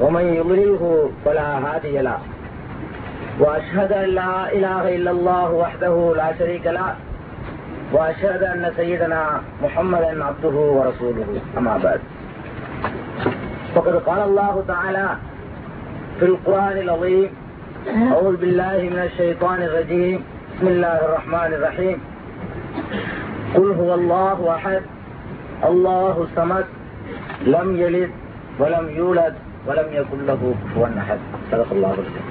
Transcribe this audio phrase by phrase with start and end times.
[0.00, 2.18] ومن يضلله فلا هادي له.
[3.40, 6.94] وأشهد أن لا إله إلا الله وحده لا شريك له.
[7.92, 11.40] وأشهد أن سيدنا محمدا عبده ورسوله.
[11.58, 12.00] أما بعد.
[13.74, 15.08] فقد قال الله تعالى
[16.18, 17.30] في القرآن العظيم
[18.12, 20.24] أعوذ بالله من الشيطان الرجيم.
[20.56, 22.00] بسم الله الرحمن الرحيم.
[23.54, 24.82] قل هو الله أحد.
[25.64, 26.64] الله الصمد.
[27.46, 28.10] لم يلد
[28.58, 29.34] ولم يولد.
[29.65, 31.19] ولم يكن له كفوا أحد
[31.51, 32.27] صدق الله العظيم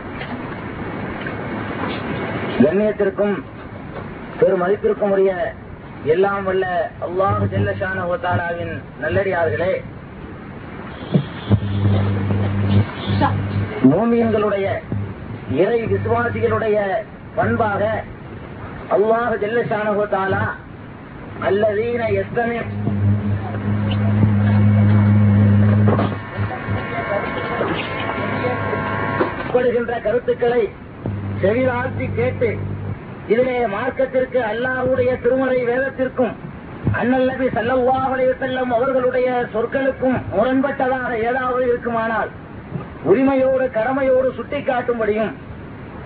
[2.63, 3.37] கண்ணியத்திற்கும்
[4.41, 5.31] பெரும் மதிப்பிற்கும் உரிய
[6.07, 6.65] எல்லாம் வல்ல
[7.07, 9.73] அல்லாஹ் ஜெல்லஷான ஓத்தாலாவின் நல்லடியார்களே
[13.91, 14.67] மோமியங்களுடைய
[15.57, 16.79] இறை விசுவாசிகளுடைய
[17.37, 17.83] பண்பாக
[18.97, 20.45] அல்லாஹ் ஜெல்லஷான ஓத்தாலா
[21.49, 22.57] அல்லதீன எத்தனை
[29.56, 30.64] படுகின்ற கருத்துக்களை
[31.42, 32.50] செவிதாழ்த்தி கேட்டு
[33.28, 36.34] இதிலே மார்க்கத்திற்கு அல்லாஹுடைய திருமறை வேதத்திற்கும்
[36.94, 42.30] அண்ணல் நபி செல்லும் அவர்களுடைய சொற்களுக்கும் முரண்பட்டதாக ஏதாவது இருக்குமானால்
[43.04, 45.34] உரிமையோடு கடமையோடு சுட்டிக்காட்டும்படியும்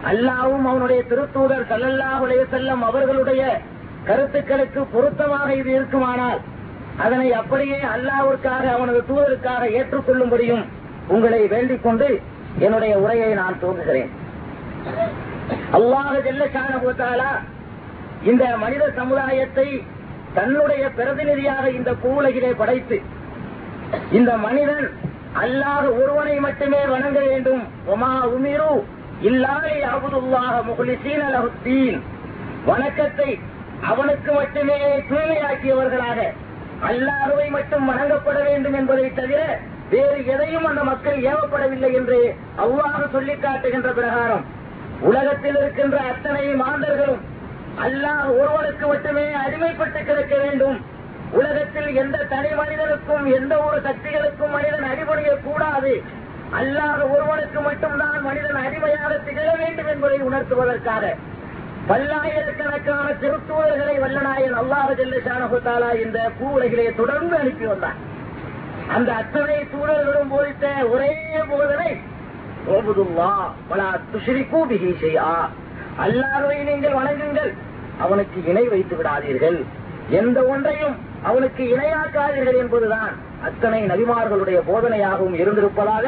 [0.07, 3.43] அல்லாவும் அவனுடைய திருத்தூதர் ஸல்லல்லாஹு செல்லும் அவர்களுடைய
[4.05, 6.39] கருத்துக்களுக்கு பொருத்தமாக இது இருக்குமானால்
[6.97, 10.63] அதனை அப்படியே அல்லாவிற்காக அவனது தூதருக்காக ஏற்றுக்கொள்ளும்படியும்
[11.07, 12.07] உங்களை வேண்டிக் கொண்டு
[12.65, 14.11] என்னுடைய உரையை நான் துவங்குகிறேன்.
[15.73, 17.29] ஜெல்ல ஜெல்லஷானா
[18.31, 19.67] இந்த மனித சமுதாயத்தை
[20.37, 22.97] தன்னுடைய பிரதிநிதியாக இந்த பூவுலகிலே படைத்து
[24.17, 24.87] இந்த மனிதன்
[25.43, 27.63] அல்லாத ஒருவனை மட்டுமே வணங்க வேண்டும்.
[27.93, 28.71] ஒமா உமிரு
[29.29, 31.99] இல்லாலே அபுதுல்லாக முகலிசீன் அலஹுத்தீன்
[32.69, 33.29] வணக்கத்தை
[33.91, 34.77] அவனுக்கு மட்டுமே
[35.09, 36.19] தூய்மையாக்கியவர்களாக
[36.89, 39.41] அல்லாஹுவை மட்டும் வணங்கப்பட வேண்டும் என்பதை தவிர
[39.91, 42.19] வேறு எதையும் அந்த மக்கள் ஏவப்படவில்லை என்று
[42.63, 44.45] அவ்வாறு சொல்லி காட்டுகின்ற பிரகாரம்.
[45.09, 47.21] உலகத்தில் இருக்கின்ற அத்தனை மாந்தர்களும்
[47.85, 50.77] அல்லாஹ் ஒருவனுக்கு மட்டுமே அடிமைப்பட்டு கிடக்க வேண்டும்.
[51.31, 55.93] உலகத்தில் எந்த தனி மனிதனுக்கும் எந்த ஒரு சக்திகளுக்கும் மனிதன் அடிபணிய கூடாது.
[56.59, 61.03] அல்லாத ஒருவனுக்கு மட்டும்தான் மனிதன் அடிமையாக திகழ வேண்டும் என்பதை உணர்த்துவதற்காக.
[61.87, 67.99] பல்லாயிரக்கணக்கான திருத்தூதர்களை வல்லநாயன் அல்லாஹ் ஜெல்லஷானகுத்தாலா இந்த பூ உலகிலே தொடர்ந்து அனுப்பி வந்தார்
[68.95, 71.11] அந்த அத்தனை சூழல்களும் போதித்த ஒரே
[71.51, 71.91] போதனை
[76.05, 77.51] அல்லாஹுவை நீங்கள் வணங்குங்கள்
[78.03, 79.57] அவனுக்கு இணை வைத்து விடாதீர்கள்.
[80.19, 80.95] எந்த ஒன்றையும்
[81.29, 83.13] அவனுக்கு இணையாக்காதீர்கள் என்பதுதான்
[83.47, 86.05] அத்தனை நபிமார்களுடைய போதனையாகவும் இருந்திருப்பதாக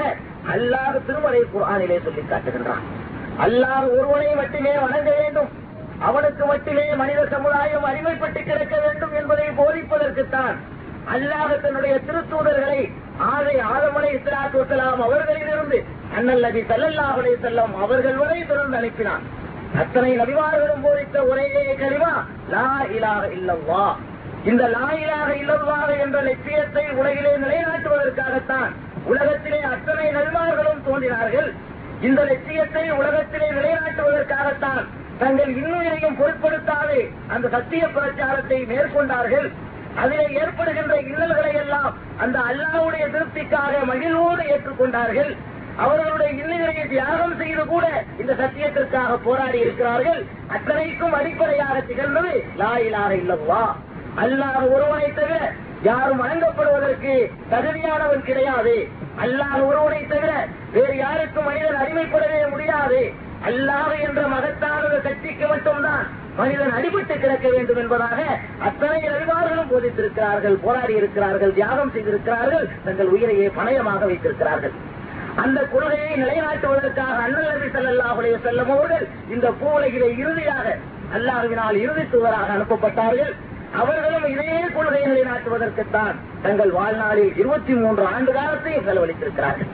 [0.54, 2.86] அல்லாஹ் திருமலை குரானிலே சொல்லி காட்டுகின்றான்.
[3.46, 5.50] அல்லாஹ் ஒருவனை மட்டுமே வணங்க வேண்டும்.
[6.08, 10.56] அவனுக்கு மட்டுமே மனித சமுதாயம் அடிமைப்பட்டு கிடக்க வேண்டும் என்பதை போதிப்பதற்குத்தான்
[11.14, 12.82] அல்லாஹ் தன்னுடைய திருத்தூதர்களை
[13.34, 15.78] ஆதை ஆதமலை இஸ்லாத்து வசலாம் அவர்களிலிருந்து
[16.18, 16.62] அண்ணல் நபி
[17.42, 19.24] செல்லம் அவர்கள் வரை தொடர்ந்து அனுப்பினான்.
[19.82, 21.48] அத்தனை நபிவார்களும் போதித்த ஒரே
[21.82, 22.14] கழிவா
[22.54, 23.86] லா இலாக இல்லவா
[24.44, 28.72] இந்த லா இலாக இல்லவா என்ற லட்சியத்தை உலகிலே நிலைநாட்டுவதற்காகத்தான்
[29.12, 31.50] உலகத்திலே அத்தனை நபிமார்களும் தோன்றினார்கள்.
[32.02, 34.84] இந்த லட்சியத்தை உலகத்திலே நிலைநாட்டுவதற்காகத்தான்
[35.18, 39.50] தங்கள் இன்னுயிரையும் பொருட்படுத்தாது அந்த சத்திய பிரச்சாரத்தை மேற்கொண்டார்கள்.
[40.02, 45.32] அதிலே ஏற்படுகின்ற இன்னல்களை எல்லாம் அந்த அல்லாவுடைய திருப்திக்காக மகிழ்வோடு ஏற்றுக்கொண்டார்கள்.
[45.78, 47.86] அவர்களுடைய இன்னல்களை தியாகம் செய்து கூட
[48.22, 50.22] இந்த சத்தியத்திற்காக போராடி இருக்கிறார்கள்.
[50.56, 53.64] அத்தனைக்கும் அடிப்படையாக திகழ்ந்தது லாயிலாக இல்லவா
[54.24, 57.14] அல்லாஹ் ஒருவனை தவிர யாரும் வழங்கப்படுவதற்கு
[57.52, 58.76] தகுதியானவன் கிடையாது.
[59.24, 60.32] அல்லாஹ் ஒருவனை தவிர
[60.72, 63.00] வேறு யாருக்கும் மனிதன் அடிமைப்படவே முடியாது.
[63.50, 66.06] அல்லாஹ் என்ற மகத்தான சக்திக்கு மட்டும்தான்
[66.42, 68.20] மனிதன் அடிபட்டு கிடக்க வேண்டும் என்பதாக
[68.68, 74.74] அத்தனை அறிவார்களும் போதித்திருக்கிறார்கள் போராடி இருக்கிறார்கள் தியாகம் செய்திருக்கிறார்கள் தங்கள் உயிரையே பணயமாக வைத்திருக்கிறார்கள்.
[75.44, 78.14] அந்த கொள்கையை நிலைநாட்டுவதற்காக அண்ணல் நபி ஸல்லல்லாஹு
[78.76, 80.66] அவர்கள் இந்த பூவுலகிலே இறுதியாக
[81.18, 83.34] அல்லாஹுவினால் இறுதி தூதராக அனுப்பப்பட்டார்கள்.
[83.82, 86.16] அவர்களும் இதே கொள்கையை நிலைநாட்டுவதற்குத்தான்
[86.46, 89.70] தங்கள் வாழ்நாளில் இருபத்தி மூன்று ஆண்டு காலத்தையும் செலவழித்திருக்கிறார்கள்.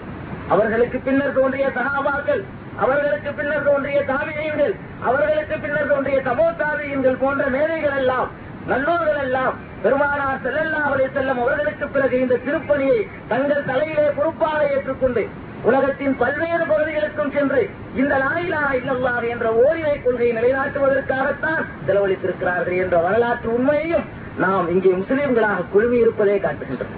[0.54, 2.44] அவர்களுக்கு பின்னர் தோன்றிய சகாபாக்கள்
[2.78, 8.30] அவர்களுக்கு பின்னர் தோன்றிய தாவியங்கள் அவர்களுக்கு பின்னர் தோன்றிய சமோத்தாவியங்கள் போன்ற மேதைகள் எல்லாம்
[8.68, 15.24] நல்லோர்கள் எல்லாம் பெருமானார் செல்லல்லா அவரை செல்லும் அவர்களுக்கு பிறகு இந்த திருப்பணியை தங்கள் தலையிலே பொறுப்பாக ஏற்றுக்கொண்டு
[15.64, 17.62] உலகத்தின் பல்வேறு பகுதிகளுக்கும் சென்று
[17.96, 24.06] இந்த லாயிலா இல்லல்லா என்ற ஓரினை கொள்கையை நிலைநாட்டுவதற்காகத்தான் செலவழித்திருக்கிறார்கள் என்ற வரலாற்று உண்மையையும்
[24.38, 26.96] நாம் இங்கே முஸ்லிம்களாக குழுமி இருப்பதை காட்டுகின்றோம்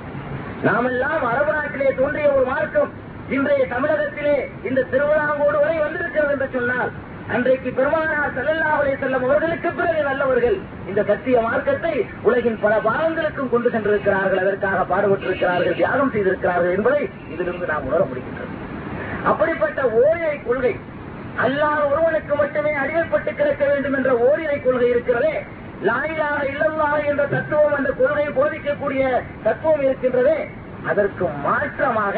[0.63, 2.89] நாமெல்லாம் அரபு நாட்டிலே தோன்றிய ஒரு மார்க்கம்
[3.35, 4.35] இன்றைய தமிழகத்திலே
[4.69, 6.91] இந்த திருவிழாங்கோடு வரை வந்திருக்கிறது என்று சொன்னால்
[7.29, 10.55] அன்றைக்கு பெருமானார் செல்லல்லா உரை செல்லும் அவர்களுக்கு பிறகு நல்லவர்கள்
[10.89, 11.91] இந்த சத்திய மார்க்கத்தை
[12.23, 17.01] உலகின் பல பாகங்களுக்கும் கொண்டு சென்றிருக்கிறார்கள் அதற்காக பாடுபட்டிருக்கிறார்கள் தியாகம் செய்திருக்கிறார்கள் என்பதை
[17.33, 18.49] இதிலிருந்து நாம் உணர முடிகின்றது.
[19.25, 20.73] அப்படிப்பட்ட ஓரிரை கொள்கை
[21.43, 25.35] அல்லாத ஒருவனுக்கு மட்டுமே அடிமைப்பட்டு கிடக்க வேண்டும் என்ற ஓரிரை கொள்கை இருக்கிறதே
[25.87, 29.03] லாயிலாக இல்லல்லாக என்ற தத்துவம் அந்த கொள்கையை போதிக்கக்கூடிய
[29.43, 30.37] தத்துவம் இருக்கின்றதே
[30.89, 32.15] அதற்கு மாற்றமாக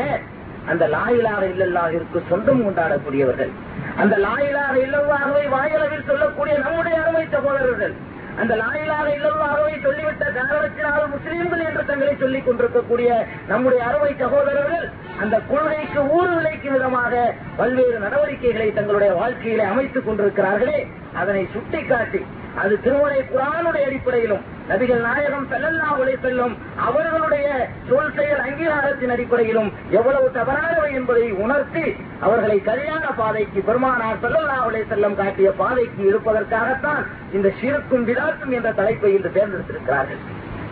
[0.67, 3.51] அந்த லாயிலாக இல்லல்லாவிற்கு சொந்தம் கொண்டாடக்கூடியவர்கள்.
[3.97, 7.93] அந்த லாயிலாக இல்லவாகவே வாயளவில் சொல்லக்கூடிய நம்முடைய அருமை சகோதரர்கள்.
[8.37, 14.89] அந்த லாயிலாக இல்லவாகவே சொல்லிவிட்ட காரணத்தினால் முஸ்லீம்கள் என்று தங்களை சொல்லிக் கொண்டிருக்கக்கூடிய நம்முடைய அருமை சகோதரர்கள்
[15.21, 20.87] அந்த கொள்கைக்கு ஊறு விளைக்கும் விதமாக பல்வேறு நடவடிக்கைகளை தங்களுடைய வாழ்க்கையிலே அமைத்துக் கொண்டிருக்கிறார்களே.
[21.13, 22.25] அதனை சுட்டிக்காட்டி
[22.55, 26.53] அது திருமலை குரானுடைய அடிப்படையிலும் நபிகள் நாயகம் செல்லல்லா உலை செல்லும்
[26.88, 27.47] அவர்களுடைய
[27.89, 31.85] சொல் செயல் அங்கீகாரத்தின் அடிப்படையிலும் எவ்வளவு தவறானவை என்பதை உணர்த்தி
[32.25, 37.03] அவர்களை சரியான பாதைக்கு பெருமானார் செல்லல்லா உலை செல்லும் காட்டிய பாதைக்கு இருப்பதற்காகத்தான்
[37.38, 40.21] இந்த சிறுக்கும் விதாக்கும் என்ற தலைப்பை இன்று தேர்ந்தெடுத்திருக்கிறார்கள்.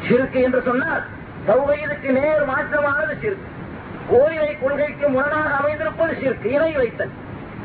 [0.07, 1.04] சிறுக்கு என்று சொன்னால்
[1.48, 3.57] சௌவையதுக்கு நேர் மாற்றமானது சிறுக்கு
[4.12, 7.12] கோயிலை கொள்கைக்கு முரணாக அமைந்திருப்பது சிறுக்கு இணை வைத்தல்.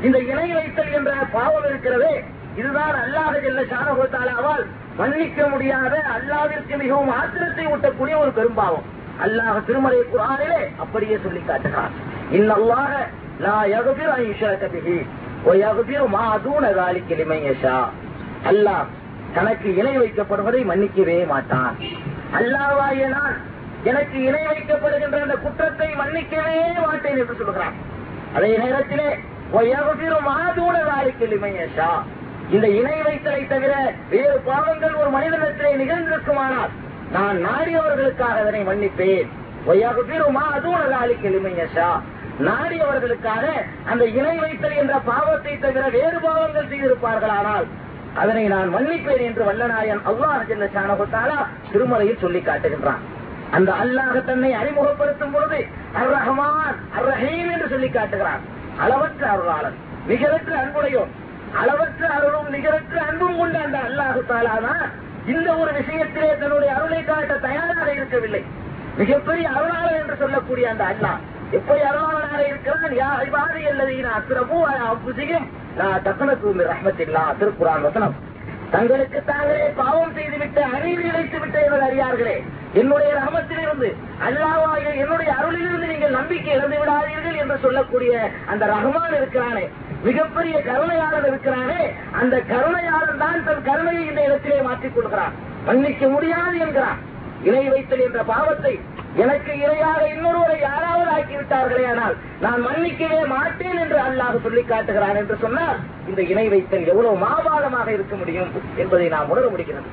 [0.06, 2.14] இந்த இணை வைத்தல் என்ற பாவம் இருக்கிறதே.
[2.60, 4.64] இதுதான் அல்லாஹ் ஜெல்ல ஷானகோத்தாலாவால்
[4.98, 8.86] மன்னிக்க முடியாத அல்லாவிற்கு மிகவும் ஆத்திரத்தை ஊட்டக்கூடிய ஒரு பெரும்பாவம்.
[9.24, 11.94] அல்லாஹ் திருமலை குரானிலே அப்படியே சொல்லி காட்டுகிறார்
[12.38, 12.92] இன்னல்லாக
[18.50, 18.86] அல்லாஹ்
[19.36, 21.76] தனக்கு இணை வைக்கப்படுவதை மன்னிக்கவே மாட்டான்.
[22.38, 23.36] அல்லாவாய நான்
[23.90, 27.74] எனக்கு இணை வைக்கப்படுகின்ற அந்த குற்றத்தை மன்னிக்கவே மாட்டேன் என்று சொல்கிறான்.
[28.36, 29.08] அதே நேரத்திலே
[29.58, 31.90] ஒய்யகுபிரும் மாதூன வாய்க்கு இமையஷா
[32.50, 33.72] இந்த இணை வைத்தலை தவிர
[34.10, 36.72] வேறு பாவங்கள் ஒரு மனிதனிடத்திலே நிகழ்ந்திருக்குமானால்
[37.12, 39.28] நான் நாடியவர்களுக்காக அதனை மன்னிப்பேன்.
[39.66, 41.88] ஒய்யாக பீருமா அதுவும் அதாலி கிளிமையஷா
[42.40, 43.44] நாடியவர்களுக்காக
[43.90, 47.66] அந்த இணை வைத்தல் என்ற பாவத்தை தவிர வேறு பாவங்கள் செய்திருப்பார்களானால்
[48.14, 51.38] அதனை நான் மன்னிப்பேன் என்று வல்லநாயன் அல்லாஹ் செல்ல சானகுத்தாலா
[51.72, 53.02] திருமலையில் சொல்லி காட்டுகின்றான்.
[53.50, 55.58] அந்த அல்லாஹ் தன்னை அறிமுகப்படுத்தும் பொழுது
[55.98, 58.42] அர் ரஹமான் அர் ரஹீம் என்று சொல்லி காட்டுகிறான்.
[58.84, 59.76] அளவற்ற அருளாளன்
[60.06, 61.12] மிகவற்ற அன்புடையோன்
[61.60, 64.84] அளவற்ற அருளும் நிகரற்ற அன்பும் கொண்ட அந்த அல்லாஹு தாலாதான்
[65.26, 68.42] இந்த ஒரு விஷயத்திலே தன்னுடைய அருளை காட்ட தயாராக இருக்கவில்லை.
[68.96, 71.20] மிகப்பெரிய அருளாளர் என்று சொல்லக்கூடிய அந்த அல்லாஹ்.
[71.52, 72.94] எப்படி அருளாளராக இருக்கிறான்?
[73.00, 74.58] யா ஐபாதி அல்லது அஸ்ரபு
[74.90, 75.46] அப்புசியும்
[75.76, 76.06] நான்
[76.72, 78.14] ரஹ்மத்தில்லா திருக்குறான் வசனம்.
[78.70, 82.36] தங்களுக்கு தாங்களே பாவம் செய்துவிட்டு அறிவு இழைத்து விட்டு இவர்கள் அறியார்களே
[82.74, 83.88] என்னுடைய ரகமத்திலிருந்து
[84.26, 88.12] அல்லாவாக என்னுடைய அருளிலிருந்து நீங்கள் நம்பிக்கை இழந்து விடாதீர்கள் என்று சொல்லக்கூடிய
[88.46, 89.64] அந்த ரஹ்மான் இருக்கிறானே.
[90.06, 91.82] மிகப்பெரிய கருணையாளர் இருக்கிறானே
[92.20, 95.34] அந்த கருணையாளன் தான் தன் கருணையை இந்த இடத்திலே மாற்றிக் கொள்கிறான்.
[95.68, 97.00] மன்னிக்க முடியாது என்கிறான்.
[97.48, 98.72] இணை வைத்தல் என்ற பாவத்தை
[99.22, 102.14] எனக்கு இணையாக இன்னொருவரை யாராவது ஆக்கிவிட்டார்களே ஆனால்
[102.44, 105.78] நான் மன்னிக்கவே மாட்டேன் என்று அல்லாஹ் சொல்லி காட்டுகிறான் என்று சொன்னால்
[106.10, 108.50] இந்த இணை வைத்தல் எவ்வளவு மாபாதமாக இருக்க முடியும்
[108.82, 109.88] என்பதை நாம் உணர முடிகிறது.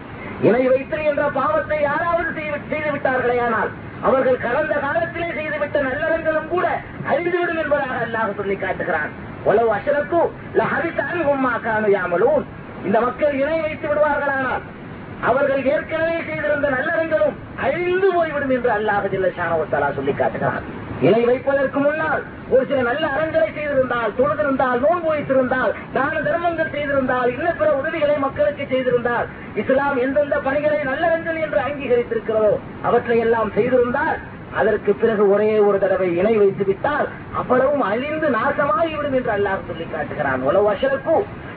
[0.47, 2.29] இணை வைத்தல் என்ற பாவத்தை யாராவது
[2.69, 3.71] செய்துவிட்டார்களே செய்து ஆனால்
[4.07, 6.67] அவர்கள் கடந்த காலத்திலே செய்துவிட்ட நல்லறங்களும் கூட
[7.11, 9.11] அறிந்துவிடும் என்பதாக அல்லாஹ் சொல்லி காட்டுகிறான்.
[9.45, 10.19] உளவு அசரத்து
[10.55, 11.53] லஹரித்தான் உம்மா
[11.89, 12.45] யாமலூன்
[12.85, 14.63] இந்த மக்கள் இணை வைத்து விடுவார்களானால்
[15.21, 20.63] அவர்கள் ஏற்கனவே செய்திருந்த நல்லறங்களும் அழிந்து போய்விடும் என்று அல்லாஹ் ஜில்லஷானவத்தாலா சொல்லி காட்டுகிறார்
[21.01, 27.47] இணை வைப்பதற்கு முன்னால் ஒரு சில நல்ல அறங்களை செய்திருந்தால் தொழுதிருந்தால் நோன்பு வைத்திருந்தால் தான தர்மங்கள் செய்திருந்தால் இன்ன
[27.53, 32.51] பிற உதவிகளை மக்களுக்கு செய்திருந்தால் இஸ்லாம் எந்தெந்த பணிகளை நல்லறங்கள் என்று அங்கீகரித்திருக்கிறதோ
[32.83, 34.19] அவற்றை எல்லாம் செய்திருந்தால்
[34.59, 37.07] அதற்கு பிறகு ஒரே ஒரு தடவை இணை வைத்து விட்டால்
[37.39, 40.41] அவ்வளவும் அழிந்து நாசமாகிவிடும் என்று அல்லாஹ் சொல்லி காட்டுகிறான்.
[40.41, 41.15] உலவு அஷரப்பு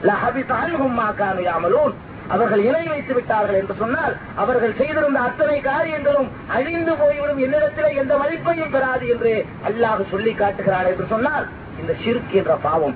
[0.09, 0.73] லஹபிதான்
[1.21, 1.95] காமியாமலூன்
[2.35, 8.73] அவர்கள் இணை வைத்து விட்டார்கள் என்று சொன்னால் அவர்கள் செய்திருந்த அத்தனை காரியங்களும் அழிந்து போய்விடும் என்னிடத்தில் எந்த மதிப்பையும்
[8.75, 9.33] பெறாது என்று
[9.69, 11.45] அல்லாஹ் சொல்லி காட்டுகிறார் என்று சொன்னால்
[11.81, 12.95] இந்த ஷிர்க் என்ற பாவம்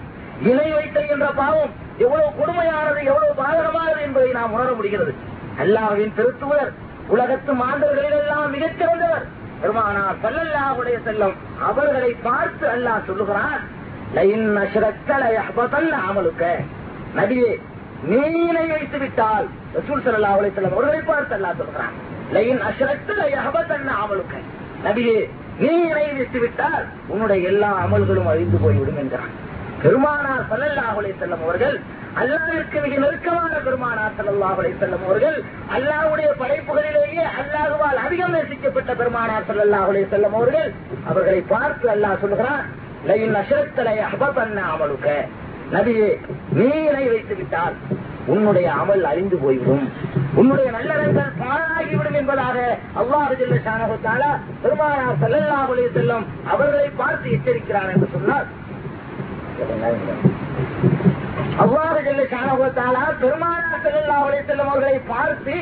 [0.51, 5.13] இணை வைத்தல் என்ற பாவம் எவ்வளவு கொடுமையானது எவ்வளவு பாதகமானது என்பதை நாம் உணர முடிகிறது.
[5.63, 6.71] அல்லாஹின் திருத்துவர்
[7.07, 8.79] உலகத்து மாந்தர்களிலெல்லாம் மிகச்
[9.61, 11.35] பெருமானா பெருமானார் செல்லம்
[11.69, 13.61] அவர்களை பார்த்து அல்லாஹ் சொல்லுகிறான்
[16.09, 16.43] அமலுக்க.
[17.15, 17.51] நபியே
[18.03, 21.95] நீ இணை வைத்து விட்டால் ரசூல் ஸல்லல்லாஹு அலைஹி செல்லம் அவர்களை பார்த்து அல்லாஹ் சொல்கிறான்
[22.31, 24.35] லைன் அஷ்ரக்கல யஹ்பதன் அமலுக்க.
[24.83, 25.19] நபியே
[25.59, 29.33] நீ இணை வைத்து விட்டால் உன்னுடைய எல்லா அமல்களும் அழிந்து போய்விடும் என்கிறான்.
[29.83, 31.75] பெருமானார் ஸல்லல்லாஹு செல்லும் அவர்கள்
[32.21, 35.37] அல்லாவிற்கு மிக நெருக்கமான பெருமானார் ஸல்லல்லாஹு செல்லும் அவர்கள்
[35.75, 40.69] அல்லாஹ்வுடைய படைப்புகளிலேயே அல்லாஹுவால் அதிகம் நேசிக்கப்பட்ட பெருமானார் ஸல்லல்லாஹு செல்லும் அவர்கள்.
[41.09, 42.63] அவர்களை பார்த்து அல்லாஹ் சொல்கிறான்
[44.71, 45.09] அமலுக்க
[45.73, 46.07] நபியே
[46.57, 47.75] நீ இணை வைத்து விட்டால்
[48.27, 49.83] உன்னுடைய அமல் அழிந்து போய்விடும்.
[50.35, 52.57] உன்னுடைய நல்லறங்கள் பாழாகிவிடும் என்பதாக
[53.01, 53.97] அவ்வாறு ஜல்ல ஷானஹு
[54.63, 58.47] பெருமானார் செல்லல்லாஹுலே செல்லும் அவர்களை பார்த்து எச்சரிக்கிறான் என்று சொன்னார்.
[61.63, 62.23] அல்லாஹ் ஜல்ல
[63.21, 65.55] பெருமானார் செல்லா அலைஹி அவர்களை பார்த்து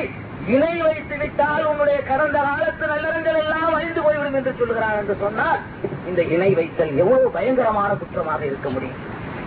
[0.54, 5.58] இணை வைத்து விட்டால் உன்னுடைய கடந்த காலத்து நல்லறங்கள் எல்லாம் அழிந்து போய்விடும் என்று சொல்கிறார் என்று சொன்னால்
[6.10, 9.00] இந்த இணை வைத்தல் எவ்வளவு பயங்கரமான குற்றமாக இருக்க முடியும்.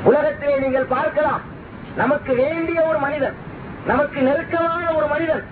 [0.10, 1.42] உலகத்திலே நீங்கள் பார்க்கலாம்
[1.96, 3.38] நமக்கு வேண்டிய ஒரு மனிதன்
[3.86, 5.44] நமக்கு நெருக்கமான ஒரு மனிதன்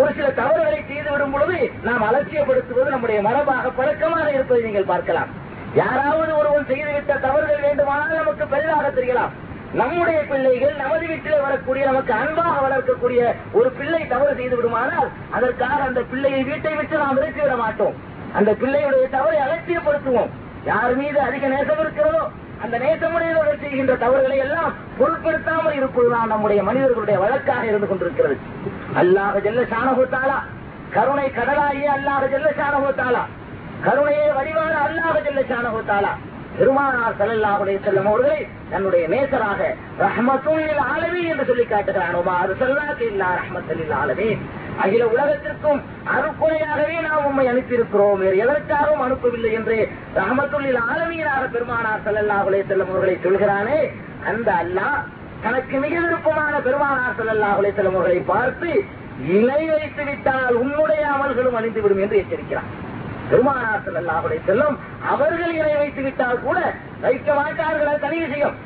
[0.00, 5.30] ஒரு சில தவறுகளை செய்து விடும் பொழுது நாம் அலட்சியப்படுத்துவது நம்முடைய மரபாக பழக்கமாக இருப்பதை நீங்கள் பார்க்கலாம்.
[5.80, 9.32] யாராவது ஒருவன் செய்துவிட்ட தவறுகள் வேண்டுமானால் நமக்கு பெரிதாக தெரியலாம்.
[9.80, 13.20] நம்முடைய பிள்ளைகள் நமது வீட்டிலே வரக்கூடிய நமக்கு அன்பாக வளர்க்கக்கூடிய
[13.58, 17.94] ஒரு பிள்ளை தவறு செய்து விடுமானால் அதற்காக அந்த பிள்ளையை வீட்டை விட்டு நாம் விரட்டி விட மாட்டோம்.
[18.38, 20.30] அந்த பிள்ளையுடைய தவறை அலட்சியப்படுத்துவோம்.
[20.70, 22.22] யார் மீது அதிக நேசம் இருக்கிறதோ
[22.64, 28.36] அந்த நேசமுடையவர்கள் செய்கின்ற தவறுகளை எல்லாம் பொருட்படுத்தாமல் இருப்பதுதான் நம்முடைய மனிதர்களுடைய வழக்காக இருந்து கொண்டிருக்கிறது.
[29.00, 30.38] அல்லாத ஜெல்ல சாணகத்தாலா
[30.94, 33.22] கருணை கடலாகிய அல்லாத ஜெல்ல சாணகத்தாலா
[33.84, 36.12] கருணையே வடிவான அல்லாஹ் ஜெல்ல சாணகத்தாலா
[36.58, 38.38] பெருமானார் சல்லல்லாஹுடைய செல்லும் அவர்களை
[38.70, 39.60] தன்னுடைய நேசராக
[40.00, 44.28] ரஹமத்துல் ஆலமி என்று சொல்லி காட்டுகிறான் உமாறு செல்லாக்கு இல்லா ரஹ்மத்துல் ஆலமி
[44.84, 45.80] அகில உலகத்திற்கும்
[46.14, 48.16] அருக்குறையாகவே நாம் உண்மை அனுப்பியிருக்கிறோம்.
[48.22, 49.76] வேறு எதற்காகவும் அனுப்பவில்லை என்று
[50.18, 53.78] ரஹமத்துள்ளில் ஆலமீனாக பெருமானார் சல்லல்லாஹுலே செல்லும் அவர்களை சொல்கிறானே
[54.30, 54.98] அந்த அல்லாஹ்
[55.42, 58.70] தனக்கு மிக விருப்பமான பெருமானார் சல்லல்லாஹுலே செல்லும் அவர்களை பார்த்து
[59.34, 62.70] இணை வைத்து விட்டால் உன்னுடைய அமல்களும் அழிந்துவிடும் என்று எச்சரிக்கிறான்
[63.30, 64.76] பெருமானார் செல்லல்லாஹுடைய செல்லும்
[65.12, 66.58] அவர்கள் இணை வைத்து விட்டால் கூட
[67.04, 68.56] வைக்க மாட்டார்கள் தனி விஷயம்.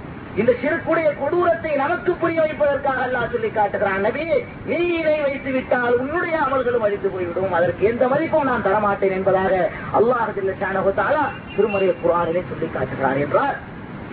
[0.40, 4.24] இந்த சிறுக்குடைய கொடூரத்தை நமக்கு புரிய வைப்பதற்காக அல்லா சொல்லி காட்டுகிறான் நபி
[4.68, 7.56] நீ இதை வைத்து விட்டால் உன்னுடைய அமல்களும் அழித்து போய்விடும்.
[7.58, 9.54] அதற்கு எந்த மதிப்பும் நான் தரமாட்டேன் என்பதாக
[9.98, 10.30] அல்லாஹ்
[10.62, 11.24] சாணகத்தாலா
[11.56, 13.56] திருமறை குரானிலே சொல்லி காட்டுகிறான் என்றார்.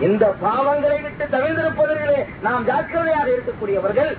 [0.06, 4.12] இந்த பாவங்களை விட்டு தவிர்ந்திருப்பவர்களே நாம் ஜாக்கிரதையாக இருக்கக்கூடியவர்கள்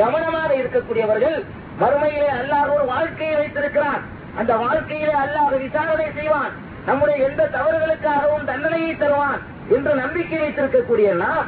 [0.00, 1.38] கவனமாக இருக்கக்கூடியவர்கள்
[1.80, 4.02] மறுமையிலே அல்லாஹ் ஒரு வாழ்க்கையை வைத்திருக்கிறான்.
[4.40, 6.52] அந்த வாழ்க்கையிலே அல்லாஹ் விசாரணை செய்வான்.
[6.86, 11.46] நம்முடைய எந்த தவறுகளுக்காகவும் தண்டனையை தருவான் என்று நம்பிக்கை வைத்திருக்கக்கூடிய நாம்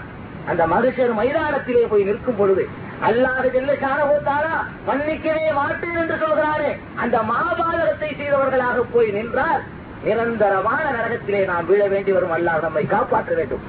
[0.50, 2.62] அந்த மனுஷர் மைதானத்திலே போய் நிற்கும் பொழுது
[3.08, 4.54] அல்லாது செல்ல சாரகோத்தாரா
[4.86, 6.70] மன்னிக்கவே மாட்டேன் என்று சொல்கிறாரே.
[7.02, 9.62] அந்த மாபாதகத்தை செய்தவர்களாக போய் நின்றால்
[10.04, 13.62] நிரந்தரமான நரகத்திலே நாம் வீழ வேண்டி வரும் அல்லாஹ் நம்மை காப்பாற்ற வேண்டும்.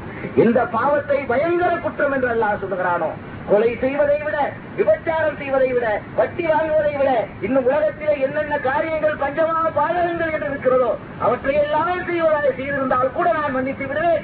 [0.43, 3.09] இந்த பாவத்தை பயங்கர குற்றம் என்று அல்லாஹ் சொல்லுகிறானோ?
[3.49, 4.37] கொலை செய்வதை விட
[4.77, 7.11] விபச்சாரம் செய்வதை விட வட்டி வாங்குவதை விட
[7.45, 13.87] இன்னும் உலகத்திலே என்னென்ன காரியங்கள் பஞ்சமாக பாதகங்கள் என்று இருக்கிறதோ அவற்றை எல்லாம் செய்வதாக செய்திருந்தால் கூட நான் மன்னித்து
[13.87, 14.23] விடுவேன்.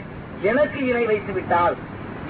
[0.51, 1.75] எனக்கு இணை வைத்து விட்டால்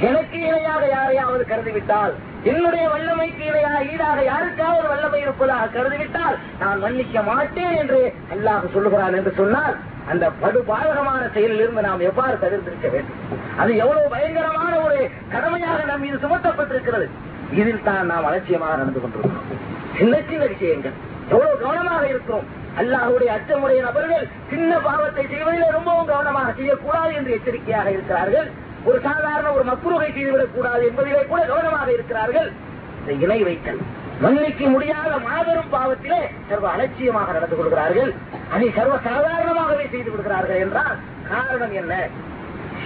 [0.08, 7.76] எனக்கு இணையாக யாரையாவது கருதிவிட்டால் என்னுடைய வல்லமைக்கு இணையாக ஈடாக யாருக்காவது வல்லமை இருப்பதாக கருதிவிட்டால் நான் மன்னிக்க மாட்டேன்
[7.82, 9.76] என்று அல்லாஹ் சொல்லுகிறான் என்று சொன்னால்
[10.12, 13.22] அந்த படுபாதகமான செயலிலிருந்து நாம் எவ்வாறு தவிர்த்திருக்க வேண்டும்?
[13.58, 17.08] அது எவ்வளவு பயங்கரமான ஒரு கடமையாக நம் மீது சுமத்தப்பட்டிருக்கிறது.
[17.52, 19.64] இதில் தான் நாம் அலட்சியமாக நடந்து கொண்டிருக்கிறோம்.
[19.98, 20.96] சின்ன சின்ன விஷயங்கள்.
[21.30, 22.46] எவ்வளவு கவனமாக இருக்கிறோம்.
[22.80, 28.50] அல்லாஹுடைய அச்சமுடைய நபர்கள் சின்ன பாவத்தை செய்வதில் ரொம்பவும் கவனமாக செய்யக்கூடாது என்று எச்சரிக்கையாக இருக்கிறார்கள்.
[28.86, 32.52] ஒரு சாதாரண ஒரு மக்குருகை செய்துவிடக் கூடாது என்பதிலே கூட கவனமாக இருக்கிறார்கள்.
[33.00, 33.78] இந்த இணை வைத்தல்.
[34.22, 38.14] மன்னிக்க முடியாத மாபெரும் பாவத்திலே சர்வ அலட்சியமாக நடந்து கொள்கிறார்கள்.
[38.52, 40.98] அதை சர்வ சாதாரணமாகவே செய்து விடுகிறார்கள் என்றால்
[41.30, 42.08] காரணம் என்ன?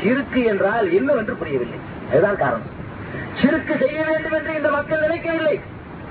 [0.04, 1.80] சிறுக்கு என்றால் என்னவென்று புரியவில்லை.
[2.12, 2.78] அதுதான் காரணம்.
[3.42, 5.60] சிறுக்கு செய்ய வேண்டும் என்று இந்த மக்கள் நினைக்கவில்லை.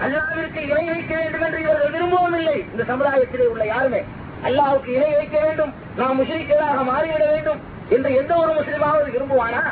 [0.02, 2.64] அல்லாவிற்கு இணை வைக்க வேண்டும் என்று இவர்கள் விரும்பவும் இல்லை.
[2.70, 4.04] இந்த சமுதாயத்திலே உள்ள யாருமே
[4.44, 5.74] அல்லாவுக்கு இணை வைக்க வேண்டும்.
[5.96, 7.76] நாம் முஸ்லிம்களாக மாறிவிட வேண்டும்.
[7.94, 9.62] என்று எந்த ஒரு முஸ்லிமாவது விரும்புவானா?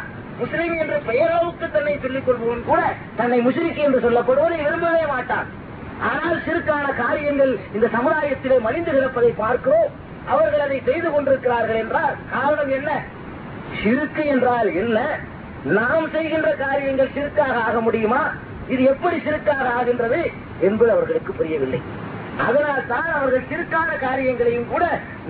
[0.41, 2.81] முஸ்லிம் என்ற பெயரளவுக்கு தன்னை சொல்லிக் கொள்பவன் கூட
[3.21, 5.49] தன்னை முஸ்லிக்கு என்று சொல்லப்படுவதை விரும்பவே மாட்டான்.
[6.09, 9.89] ஆனால் சிறுக்கான காரியங்கள் இந்த சமுதாயத்திலே மலிந்து கிடப்பதை பார்க்கிறோம்.
[10.33, 12.91] அவர்கள் அதை செய்து கொண்டிருக்கிறார்கள் என்றால் காரணம் என்ன?
[13.81, 14.99] சிறுக்கு என்றால் என்ன?
[15.79, 18.23] நாம் செய்கின்ற காரியங்கள் சிறுக்காக ஆக முடியுமா?
[18.69, 20.21] இது எப்படி சிறுக்காக ஆகின்றது
[20.61, 21.81] என்பது அவர்களுக்கு புரியவில்லை.
[22.47, 24.85] அதனால் தான் அவர்கள் சிறுக்கான காரியங்களையும் கூட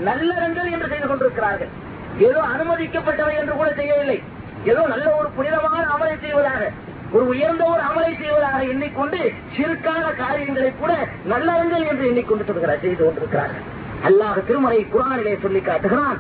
[0.08, 1.72] நல்லறங்கள் என்று செய்து கொண்டிருக்கிறார்கள்.
[2.24, 4.18] ஏதோ அனுமதிக்கப்பட்டவை என்று கூட செய்யவில்லை
[4.70, 6.62] ஏதோ நல்ல ஒரு புனிதமான அமலை செய்வதாக
[7.12, 9.18] ஒரு உயர்ந்த ஒரு அமலை செய்வதாக எண்ணிக்கொண்டு
[9.56, 10.92] சிறுக்கான காரியங்களை கூட
[11.32, 13.66] நல்லறங்கள் என்று எண்ணிக்கொண்டு சொல்கிறார் செய்து கொண்டிருக்கிறார்கள்
[14.08, 16.18] அல்லாஹ் திருமலை குரானிலே சொல்லி காட்டுகிறான்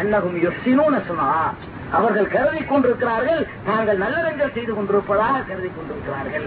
[0.00, 1.28] அன்னகும் யுசினூன சொன்னா
[1.98, 6.46] அவர்கள் கருதி கொண்டிருக்கிறார்கள் தாங்கள் நல்லறங்கள் செய்து கொண்டிருப்பதாக கருதி கொண்டிருக்கிறார்கள்.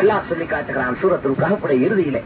[0.00, 0.96] அல்லாஹ் சொல்லி காட்டுகிறான்.
[1.00, 2.20] சூரத்தில் ககப்புடைய இறுதியிலே.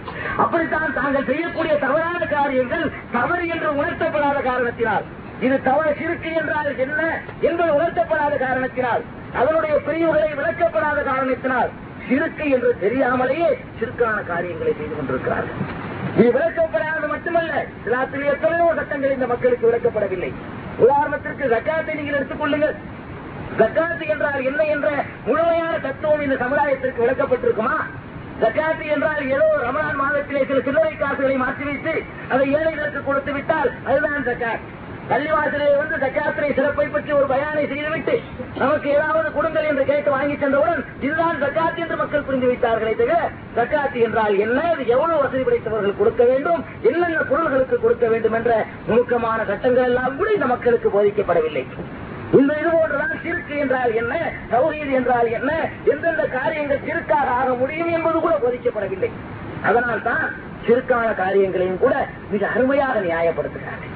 [0.45, 2.87] அப்படித்தான் தாங்கள் செய்யக்கூடிய தவறான காரியங்கள்
[3.17, 5.05] தவறு என்று உணர்த்தப்படாத காரணத்தினால்.
[5.47, 7.03] இது தவறு சிறுக்கு என்றால் என்ன
[7.49, 9.05] என்பது உணர்த்தப்படாத காரணத்தினால்.
[9.41, 11.71] அதனுடைய பிரிவுகளை விளக்கப்படாத காரணத்தினால்
[12.09, 13.49] சிறுக்கு என்று தெரியாமலேயே
[13.79, 15.59] சிறுக்கான காரியங்களை செய்து கொண்டிருக்கிறார்கள்.
[16.19, 17.53] இது விளக்கப்படாது மட்டுமல்ல
[17.85, 20.31] சிலாத்தில் எத்தனையோ சட்டங்கள் இந்த மக்களுக்கு விளக்கப்படவில்லை.
[20.85, 22.75] உதாரணத்திற்கு ஜக்காத்தை நீங்கள் எடுத்துக் கொள்ளுங்கள்.
[23.59, 24.88] ஜக்காத்து என்றால் என்ன என்ற
[25.26, 27.76] முழுமையான தத்துவம் இந்த சமுதாயத்திற்கு விளக்கப்பட்டிருக்குமா?
[28.42, 31.95] ஜக்காத்து என்றால் ஏதோ ரமலான் மாதத்திலே சில சில்லறை காசுகளை மாற்றி வைத்து
[32.33, 34.62] அதை ஏழைகளுக்கு கொடுத்து விட்டால் அதுதான் ஜக்காத்.
[35.11, 38.14] பள்ளிவாசலே வந்து சக்காத்திரை சிறப்பை பற்றி ஒரு பயானை செய்துவிட்டு
[38.59, 43.16] நமக்கு ஏதாவது கொடுங்கள் என்று கேட்டு வாங்கி சென்றவுடன் இதுதான் சக்காத் என்று மக்கள் புரிந்து வைத்தார்களே தவிர
[43.57, 44.59] சக்காத்து என்றால் என்ன?
[44.75, 46.62] இது எவ்வளவு வசதி படைத்தவர்கள் கொடுக்க வேண்டும்?
[46.90, 48.52] என்னென்ன பொருள்களுக்கு கொடுக்க வேண்டும் என்ற
[48.90, 51.64] நுணுக்கமான சட்டங்கள் எல்லாம் கூட இந்த மக்களுக்கு போதிக்கப்படவில்லை.
[52.39, 54.15] இந்த இது போன்றுதான் சிறுக்கு என்றால் என்ன?
[54.53, 55.53] சௌஹீத் என்றால் என்ன?
[55.93, 59.11] எந்தெந்த காரியங்கள் சிறுக்காக ஆக முடியும் என்பது கூட போதிக்கப்படவில்லை.
[59.69, 60.27] அதனால் தான்
[60.67, 61.95] சிறுக்கான காரியங்களையும் கூட
[62.33, 63.95] மிக அருமையாக நியாயப்படுத்துகிறார்கள்.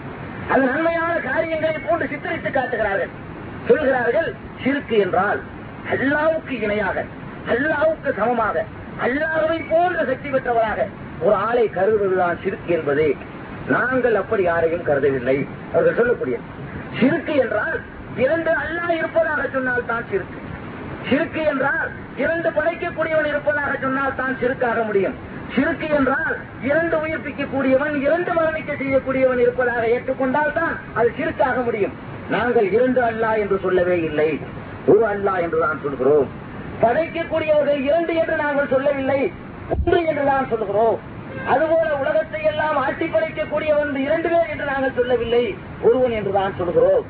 [0.53, 3.13] அந்த நன்மையான காரியங்களை போன்று சித்தரித்து காட்டுகிறார்கள்.
[3.69, 4.31] சொல்கிறார்கள்
[4.63, 5.41] சிறுக்கு என்றால்
[5.95, 7.05] அல்லாவுக்கு இணையாக
[7.53, 8.65] அல்லாவுக்கு சமமாக
[9.05, 10.81] அல்லாவை போன்ற சக்தி பெற்றவராக
[11.21, 13.07] ஒரு ஆளை கருதுவதுதான் சிறுக்கு என்பது.
[13.75, 15.37] நாங்கள் அப்படி யாரையும் கருதவில்லை.
[15.73, 16.37] அவர்கள் சொல்லக்கூடிய
[16.99, 17.79] சிறுக்கு என்றால்
[18.23, 20.39] இரண்டு அல்லா இருப்பதாக சொன்னால் தான் சிறுக்கு.
[21.09, 21.89] சிறுக்கு என்றால்
[22.23, 25.17] இரண்டு படைக்கக்கூடியவன் இருப்பதாக சொன்னால் தான் சிறுக்காக முடியும்.
[25.55, 26.37] சிறுக்கு என்றால்
[26.69, 31.97] இரண்டு உயிர்ப்பிக்கக்கூடியவன் இரண்டு மரணிக்க செய்யக்கூடியவன் இருப்பதாக ஏற்றுக்கொண்டால் தான் அது சிறுக்காக முடியும்.
[32.35, 34.31] நாங்கள் இரண்டு அல்லா என்று சொல்லவே இல்லை.
[34.93, 36.29] ஒரு அல்லா என்று தான் சொல்கிறோம்.
[36.85, 39.21] படைக்கக்கூடியவர்கள் இரண்டு என்று நாங்கள் சொல்லவில்லை.
[39.75, 40.97] ஒன்று என்று தான் சொல்கிறோம்.
[41.53, 45.45] அதுபோல உலகத்தை எல்லாம் ஆட்டி படைக்கக்கூடியவன் இரண்டு பேர் என்று நாங்கள் சொல்லவில்லை.
[45.87, 47.05] ஒருவன் என்று தான் சொல்கிறோம்.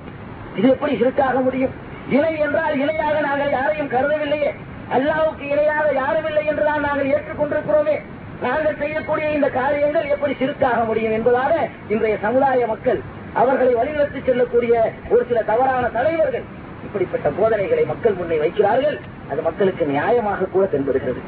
[0.58, 1.74] இது எப்படி சிறுக்காக முடியும்?
[2.10, 4.50] இணை என்றால் இணையாக நாங்கள் யாரையும் கருதவில்லையே.
[4.96, 7.96] அல்லாவுக்கு இணையாக யாரும் இல்லை என்றுதான் நாங்கள் ஏற்றுக்கொண்டிருக்கிறோமே.
[8.42, 11.52] நாங்கள் செய்யக்கூடிய இந்த காரியங்கள் எப்படி சிறுக்காக முடியும் என்பதாக
[11.88, 13.00] இன்றைய சமுதாய மக்கள்
[13.32, 16.44] அவர்களை வழிநடத்தி செல்லக்கூடிய ஒரு சில தவறான தலைவர்கள்
[16.84, 19.00] இப்படிப்பட்ட போதனைகளை மக்கள் முன்னே வைக்கிறார்கள்.
[19.30, 21.20] அது மக்களுக்கு நியாயமாக கூட தென்படுகிறது.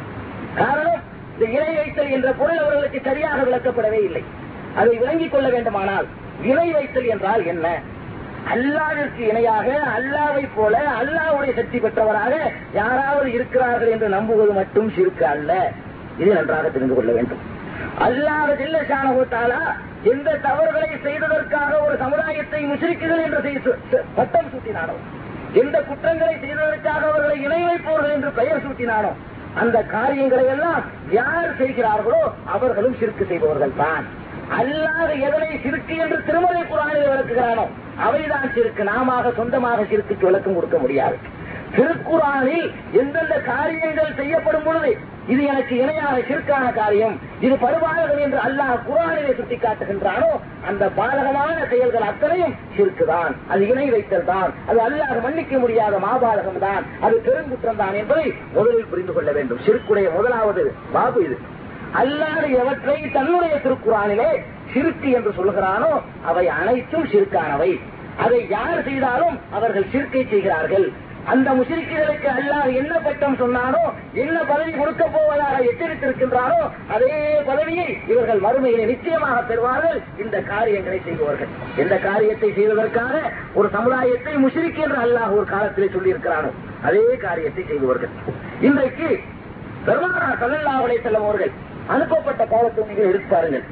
[0.55, 1.03] காரணம்
[1.33, 4.25] இந்த இணை வைத்தல் என்ற பொருள் அவர்களுக்கு சரியாக விளக்கப்படவே இல்லை.
[4.75, 6.07] அதை விளங்கிக் கொள்ள வேண்டுமானால்
[6.43, 7.67] இணை வைத்தல் என்றால் என்ன?
[8.53, 12.35] அல்லாவிற்கு இணையாக அல்லாவை போல அல்லாவுடைய சக்தி பெற்றவராக
[12.73, 15.51] யாராவது இருக்கிறார்கள் என்று நம்புவது மட்டும் சிறுக்கு அல்ல.
[16.19, 17.43] இது நன்றாக தெரிந்து கொள்ள வேண்டும்.
[17.99, 19.61] அல்லாத ஜில்லஷானகுத்தாலா
[20.05, 23.79] எந்த தவறுகளை செய்ததற்காக ஒரு சமுதாயத்தை முஷரிக்குகள் என்று செய்து-
[24.15, 24.97] பட்டம் சூட்டினானோ
[25.55, 29.13] எந்த குற்றங்களை செய்ததற்காக அவர்களை இணை வைப்பவர்கள் என்று பெயர் சூட்டினானோ
[29.55, 34.07] அந்த காரியங்களை எல்லாம் யார் செய்கிறார்களோ அவர்களும் சிறுக்கு செய்பவர்கள் தான்
[34.59, 37.65] அல்லாத எதனை சிறுக்கு என்று திருமலை குரானில் விளக்குகிறானோ
[38.07, 38.83] அவைதான் சிறுக்கு.
[38.93, 41.17] நாமாக சொந்தமாக சிறுக்குக்கு விளக்கம் கொடுக்க முடியாது.
[41.77, 42.67] திருக்குறானில்
[43.01, 44.91] எந்தெந்த காரியங்கள் செய்யப்படும் பொழுது
[45.33, 50.31] இது எனக்கு இணையான சிறுக்கான காரியம் இது படுபாலகம் என்று அல்லாஹ் குரானிலே சுட்டி காட்டுகின்றானோ
[50.69, 53.35] அந்த பாலகமான செயல்கள் அத்தனையும் சிறுக்குதான்.
[53.53, 58.91] அது இணை வைத்தல் தான் அது அல்லாஹ் மன்னிக்க முடியாத மாபாலகம் தான் அது பெருங்குற்றம் தான் என்பதை முதலில்
[58.93, 59.63] புரிந்து கொள்ள வேண்டும்.
[59.67, 60.65] சிறுக்குடைய முதலாவது
[60.97, 61.39] பாபு இது.
[62.01, 64.31] அல்லாத எவற்றை தன்னுடைய திருக்குறானிலே
[64.73, 65.93] சிறுக்கு என்று சொல்கிறானோ
[66.31, 67.73] அவை அனைத்தும் சிறுக்கானவை.
[68.25, 70.87] அதை யார் செய்தாலும் அவர்கள் சிறுக்கை செய்கிறார்கள்.
[71.33, 73.83] அந்த முஷிரிக்குகளுக்கு அல்லாஹ் என்ன பட்டம் சொன்னானோ
[74.23, 76.61] என்ன பதவி கொடுக்க போவதாக எச்சரித்திருக்கின்றானோ
[76.95, 77.17] அதே
[77.49, 79.99] பதவியை இவர்கள் மறுமையிலே நிச்சயமாக பெறுவார்கள்.
[80.25, 81.51] இந்த காரியங்களை செய்பவர்கள்.
[81.85, 83.15] இந்த காரியத்தை செய்வதற்காக
[83.59, 86.53] ஒரு சமுதாயத்தை முஷிரிக்கு என்று அல்லாஹ் ஒரு காலத்திலே சொல்லியிருக்கிறானோ
[86.91, 88.15] அதே காரியத்தை செய்வார்கள்
[88.69, 89.11] இன்றைக்கு
[89.89, 91.55] பெருமானா சல்லல்லாஹு அலைஹி செல்லும் அவர்கள்
[91.95, 93.65] அனுப்பப்பட்ட காலத்தை நீங்கள் எடுத்து பாருங்கள்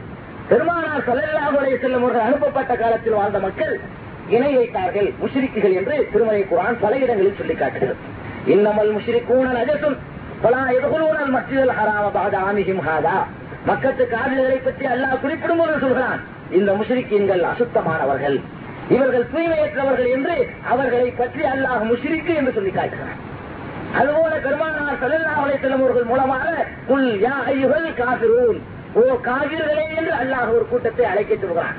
[0.48, 3.74] பெருமானார் சல்லல்லாஹு செல்லும் அவர்கள் அனுப்பப்பட்ட காலத்தில் வாழ்ந்த மக்கள்
[4.36, 8.02] இணை வைத்தார்கள் முஷிரிக்குகள் என்று திருமலை குரான் பல இடங்களில் சொல்லி காட்டுகிறது.
[8.54, 9.96] இன்னமல் முஷ்ரிக்கூன அஜசும்
[10.44, 13.16] பலா எதுகுலூனல் மஸ்ஜிதல் ஹராம பாத ஆமிகிம் ஹாதா.
[13.68, 16.18] மக்கத்து காவிரிகளை பற்றி அல்லாஹ் குறிப்பிடும் போது சொல்கிறான்
[16.58, 18.38] இந்த முஷிரிக்கீன்கள் அசுத்தமானவர்கள்.
[18.94, 20.36] இவர்கள் தூய்மையற்றவர்கள் என்று
[20.72, 23.20] அவர்களை பற்றி அல்லாஹ் முஷிரிக்கு என்று சொல்லி காட்டுகிறான்.
[23.98, 26.46] அதுபோல பெருமானார் செல்லல்லா அலைஹி அவர்கள் மூலமாக
[26.88, 28.58] குல் யா ஐயுகள் காஃபிரூன்.
[29.00, 31.76] ஓ காவிர்களே என்று அல்லாஹ் ஒரு கூட்டத்தை அழைக்கச் சொல்கிறான்.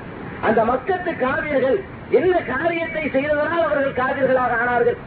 [0.48, 1.78] அந்த மக்கத்து காவிர்கள்
[2.18, 4.98] என்ன காரியத்தை செய்ததனால் அவர்கள் காவிர்களாக ஆனார்கள்?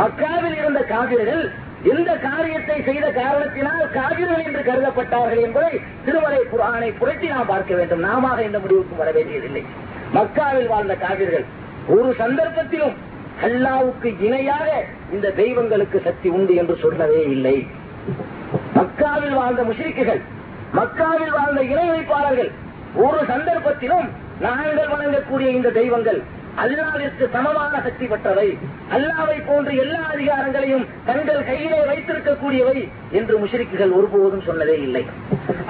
[0.00, 1.44] மக்காவில் இருந்த காவிர்கள்
[1.92, 5.72] எந்த காரியத்தை செய்த காரணத்தினால் காவிர்கள் என்று கருதப்பட்டார்கள் என்பதை
[6.04, 8.04] திருமலை புராணை புரட்டி நாம் பார்க்க வேண்டும்.
[8.08, 9.62] நாம இந்த முடிவுக்கு வர வேண்டியதில்லை.
[10.16, 11.46] மக்காவில் வாழ்ந்த காவிர்கள்
[11.94, 12.96] ஒரு சந்தர்ப்பத்திலும்
[13.46, 14.66] அல்லாவுக்கு இணையாக
[15.14, 17.56] இந்த தெய்வங்களுக்கு சக்தி உண்டு என்று சொல்லவே இல்லை.
[18.76, 20.20] மக்காவில் வாழ்ந்த முஷிரிக்குகள்
[20.78, 22.50] மக்காவில் வாழ்ந்த இணை வைப்பாளர்கள்
[23.06, 24.08] ஒரு சந்தர்ப்பத்திலும்
[24.46, 26.20] நாங்கள் வணங்கக்கூடிய இந்த தெய்வங்கள்
[26.62, 28.48] அல்லாவிற்கு சமமான சக்தி பெற்றவை.
[28.96, 32.78] அல்லாவை போன்று எல்லா அதிகாரங்களையும் தங்கள் கையிலே வைத்திருக்கக்கூடியவை
[33.18, 35.04] என்று முஷிரிக்குகள் ஒருபோதும் சொன்னதே இல்லை.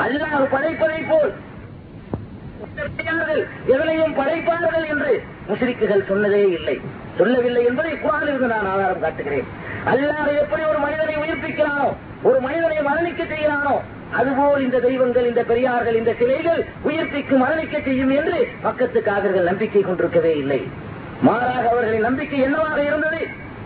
[0.07, 1.33] அல்லாஹ் படைப்பதை போல்
[3.75, 5.12] எதனையும் படைப்பார்கள் என்று
[5.51, 6.77] முஷிரிக்குகள் சொன்னதே இல்லை.
[7.18, 9.48] சொல்லவில்லை என்பதை குரானிலிருந்து நான் ஆதாரம் காட்டுகிறேன்.
[9.92, 11.88] அல்லாத எப்படி ஒரு மனிதனை உயிர்ப்பிக்கிறானோ
[12.29, 13.75] ஒரு மனிதனை மரணிக்க செய்கிறானோ
[14.18, 20.33] அதுபோல் இந்த தெய்வங்கள் இந்த பெரியார்கள் இந்த சிலைகள் உயிர்ப்பிக்கு மரணிக்க செய்யும் என்று பக்கத்து காதர்கள் நம்பிக்கை கொண்டிருக்கவே
[20.42, 20.61] இல்லை.
[21.29, 23.20] மாறாக அவர்களின் நம்பிக்கை என்னவாக இருந்தது?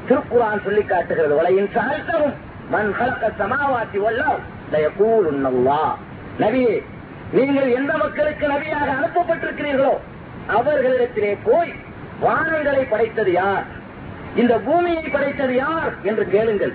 [0.09, 2.35] திருக்குறான் சொல்லி காட்டுகிறது வலையின் சாழ்த்தவும்
[2.75, 5.81] மண் கலக்க சமாவாத்தி உள்ளா
[6.43, 6.75] நபியே
[7.37, 9.95] நீங்கள் எந்த மக்களுக்கு நபியாக அனுப்பப்பட்டிருக்கிறீர்களோ
[10.57, 11.73] அவர்களிடத்திலே போய்
[12.25, 13.65] வானங்களை படைத்தது யார்?
[14.35, 16.75] இந்த பூமியை படைத்தது யார் என்று கேளுங்கள்.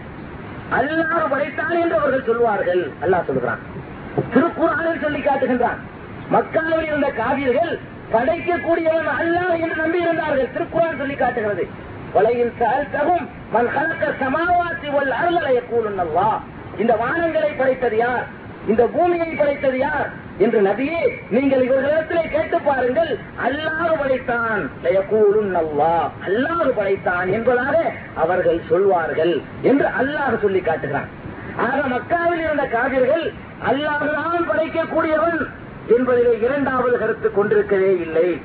[0.78, 3.62] அல்லாஹ் படைத்தான் என்று அவர்கள் சொல்வார்கள் அல்லாஹ் சொல்கிறான்.
[4.34, 5.80] திருக்குறானில் சொல்லி காட்டுகின்றான்.
[6.34, 7.74] மக்காவில் இருந்த காவிர்கள்
[8.14, 11.66] படைக்கக்கூடியவன் அல்லாஹ் என்று நம்பியிருந்தார்கள் திருக்குறான் சொல்லி காட்டுகிறது.
[12.14, 16.30] வலையில் சாழ்த்தகும் மன் கலக்க சமாவாசி ஒல் அருளலைய கூலுன்னல்லா
[16.78, 18.26] இந்த வானங்களை படைத்தது யார்?
[18.68, 20.10] இந்த பூமியை படைத்தது யார்?
[20.38, 23.18] என்று நபியே நீங்கள் இவர்களிடத்திலே கேட்டு பாருங்கள்.
[23.46, 24.70] அல்லாறு படைத்தான்.
[24.84, 25.56] லயகூலுன்
[26.28, 31.10] அல்லாறு படைத்தான் என்பதாக அவர்கள் சொல்வார்கள் என்று அல்லாஹ் சொல்லி காட்டுகிறான்.
[31.58, 33.34] ஆக மக்காவில் இருந்த காவிர்கள்
[33.70, 35.48] அல்லாறுதான் படைக்கக்கூடியவன்
[35.90, 38.42] என்பதிலே இரண்டாவது கருத்து கொண்டிருக்கவே இல்லை.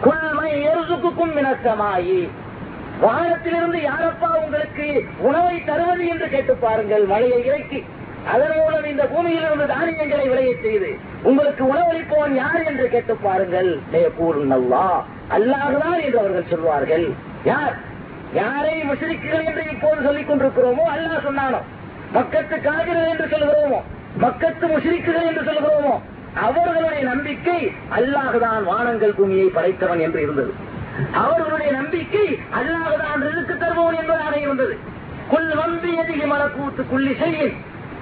[0.00, 2.28] குழமை எருசுக்கும் இணக்கமாயி
[3.00, 7.06] வானத்திலிருந்து யாரப்பா உங்களுக்கு உணவை தருவது என்று கேட்டு பாருங்கள்.
[7.06, 7.84] மழையை இறக்கி
[8.32, 10.90] அதன் மூலம் இந்த பூமியிலிருந்து தானியங்களை விளையச் செய்து
[11.28, 13.70] உங்களுக்கு உணவளிப்பவன் யார் என்று கேட்டு பாருங்கள்.
[14.18, 14.86] கூறும் அல்லா
[15.36, 17.06] அல்லாஹுதான் என்று அவர்கள் சொல்வார்கள்.
[17.50, 17.76] யார்?
[18.40, 21.60] யாரை முஷரிக்குகள் என்று இப்போது சொல்லிக் கொண்டிருக்கிறோமோ அல்லாஹ் சொன்னானோ?
[22.16, 23.80] மக்கத்து காவிர்கள் என்று சொல்கிறோமோ?
[24.24, 25.94] மக்கத்து முஷரிக்குகள் என்று சொல்கிறோமோ?
[26.46, 27.58] அவர்களுடைய நம்பிக்கை
[27.98, 30.52] அல்லாஹுதான் வானங்கள் பூமியை படைத்தவன் என்று இருந்தது.
[31.22, 32.26] அவர்களுடைய நம்பிக்கை
[32.58, 34.74] அல்லாஹுதான் ரிசுக்கு தருவோன் என்பதாக இருந்தது.
[35.32, 37.54] குல் வம்பி எதிகி மலக்கூத்து குள்ளி செய்யின்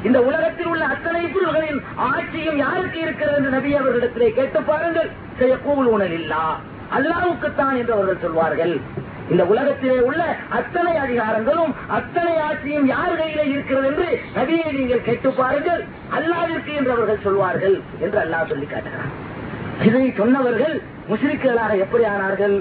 [0.09, 5.11] இந்த உலகத்தில் உள்ள அத்தனை பொருள்களின் ஆட்சியும் யாருக்கு இருக்கிறது என்று நபி அவர்களிடத்திலே கேட்டு பாருங்கள்.
[5.39, 6.45] செய்யக்கூல் உணல் இல்லா
[6.97, 8.75] அல்லாவுக்குத்தான் என்று அவர்கள் சொல்வார்கள்.
[9.33, 10.23] இந்த உலகத்திலே உள்ள
[10.59, 15.83] அத்தனை அதிகாரங்களும் அத்தனை ஆட்சியும் யார் கையிலே இருக்கிறது என்று நபியை நீங்கள் கேட்டு பாருங்கள்.
[16.19, 19.15] அல்லாவிற்கு என்று அவர்கள் சொல்வார்கள் என்று அல்லாஹ் சொல்லி காட்டுகிறார்
[19.89, 20.75] இதை சொன்னவர்கள்
[21.09, 22.57] முஸ்லிக்குகளாக எப்படி ஆனார்கள்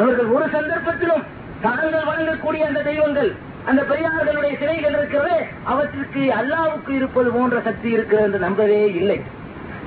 [0.00, 1.24] அவர்கள் ஒரு சந்தர்ப்பத்திலும்
[1.62, 3.30] தாங்கள் வழங்கக்கூடிய அந்த தெய்வங்கள்
[3.70, 5.36] அந்த பெரியார்களுடைய சிலைகள் இருக்கிறது.
[5.72, 9.18] அவற்றிற்கு அல்லாவுக்கு இருப்பது போன்ற சக்தி இருக்கிறது என்று நம்பவே இல்லை.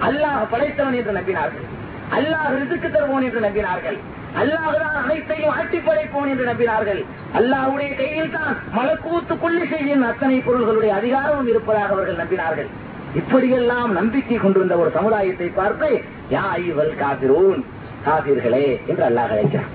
[0.07, 1.65] அல்லாஹ் படைத்தவன் என்று நம்பினார்கள்.
[2.17, 3.97] அல்லாஹ் ரிசுக்கு தருவோன் என்று நம்பினார்கள்.
[4.41, 7.01] அல்லாஹுதான் அனைத்தையும் ஆட்டி படைப்போன் என்று நம்பினார்கள்.
[7.39, 12.69] அல்லாஹுடைய கையில் தான் மலக்கூத்து கொள்ளி செய்யும் அத்தனை பொருள்களுடைய அதிகாரமும் இருப்பதாக அவர்கள் நம்பினார்கள்.
[13.21, 15.89] இப்படியெல்லாம் நம்பிக்கை கொண்டிருந்த ஒரு சமுதாயத்தை பார்த்து
[16.35, 17.63] யா ஐவல் காபிரூன்
[18.07, 19.71] காபிர்களே என்று அல்லாஹ் அழைக்கிறான்.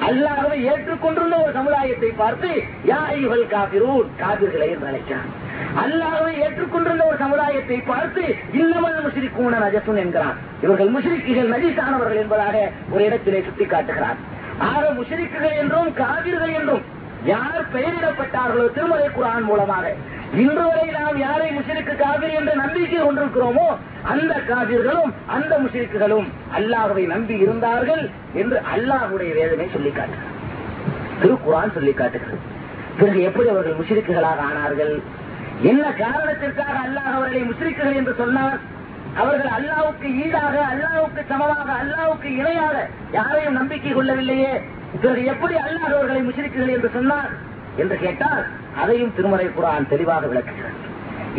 [0.00, 2.48] அல்லாஹவை ஏற்றுக்கொண்டுள்ள ஒரு சமுதாயத்தை பார்த்து
[2.86, 5.28] யா ஐவல் காபிரூன் காபிர்களை என்று அழைக்கிறான்
[5.76, 12.56] அல்லாஹவை ஏற்றுக்கொண்டிருந்த ஒரு சமுதாயத்தை பார்த்து இல்லமல் முஷிரிக்கூன நஜசுன் என்கிறான் இவர்கள் முஷிரிக்குகள் நஜிசானவர்கள் என்பதாக
[12.90, 14.18] ஒரு இடத்திலே சுட்டிக்காட்டுகிறார்.
[14.58, 16.82] ஆக முஷிரிக்குகள் என்றும் காவிர்கள் என்றும்
[17.30, 19.86] யார் பெயரிடப்பட்டார்களோ திருமலை குரான் மூலமாக.
[20.42, 23.66] இன்று வரை நாம் யாரை முஷிருக்கு காவிரி என்ற நம்பிக்கை கொண்டிருக்கிறோமோ
[24.12, 28.02] அந்த காவிர்களும் அந்த முஷிரிக்குகளும் அல்லாஹவை நம்பி இருந்தார்கள்
[28.42, 30.38] என்று அல்லாஹுடைய வேதனை சொல்லி காட்டுகிறார்
[31.22, 32.40] திருக்குரான் சொல்லி காட்டுகிறது.
[32.98, 34.94] பிறகு எப்படி அவர்கள் முஷிரிக்குகளாக ஆனார்கள்?
[35.70, 38.58] என்ன காரணத்திற்காக அல்லாஹ் அவர்களை முஸ்லிக்குகள் என்று சொன்னார்?
[39.20, 42.76] அவர்கள் அல்லாவுக்கு ஈடாக அல்லாவுக்கு சமமாக அல்லாவுக்கு இணையாக
[43.16, 44.52] யாரையும் நம்பிக்கை கொள்ளவில்லையே.
[44.96, 47.28] இவர்கள் எப்படி அல்லாஹ் அவர்களை முஸ்லிக்குகள் என்று சொன்னார்?
[47.82, 48.42] என்று கேட்டால்
[48.82, 50.78] அதையும் திருமறை குரான் தெளிவாக விளக்குகிறது.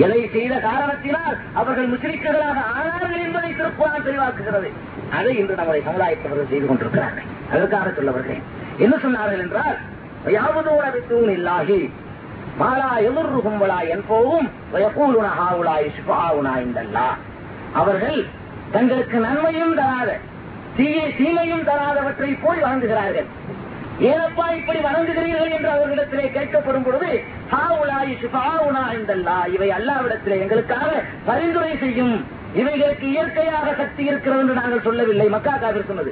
[0.04, 4.70] எதை செய்த காரணத்தினால் அவர்கள் முஸ்லிக்குகளாக ஆனார்கள் என்பதை திருக்குறான் தெளிவாக்குகிறது.
[5.18, 7.28] அதை இன்று நம்முடைய சமுதாயத்தவர்கள் செய்து கொண்டிருக்கிறார்கள்.
[7.54, 8.46] அதற்காக சொல்ல வருகிறேன்
[8.78, 9.78] என்ன சொன்னார்கள் என்றால்
[10.38, 11.82] யாவதோட வித்தூன் இல்லாகி
[12.62, 17.08] மாலா எதிர்ருகும் வலா என்போவும் வயக்கூலுன ஹாவுலாய் சுபாவுனா இந்தல்லா
[17.82, 18.20] அவர்கள்
[18.76, 20.12] தங்களுக்கு நன்மையும் தராத
[20.78, 23.28] தீய தீமையும் தராதவற்றை போய் வணங்குகிறார்கள்.
[24.10, 27.10] ஏனப்பா இப்படி வணங்குகிறீர்கள் என்று அவர்களிடத்திலே கேட்கப்படும் பொழுது
[27.54, 30.90] ஹாவுலாய் சிபாவுனா என்றல்லா இவை அல்லாவிடத்திலே எங்களுக்காக
[31.28, 32.16] பரிந்துரை செய்யும்
[32.62, 35.28] இவைகளுக்கு இயற்கையாக சக்தி இருக்கிறது என்று நாங்கள் சொல்லவில்லை.
[35.36, 36.12] மக்கா காவிர் சொன்னது.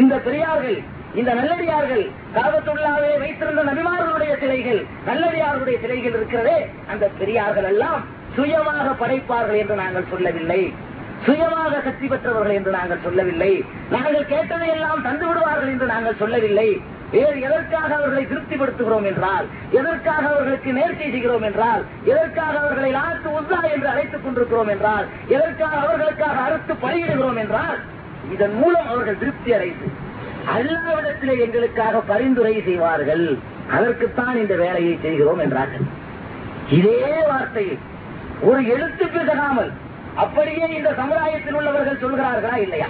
[0.00, 0.78] இந்த பெரியார்கள்
[1.20, 2.04] இந்த நல்லடியார்கள்
[2.36, 6.58] காவத்துள்ளாவே வைத்திருந்த நபிமார்களுடைய சிலைகள் நல்லடியார்களுடைய சிலைகள் இருக்கிறதே
[6.92, 8.02] அந்த பெரியார்கள் எல்லாம்
[8.36, 10.60] சுயமாக படைப்பார்கள் என்று நாங்கள் சொல்லவில்லை.
[11.24, 13.52] சுயமாக சக்தி பெற்றவர்கள் என்று நாங்கள் சொல்லவில்லை.
[13.94, 16.68] நாங்கள் கேட்டதை எல்லாம் தந்து விடுவார்கள் என்று நாங்கள் சொல்லவில்லை.
[17.14, 19.46] வேறு எதற்காக அவர்களை திருப்திப்படுத்துகிறோம் என்றால்
[19.78, 25.06] எதற்காக அவர்களுக்கு நேர்ச்சி செய்கிறோம் என்றால் எதற்காக அவர்களை லாத்து உத்தா என்று அழைத்துக் கொண்டிருக்கிறோம் என்றால்
[25.36, 27.78] எதற்காக அவர்களுக்காக அறுத்து பணியிடுகிறோம் என்றால்
[28.34, 29.88] இதன் மூலம் அவர்கள் திருப்தி அடைந்து
[30.54, 33.26] அல்லாவிடத்திலே எங்களுக்காக பரிந்துரை செய்வார்கள்.
[33.76, 35.86] அதற்குத்தான் இந்த வேலையை செய்கிறோம் என்றார்கள்.
[36.78, 37.76] இதே வார்த்தையை
[38.48, 39.72] ஒரு எழுத்து பிசகாமல்
[40.14, 42.88] அப்படியே இந்த சமுதாயத்தில் உள்ளவர்கள் சொல்கிறார்களா இல்லையா?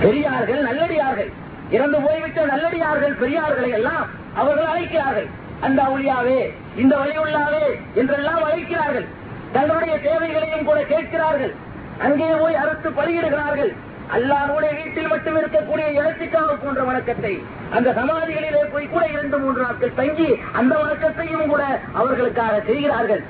[0.00, 1.30] பெரியார்கள் நல்லடியார்கள்.
[1.70, 5.28] இறந்து போய்விட்ட நல்லடியார்கள் பெரியார்களை எல்லாம் அவர்கள் அழைக்கிறார்கள்.
[5.60, 9.06] அந்த அவுளியாவே இந்த வழியுள்ளாவே என்றெல்லாம் அழைக்கிறார்கள்.
[9.52, 11.54] தங்களுடைய தேவைகளையும் கூட கேட்கிறார்கள்.
[11.98, 13.72] அங்கே போய் அறுத்து பலியிடுகிறார்கள்.
[14.16, 17.42] அல்லாருடைய வீட்டில் மட்டும் இருக்கக்கூடிய இலத்திக்காக போன்ற வணக்கத்தை
[17.76, 23.22] அந்த சமாதிகளிலே போய் கூட இரண்டு மூன்று நாட்கள் தங்கி அந்த வணக்கத்தையும் கூட அவர்களுக்காக செய்கிறார்கள்.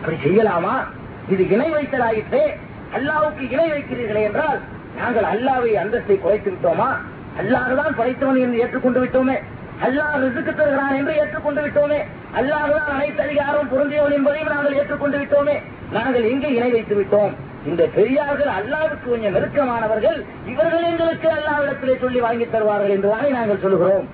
[0.00, 0.74] அப்படி செய்யலாமா?
[1.32, 2.42] இது இணை வைத்தலாயிற்றே.
[2.96, 4.60] அல்லாவுக்கு இணை வைக்கிறீர்களே என்றால்
[4.98, 6.88] நாங்கள் அல்லாவை அந்தஸ்தை குறைத்து விட்டோமா?
[7.40, 9.36] அல்லாஹ்தான் படைத்தவன் என்று ஏற்றுக்கொண்டு விட்டோமே.
[9.86, 11.98] அல்லாஹ் ரிசுக்கு தருகிறான் என்று ஏற்றுக்கொண்டு விட்டோமே.
[12.38, 15.56] அல்லாஹ்தான் அனைத்து அதிகாரம் பொருந்தியவன் என்பதையும் நாங்கள் ஏற்றுக்கொண்டு விட்டோமே.
[15.92, 17.34] நாங்கள் எங்கே இணை வைத்து விட்டோம்?
[17.66, 20.18] இந்த பெரியார்கள் அல்லாவுக்கு கொஞ்சம் நெருக்கமானவர்கள்.
[20.52, 24.08] இவர்கள் எங்களுக்கு அல்லாவிடத்திலே சொல்லி வாங்கி தருவார்கள் என்றுதானே நாங்கள் சொல்கிறோம்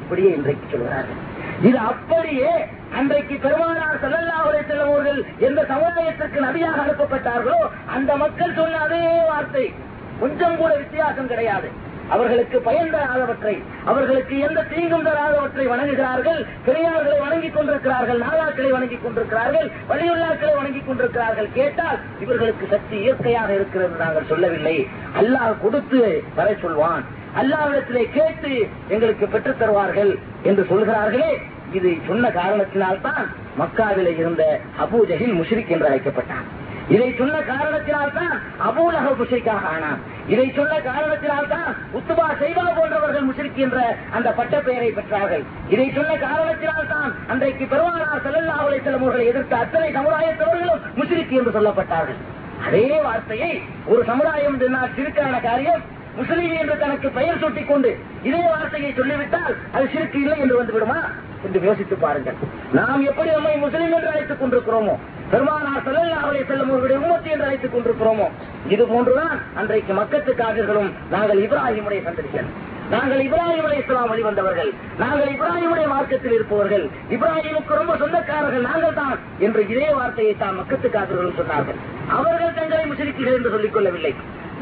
[0.00, 1.18] இப்படியே இன்றைக்கு சொல்கிறார்கள்.
[1.66, 2.50] இது அப்படியே
[2.98, 7.60] அன்றைக்கு பெருமானார் செல்லல்லாவுடைய செல்லவர்கள் எந்த சமுதாயத்திற்கு நபியாக அனுப்பப்பட்டார்களோ
[7.96, 9.66] அந்த மக்கள் சொன்ன அதே வார்த்தை.
[10.20, 11.68] கொஞ்சம் கூட வித்தியாசம் கிடையாது.
[12.14, 20.54] அவர்களுக்கு பயன் தராதவற்றை அவர்களுக்கு எந்த தீங்கும் தராதவற்றை வணங்குகிறார்கள் பெரியார்களை வணங்கிக் கொண்டிருக்கிறார்கள் நாளாக்களை வணங்கிக் கொண்டிருக்கிறார்கள் வழியுள்ளாக்களை
[20.54, 24.76] வணங்கிக் கொண்டிருக்கிறார்கள் கேட்டால் இவர்களுக்கு சக்தி இயற்கையாக இருக்கிறது நாங்கள் சொல்லவில்லை.
[25.22, 27.04] அல்லாஹ் கொடுத்து வர சொல்வான்.
[27.38, 31.40] அல்லாவிடத்திலே கேட்டு எங்களுக்கு பெற்றுத் தருவார்கள் என்று சொல்கிறார்களே.
[31.72, 33.26] இது சொன்ன காரணத்தினால்தான்
[33.58, 36.66] மக்காவிலே இருந்த அபூ ஜஹில் முஷ்ரிக் என்று அழைக்கப்பட்டான்.
[36.88, 38.34] இதை சொன்ன காரணத்தினால்தான்
[38.68, 40.00] அபூலக முஷரிக்காக ஆனான்.
[40.28, 45.44] இதை சொன்ன காரணத்தினால்தான் உத்துபா செய்வா போன்றவர்கள் முஷரிக் என்ற அந்த பட்ட பெயரை பெற்றார்கள்.
[45.68, 52.20] இதை சொன்ன காரணத்தினால்தான் அன்றைக்கு பெருமானார் செல்லல்லா அலை செல்லவர்களை எதிர்த்த அத்தனை சமுதாயத்தவர்களும் முஷரிக் என்று சொல்லப்பட்டார்கள்.
[52.66, 57.90] அதே வார்த்தையை ஒரு சமுதாயம் சொன்னால் சிறுக்கான காரியம் முஸ்லீம் என்று தனக்கு பெயர் சூட்டிக் கொண்டு
[58.28, 60.98] இதே வார்த்தையை சொல்லிவிட்டால் அது சிறுக்கு இல்லை என்று வந்துவிடுமா?
[61.46, 62.38] என்று யோசித்து பாருங்கள்.
[62.78, 64.94] நாம் எப்படி நம்மை முஸ்லீம் என்று அழைத்துக் கொண்டிருக்கிறோமோ
[65.32, 68.26] பெருமானார் செல்லல்லா அவரை செல்லும் அவருடைய உமத்தி என்று அழைத்துக் கொண்டிருக்கிறோமோ
[68.68, 72.48] இது போன்றுதான் அன்றைக்கு மக்கத்து காவிர்களும் நாங்கள் இப்ராஹிமுடைய சந்திரிகள்
[72.90, 76.84] நாங்கள் இப்ராஹிம் அலை இஸ்லாம் வழிவந்தவர்கள் நாங்கள் இப்ராஹிமுடைய மார்க்கத்தில் இருப்பவர்கள்
[77.16, 81.78] இப்ராஹிமுக்கு ரொம்ப சொந்தக்காரர்கள் நாங்கள் தான் என்று இதே வார்த்தையை தான் மக்கத்து காவிர்களும் சொன்னார்கள்.
[82.18, 84.12] அவர்கள் தங்களை முஷரிக்குகள் என்று சொல்லிக் கொள்ளவில்லை.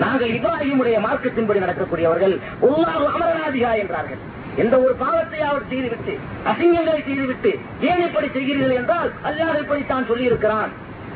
[0.02, 2.34] நாங்கள் இப்ராஹிமுடைய மார்க்கத்தின்படி நடக்கக்கூடியவர்கள்
[2.68, 4.20] உள்ளாறு அமரநாதிகா என்றார்கள்.
[4.62, 6.14] எந்த ஒரு பாவத்தை அவர் செய்துவிட்டு
[6.50, 7.50] அசிங்கங்களை செய்துவிட்டு
[7.88, 10.70] ஏன் இப்படி செய்கிறீர்கள் என்றால் அல்லாஹ் இப்படித்தான் சொல்லியிருக்கிறான்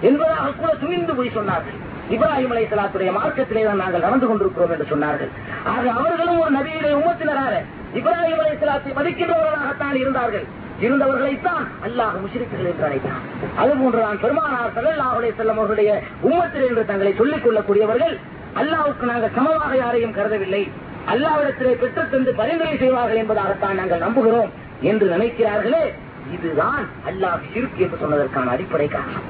[0.08, 1.76] என்பதாக கூட துணிந்து போய் சொன்னார்கள்.
[2.14, 5.30] இப்ராஹிம் அலை சலாத்துடைய மார்க்கத்திலே தான் நாங்கள் நடந்து கொண்டிருக்கிறோம் என்று சொன்னார்கள்.
[5.72, 7.54] ஆக அவர்களும் ஒரு நபியுடைய உமத்தினராக
[8.00, 10.46] இப்ராஹிம் அலை சலாத்தை மதிக்கின்றவர்களாகத்தான் இருந்தார்கள்.
[10.84, 13.22] இருந்தவர்களைத்தான் அல்லாஹ் முஷிரிக்குகள் என்று அழைத்தான்.
[13.62, 15.90] அதுபோன்றுதான் பெருமானார் சல்லல்லாஹ் அலைஹி செல்லம் அவர்களுடைய
[16.28, 18.14] உம்மத்தில் என்று தங்களை சொல்லிக் கொள்ளக்கூடியவர்கள்
[18.54, 20.70] அல்லாவுக்கு நாங்கள் சமமாக யாரையும் கருதவில்லை.
[21.06, 25.92] அல்லாவிடத்திலே பெற்றுத் தந்து பரிந்துரை செய்வார்கள் என்பதாகத்தான் நாங்கள் நம்புகிறோம் என்று நினைக்கிறார்களே.
[26.34, 29.22] இதுதான் அல்லாஹ் சிறுக்கு என்று சொன்னதற்கான அடிப்படை காரணம்.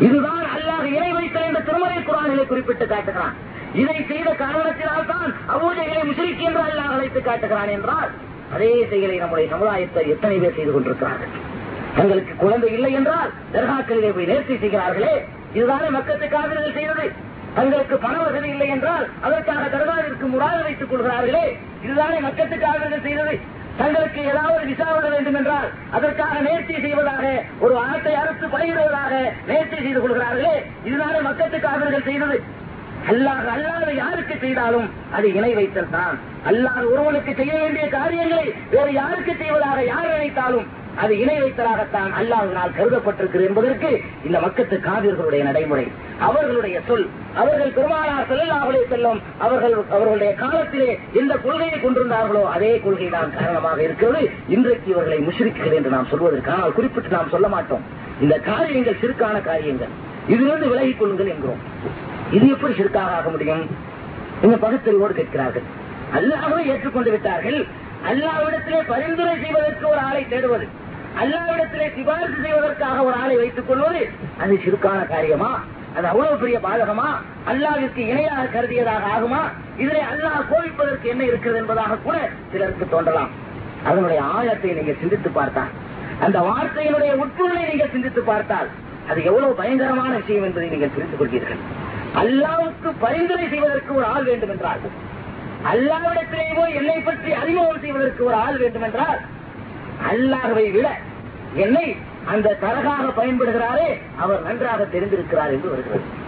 [0.00, 3.34] இதுதான் அல்லாஹ் இணை வைத்த என்ற திருமலை குரானிலே குறிப்பிட்டு காட்டுகிறான்.
[3.74, 8.10] இதை செய்த காரணத்தினால் தான் அபூஜைகளை முஷரிக் என்று அல்லாஹ் அழைத்து காட்டுகிறான் என்றால்
[8.54, 11.28] அதே செயலை நம்முடைய சமுதாயத்தை எத்தனை பேர் செய்து கொண்டிருக்கிறார்கள்?
[11.96, 15.26] தங்களுக்கு குழந்தை இல்லை என்றால் தர்காக்களிலே போய் நேர்த்தி செய்கிறார்களே.
[15.54, 17.12] இதுதானே மக்கத்து காவிரிகள் செய்தது?
[17.54, 21.44] தங்களுக்கு பண வசதி இல்லை என்றால் அதற்காக தர்காவிற்கு முறாக வைத்துக் கொள்கிறார்களே.
[21.84, 22.56] இதுதானே மக்கத்து
[23.02, 23.34] செய்தது.
[23.76, 27.24] தங்களுக்கு ஏதாவது விசா விட வேண்டும் என்றால் அதற்காக நேர்த்தி செய்வதாக
[27.60, 29.12] ஒரு ஆட்டை அறுத்து பயிரிடுவதாக
[29.48, 30.54] நேர்த்தி செய்து கொள்கிறார்களே.
[30.84, 32.38] இதுதானே மக்கத்து செய்தது.
[33.08, 34.86] அல்லாத அல்லாத யாருக்கு செய்தாலும்
[35.16, 36.14] அது இணை வைத்தல் தான்.
[36.46, 40.66] அல்லாத ஒருவனுக்கு செய்ய வேண்டிய காரியங்களை வேறு யாருக்கு செய்வதாக யார் நினைத்தாலும்
[41.02, 43.90] அது இணை வைத்தலாகத்தான் அல்லாஹினால் கருதப்பட்டிருக்கிறது என்பதற்கு
[44.26, 45.84] இந்த மக்கத்து காவிர்களுடைய நடைமுறை.
[46.26, 47.06] அவர்களுடைய சொல்
[47.40, 54.22] அவர்கள் பெருமானார் செல்லாமலே செல்லும் அவர்கள் அவர்களுடைய காலத்திலே எந்த கொள்கையை கொண்டிருந்தார்களோ அதே கொள்கை தான் காரணமாக இருக்கிறது.
[54.56, 57.84] இன்றைக்கு இவர்களை முஷ்ரிக்குகள் என்று நாம் சொல்வதற்கு ஆனால் குறிப்பிட்டு நாம் சொல்ல மாட்டோம்.
[58.24, 59.94] இந்த காரியங்கள் சிறுக்கான காரியங்கள்.
[60.32, 61.62] இதிலிருந்து விலகிக் கொள்ளுங்கள் என்கிறோம்.
[62.36, 63.64] இது எப்படி சிறுக்காக ஆக முடியும்?
[64.44, 65.66] இந்த பகுத்தறிவோடு கேட்கிறார்கள்.
[66.18, 67.58] அல்லாஹ்வை ஏற்றுக்கொண்டு விட்டார்கள்.
[68.10, 70.66] அல்லாவிடத்திலே பரிந்துரை செய்வதற்கு ஒரு ஆளை தேடுவது.
[71.20, 74.02] அல்லாவிடத்திலே சிபாரிசு செய்வதற்காக ஒரு ஆளை வைத்துக் கொள்வது
[74.42, 75.50] அது சிறுக்கான காரியமா?
[75.96, 77.08] அது அவ்வளவு பெரிய பாதகமா?
[77.50, 79.42] அல்லாவிற்கு இணையாக கருதியதாக ஆகுமா?
[79.82, 82.16] இதிலே அல்லாஹ் கோவிப்பதற்கு என்ன இருக்கிறது என்பதாக கூட
[82.52, 83.30] சிலருக்கு தோன்றலாம்.
[83.88, 85.72] அதனுடைய ஆழத்தை நீங்க சிந்தித்து பார்த்தால்
[86.24, 88.68] அந்த வார்த்தையினுடைய உட்பொருளை நீங்கள் சிந்தித்து பார்த்தால்
[89.10, 91.62] அது எவ்வளவு பயங்கரமான விஷயம் என்பதை நீங்கள் புரிந்து கொள்வீர்கள்.
[92.22, 94.82] அல்லாவுக்கு பரிந்துரை செய்வதற்கு ஒரு ஆள் வேண்டும் என்றால்
[95.72, 99.20] அல்லாவிடத்திலே போய் என்னை பற்றி அறிமுகம் செய்வதற்கு ஒரு ஆள் வேண்டும் என்றால்
[100.10, 100.98] அல்லாஹவை விட
[101.54, 106.22] என்னை அந்த தரகாக பயன்படுகிறாரே அவர் நன்றாக தெரிந்திருக்கிறார் என்று வருகிறது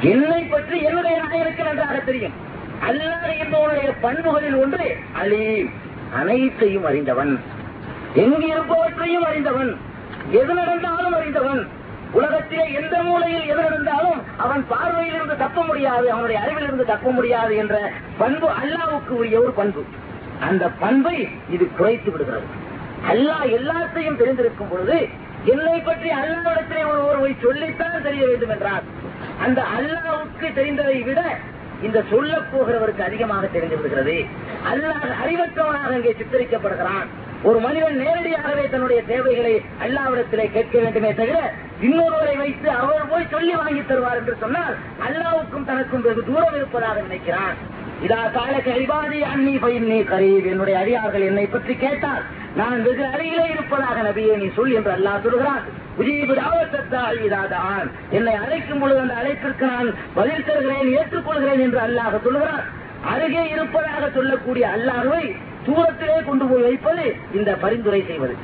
[0.00, 2.32] என்னை பற்றி என்னுடைய நாயனுக்கு நன்றாக தெரியும்.
[2.88, 5.70] அல்லாஹ் என்பவனுடைய பண்புகளில் ஒன்று அலீம்.
[6.14, 7.40] அனைத்தையும் அறிந்தவன்.
[8.14, 9.76] எங்கு இருப்பவற்றையும் அறிந்தவன்.
[10.30, 11.68] எது நடந்தாலும் அறிந்தவன்.
[12.10, 17.56] உலகத்திலே எந்த மூலையில் எது நடந்தாலும் அவன் பார்வையில் இருந்து தப்ப முடியாது அவனுடைய அறிவில் இருந்து தப்ப முடியாது
[17.56, 19.84] என்ற பண்பு அல்லாவுக்கு உரிய ஒரு பண்பு.
[20.40, 22.62] அந்த பண்பை இது குறைத்து விடுகிறது.
[23.10, 24.98] அல்லாஹ் எல்லாத்தையும் தெரிந்திருக்கும் பொழுது
[25.52, 28.84] என்னை பற்றி அல்லாவிடத்திலே ஒரு ஒருவை சொல்லித்தான் தெரிய வேண்டும் என்றார்.
[29.44, 31.22] அந்த அல்லாவுக்கு தெரிந்ததை விட
[31.86, 34.16] இந்த சொல்ல போகிறவருக்கு அதிகமாக தெரிந்து விடுகிறது.
[34.70, 37.08] அல்லாஹ் அறிவற்றவனாக அங்கே சித்தரிக்கப்படுகிறான்.
[37.48, 41.38] ஒரு மனிதன் நேரடியாகவே தன்னுடைய தேவைகளை அல்லாவிடத்திலே கேட்க வேண்டுமே தவிர
[41.86, 44.74] இன்னொருவரை வைத்து அவர் போய் சொல்லி வாங்கி தருவார் என்று சொன்னால்
[45.08, 47.56] அல்லாவுக்கும் தனக்கும் வெகு தூரம் இருப்பதாக நினைக்கிறான்.
[48.02, 50.46] இதா காலக்கு அறிவாதி அன்னி பயின்னி கரீப்.
[50.52, 52.22] என்னுடைய அடியார்கள் என்னை பற்றி கேட்டால்
[52.56, 55.62] நான் வெகு அருகிலே இருப்பதாக நபியே நீ சொல் என்று அல்லாஹ் சொல்கிறான்.
[55.98, 62.62] உஜீபு தாவத்தத்தால் இதாதான் என்னை அழைக்கும் பொழுது அந்த அழைப்பிற்கு நான் பதில் தருகிறேன் ஏற்றுக்கொள்கிறேன் என்று அல்லாஹ் சொல்கிறான்.
[63.12, 65.24] அருகே இருப்பதாக சொல்லக்கூடிய அல்லாஹுவை
[65.66, 68.36] தூரத்திலே கொண்டு போய் வைப்பது இந்த பரிந்துரை செய்வது.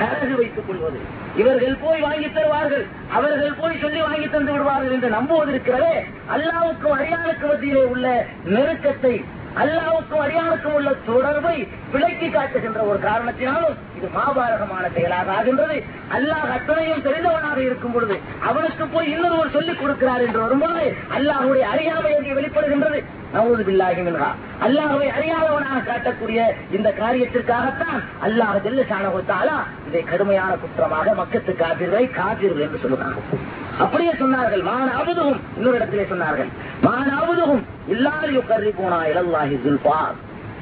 [0.00, 1.00] கரகு வைத்துக் கொள்வது.
[1.40, 2.84] இவர்கள் போய் வாங்கி தருவார்கள்.
[3.16, 5.94] அவர்கள் போய் சொல்லி வாங்கி தந்து விடுவார்கள் என்று நம்புவதற்கிறதே
[6.34, 8.06] அல்லாவுக்கும் அடியாளுக்கு மத்தியிலே உள்ள
[8.54, 9.14] நெருக்கத்தை
[9.62, 11.56] அல்லாவுக்கும் அடியானுக்கும் உள்ள தொடர்பை
[11.92, 15.76] விளக்கி காட்டுகின்ற ஒரு காரணத்தினாலும் இது மாபாரகமான செயலாக ஆகின்றது.
[16.16, 18.16] அல்லாஹ் அத்தனையும் தெரிந்தவனாக இருக்கும் பொழுது
[18.48, 20.86] அவனுக்கு போய் இன்னொருவர் சொல்லிக் கொடுக்கிறார் என்று வரும்பொழுது
[21.18, 23.00] அல்லாஹுடைய அறியாமை அங்கே வெளிப்படுகின்றது.
[23.34, 24.30] நவூது பில்லாஹி மின்ஹா.
[24.66, 26.40] அல்லாஹுவை அறியாதவனாக காட்டக்கூடிய
[26.76, 29.56] இந்த காரியத்திற்காகத்தான் அல்லாஹ் தில்லு சாண கொடுத்தாலா
[29.88, 33.40] இதை கடுமையான குற்றமாக மக்கத்து காப்பீர்களை காப்பீர்கள் என்று சொல்லுகிறார்கள்.
[33.84, 36.50] அப்படியே சொன்னார்கள் மான அபுதுகும் இன்னொரு இடத்திலே சொன்னார்கள்
[36.86, 40.14] மான அபுதுகும் இல்லாதையோ கருதி போனா இலல்லாஹி ஜுல்பார்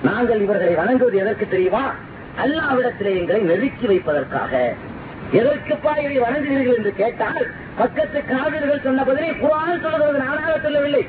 [0.08, 1.84] நாங்கள் இவர்களை வணங்குவது எதற்கு தெரியுமா?
[2.44, 4.52] அல்லாவிடத்திலே எங்களை நெருக்கி வைப்பதற்காக.
[5.40, 7.44] எதற்குப்பா இதை வணங்குகிறீர்கள் என்று கேட்டால்
[7.80, 11.02] பக்கத்து காவிர்கள் சொன்ன பதிலே குரான் சொல்கிறது நானாக சொல்லவில்லை.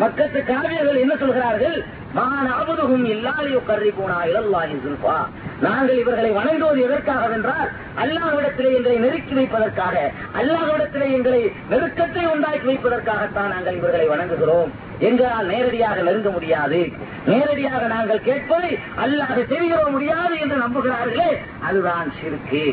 [0.00, 1.76] மக்கத்து காவியர்கள் என்ன சொல்கிறார்கள்?
[2.18, 5.16] நான் அபுதுகும் இல்லாலியோ கருதி போனா இலல்லாஹி சுல்பா
[5.64, 7.68] நாங்கள் இவர்களை வணங்குவது எதற்காக என்றால்
[8.02, 9.96] அல்லாஹ்விடத்திலே எங்களை நெருக்கி வைப்பதற்காக
[10.40, 11.40] அல்லாஹ்விடத்திலே எங்களை
[11.72, 14.72] நெருக்கத்தை உண்டாக்கி வைப்பதற்காகத்தான் நாங்கள் இவர்களை வணங்குகிறோம்.
[15.08, 16.80] எங்களால் நேரடியாக நெருங்க முடியாது.
[17.26, 18.72] நேரடியாக நாங்கள் கேட்பதை
[19.04, 21.30] அல்லாஹ் தெரிகிறோ முடியாது என்று நம்புகிறார்களே
[21.68, 22.64] அதுதான் சிறுக்கு.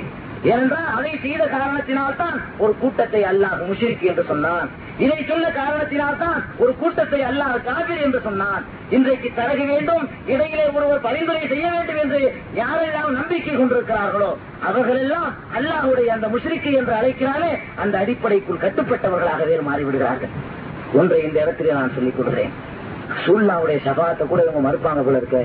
[0.43, 4.67] ஏனென்றால் அதை செய்த காரணத்தினால்தான் ஒரு கூட்டத்தை அல்லாஹ் முஷிரிக்கு என்று சொன்னான்.
[5.05, 8.63] இதை சொன்ன காரணத்தினால்தான் ஒரு கூட்டத்தை அல்லாஹ் காவிரி என்று சொன்னான்.
[8.89, 12.21] இன்றைக்கு தரக வேண்டும் இடையிலே ஒருவர் பரிந்துரை செய்ய வேண்டும் என்று
[12.61, 14.31] யாரெல்லாம் நம்பிக்கை கொண்டிருக்கிறார்களோ
[14.69, 17.51] அவர்களெல்லாம் அல்லாஹுடைய அந்த முஷிரிக்கு என்று அழைக்கிறாலே
[17.83, 20.33] அந்த அடிப்படைக்குள் கட்டுப்பட்டவர்களாகவே மாறிவிடுகிறார்கள்.
[20.93, 22.53] ஒன்றை இந்த இடத்திலே நான் சொல்லிக் கொடுக்கிறேன்
[23.25, 25.39] சூழ்நாவுடைய சபாத்தை கூட இவங்க மறுப்பாங்க போல இருக்க.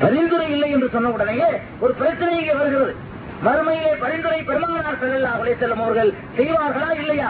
[0.00, 2.94] பரிந்துரை இல்லை என்று சொன்ன உடனேயே ஒரு பிரச்சனை இங்கே வருகிறது.
[3.44, 7.28] மறுமையிலே பரிந்துரை பெருமானார் செல்லல்லா அலே செல்லும் அவர்கள் செய்வார்களா இல்லையா?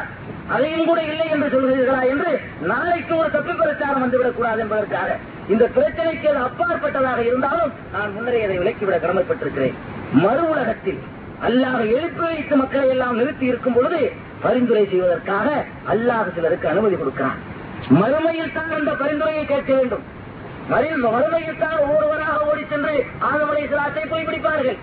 [0.48, 5.16] அதையும் கூட இல்லை என்று சொல்கிறீர்களா என்று நாளைக்கு ஒரு தப்பு பிரச்சாரம் வந்துவிடக் கூடாது என்பதற்காக
[5.48, 9.74] இந்த பிரச்சனைக்கு அது அப்பாற்பட்டதாக இருந்தாலும் நான் முன்னரே அதை விலக்கிவிட கடமைப்பட்டிருக்கிறேன்.
[10.12, 11.00] மறு உலகத்தில்
[11.42, 17.38] அல்லாஹ் எழுப்பி வைத்து மக்களை எல்லாம் நிறுத்தி இருக்கும் பொழுது பரிந்துரை செய்வதற்காக அல்லாஹ் சிலருக்கு அனுமதி கொடுக்கிறான்.
[18.00, 20.04] மறுமையில் தான் அந்த பரிந்துரையை கேட்க வேண்டும்.
[20.70, 24.78] மறுமையில் தான் ஒவ்வொருவராக ஓடி சென்று ஆதவரை சிலாத்தை போய் பிடிப்பார்கள்.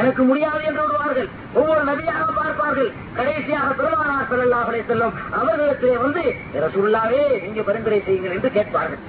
[0.00, 1.28] எனக்கு முடியாது என்று விடுவார்கள்.
[1.58, 2.90] ஒவ்வொரு நபியாக பார்ப்பார்கள்.
[3.18, 6.24] கடைசியாக பெருமானார் செல்லாஹலை செல்லும் அவர்களிடத்திலே வந்து
[6.64, 9.02] ரசுல்லாவே நீங்க பரிந்துரை செய்யுங்கள் என்று கேட்பார்கள்.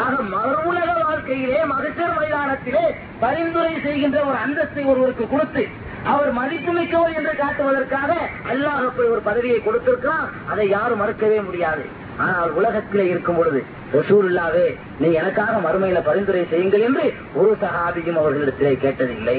[0.00, 2.82] ஆக மறுவுலக வாழ்க்கையிலே மகிழ்ச்சர் மைதானத்திலே
[3.22, 5.62] பரிந்துரை செய்கின்ற ஒரு அந்தஸ்தை ஒருவருக்கு கொடுத்து
[6.10, 8.10] அவர் மதிப்புமிக்கவர் என்று காட்டுவதற்காக
[8.52, 10.28] அல்லாஹ் அப்படி ஒரு பதவியை கொடுத்திருக்கிறான்.
[10.50, 11.84] அதை யாரும் மறுக்கவே முடியாது.
[12.24, 13.60] ஆனால் உலகத்திலே இருக்கும் பொழுது
[13.96, 14.66] ரசூல்லாவே
[15.00, 17.06] நீ எனக்காக மறுமையில பரிந்துரை செய்யுங்கள் என்று
[17.40, 19.38] ஒரு சகாபியும் அவர்களிடத்திலே கேட்டதில்லை.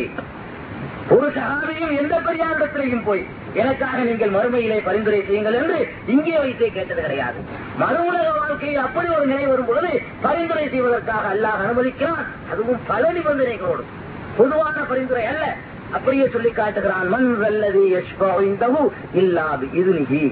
[1.15, 3.21] ஒரு சகாபியும் எந்த பெரியாரிடத்திலையும் போய்
[3.53, 5.77] எனக்காக நீங்கள் மறுமையிலே பரிந்துரை செய்யுங்கள் என்று
[6.13, 7.39] இங்கே வைத்தே கேட்டது கிடையாது.
[7.81, 9.91] மறு உலக வாழ்க்கையில் அப்படி ஒரு நிலை வரும் பொழுது
[10.25, 12.23] பரிந்துரை செய்வதற்காக அல்லாஹ் அனுமதிக்கிறான்.
[12.51, 13.85] அதுவும் பல நிபந்தனைகளோடு.
[14.37, 15.45] பொதுவான பரிந்துரை அல்ல.
[15.97, 18.83] அப்படியே சொல்லி காட்டுகிறான் மண் வல்லது யஷ்பாவிந்தவு
[19.21, 20.23] இல்லாது இதுனிகி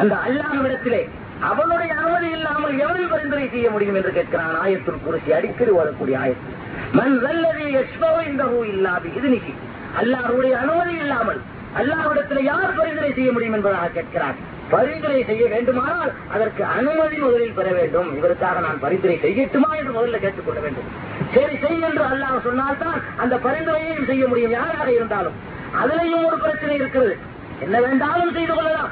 [0.00, 1.02] அந்த அல்லாஹ்விடத்திலே
[1.50, 4.56] அவனுடைய அனுமதி இல்லாமல் எவரும் பரிந்துரை செய்ய முடியும் என்று கேட்கிறான்.
[4.62, 6.58] ஆயத்தில் குறிச்சி அடிக்கடி வரக்கூடிய ஆயத்தில்
[6.92, 9.08] மண் வல்லது யஷ்பு இல்லாது.
[9.16, 9.54] இது நிக்கி.
[10.00, 11.40] அல்லாருடைய அனுமதி இல்லாமல்
[11.76, 14.34] அல்லாவிடத்தில் யார் பரிந்துரை செய்ய முடியும் என்பதாக கேட்கிறார்.
[14.70, 18.16] பரிந்துரை செய்ய வேண்டுமானால் அதற்கு அனுமதி முதலில் பெற வேண்டும்.
[18.16, 20.84] இவருக்காக நான் பரிந்துரை செய்யட்டுமா என்று முதல்ல கேட்டுக்கொள்ள வேண்டும்.
[21.34, 24.50] சரி செய் என்று அல்லாஹ் சொன்னால்தான் அந்த பரிந்துரையையும் செய்ய முடியும்.
[24.50, 25.32] யாராக இருந்தாலும்.
[25.84, 27.16] அதுலேயும் ஒரு பிரச்சனை இருக்கிறது.
[27.62, 28.88] என்ன வேண்டாலும் செய்து கொள்ளலாம்.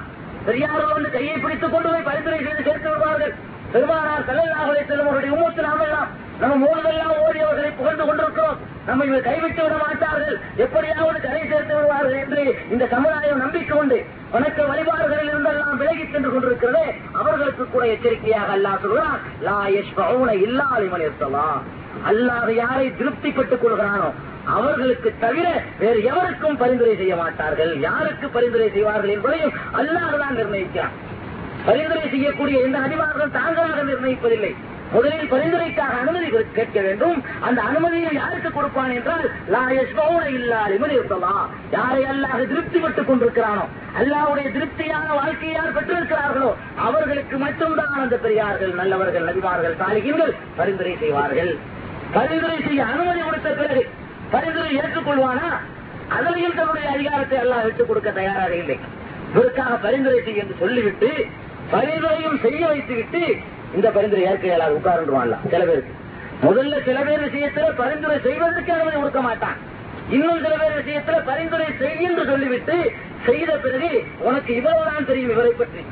[0.46, 3.34] பெரியாரோ வந்து கையை பிடித்துக் கொண்டு போய் பரிந்துரை செய்து சேர்த்து விடுவார்கள்.
[3.72, 4.66] பெருமானார் தலைவராக
[5.06, 6.08] அவருடைய உமத்து நாமெல்லாம்
[6.42, 8.58] நம்ம மூலமெல்லாம் ஓடியவர்களை புகழ்ந்து கொண்டிருக்கிறோம்.
[8.88, 10.36] நம்ம இவர் கைவிட்டு விட மாட்டார்கள்.
[10.64, 12.42] எப்படியாவது கரை சேர்த்து விடுவார்கள் என்று
[12.74, 13.98] இந்த சமுதாயம் நம்பிக்கை உண்டு
[14.34, 16.86] வணக்க வழிபாடுகளில் இருந்தெல்லாம் விலகி சென்று கொண்டிருக்கிறதே
[17.20, 21.60] அவர்களுக்கு கூட எச்சரிக்கையாக அல்லா சொல்கிறான் லா யஷ்பவுன இல்லாலிமன் இருக்கலாம்
[22.10, 24.08] அல்லாத யாரை திருப்திப்பட்டுக் கொள்கிறானோ
[24.56, 25.46] அவர்களுக்கு தவிர
[25.82, 27.72] வேறு எவருக்கும் பரிந்துரை செய்ய மாட்டார்கள்.
[27.88, 30.94] யாருக்கு பரிந்துரை செய்வார்கள் என்பதையும் அல்லாஹ் தான் நிர்ணயிக்கிறான்.
[31.68, 34.52] பரிந்துரை செய்யக்கூடிய எந்த அதிகாரிகளும் தாங்களாக நிர்ணயிப்பதில்லை.
[34.92, 36.28] முதலில் பரிந்துரைக்காக அனுமதி
[36.58, 37.18] கேட்க வேண்டும்.
[37.46, 39.24] அந்த அனுமதியை யாருக்கு கொடுப்பான் என்றால்
[40.36, 41.42] இல்லாமல் இருக்கலாம்
[41.74, 43.64] யாரை அல்லாஹ் திருப்தி பட்டுக் கொண்டிருக்கிறானோ
[44.00, 46.50] அல்லாவுடைய திருப்தியான வாழ்க்கையை யார் பெற்றிருக்கிறார்களோ
[46.86, 51.52] அவர்களுக்கு மட்டும்தான் அந்த பெரியார்கள் நல்லவர்கள் நபிமார்கள் சாலிகின்கள் பரிந்துரை செய்வார்கள்.
[52.16, 53.82] பரிந்துரை செய்ய அனுமதி கொடுத்த பிறகு
[54.34, 55.50] பரிந்துரை ஏற்றுக்கொள்வானா?
[56.16, 58.78] அதனையும் தன்னுடைய அதிகாரத்தை எல்லாம் விட்டுக் கொடுக்க தயாராக இல்லை.
[59.34, 61.10] இதற்காக பரிந்துரை செய்ய என்று சொல்லிவிட்டு
[61.72, 63.22] பரிந்துரையும் செய்ய வைத்துவிட்டு
[63.76, 64.78] இந்த பரிந்துரை ஏற்க இயலாது
[65.54, 65.94] சில பேருக்கு.
[66.46, 69.58] முதல்ல சில பேர் விஷயத்துல பரிந்துரை செய்வதற்கு அனுமதி கொடுக்க மாட்டான்.
[70.16, 72.76] இன்னும் சில பேர் விஷயத்துல பரிந்துரை செய் என்று சொல்லிவிட்டு
[73.26, 73.90] செய்த பிறகு
[74.28, 75.82] உனக்கு இவ்வளவுதான் தெரியும் இவரை பற்றி.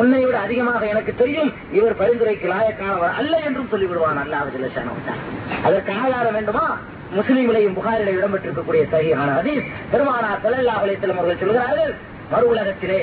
[0.00, 5.22] உன்னை விட அதிகமாக எனக்கு தெரியும் இவர் பரிந்துரைக்கு லாயக்கானவர் அல்ல என்றும் சொல்லிவிடுவான் அல்லாஹ் ஜல்லஷானவத்தால்
[5.66, 6.66] அதற்கு ஆதாரம் வேண்டுமா?
[7.16, 9.62] முஸ்லீம்களையும் புகாரில இடம்பெற்றிருக்கக்கூடிய சரியான அதில்
[9.92, 11.92] பெருமானார் ஸல்லல்லாஹு அலைஹி அவர்கள் சொல்கிறார்கள்
[12.30, 12.98] மறு உலகத்திலே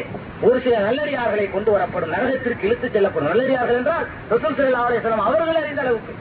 [0.45, 4.73] ஒரு சில நல்லடியார்களை கொண்டு வரப்படும் நரகத்திற்கு இழுத்துச் செல்லப்படும் நல்லடியார்கள் என்றால் ரசூல்
[5.27, 6.13] அவர்கள் அறிந்த அளவுக்கு.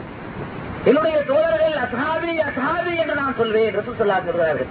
[0.91, 4.71] என்னுடைய தோழர்கள் அசாபி அசாபி என்று நான் சொல்வேன் ரசூல் ஸல்லல்லாஹு சொல்கிறார்கள்.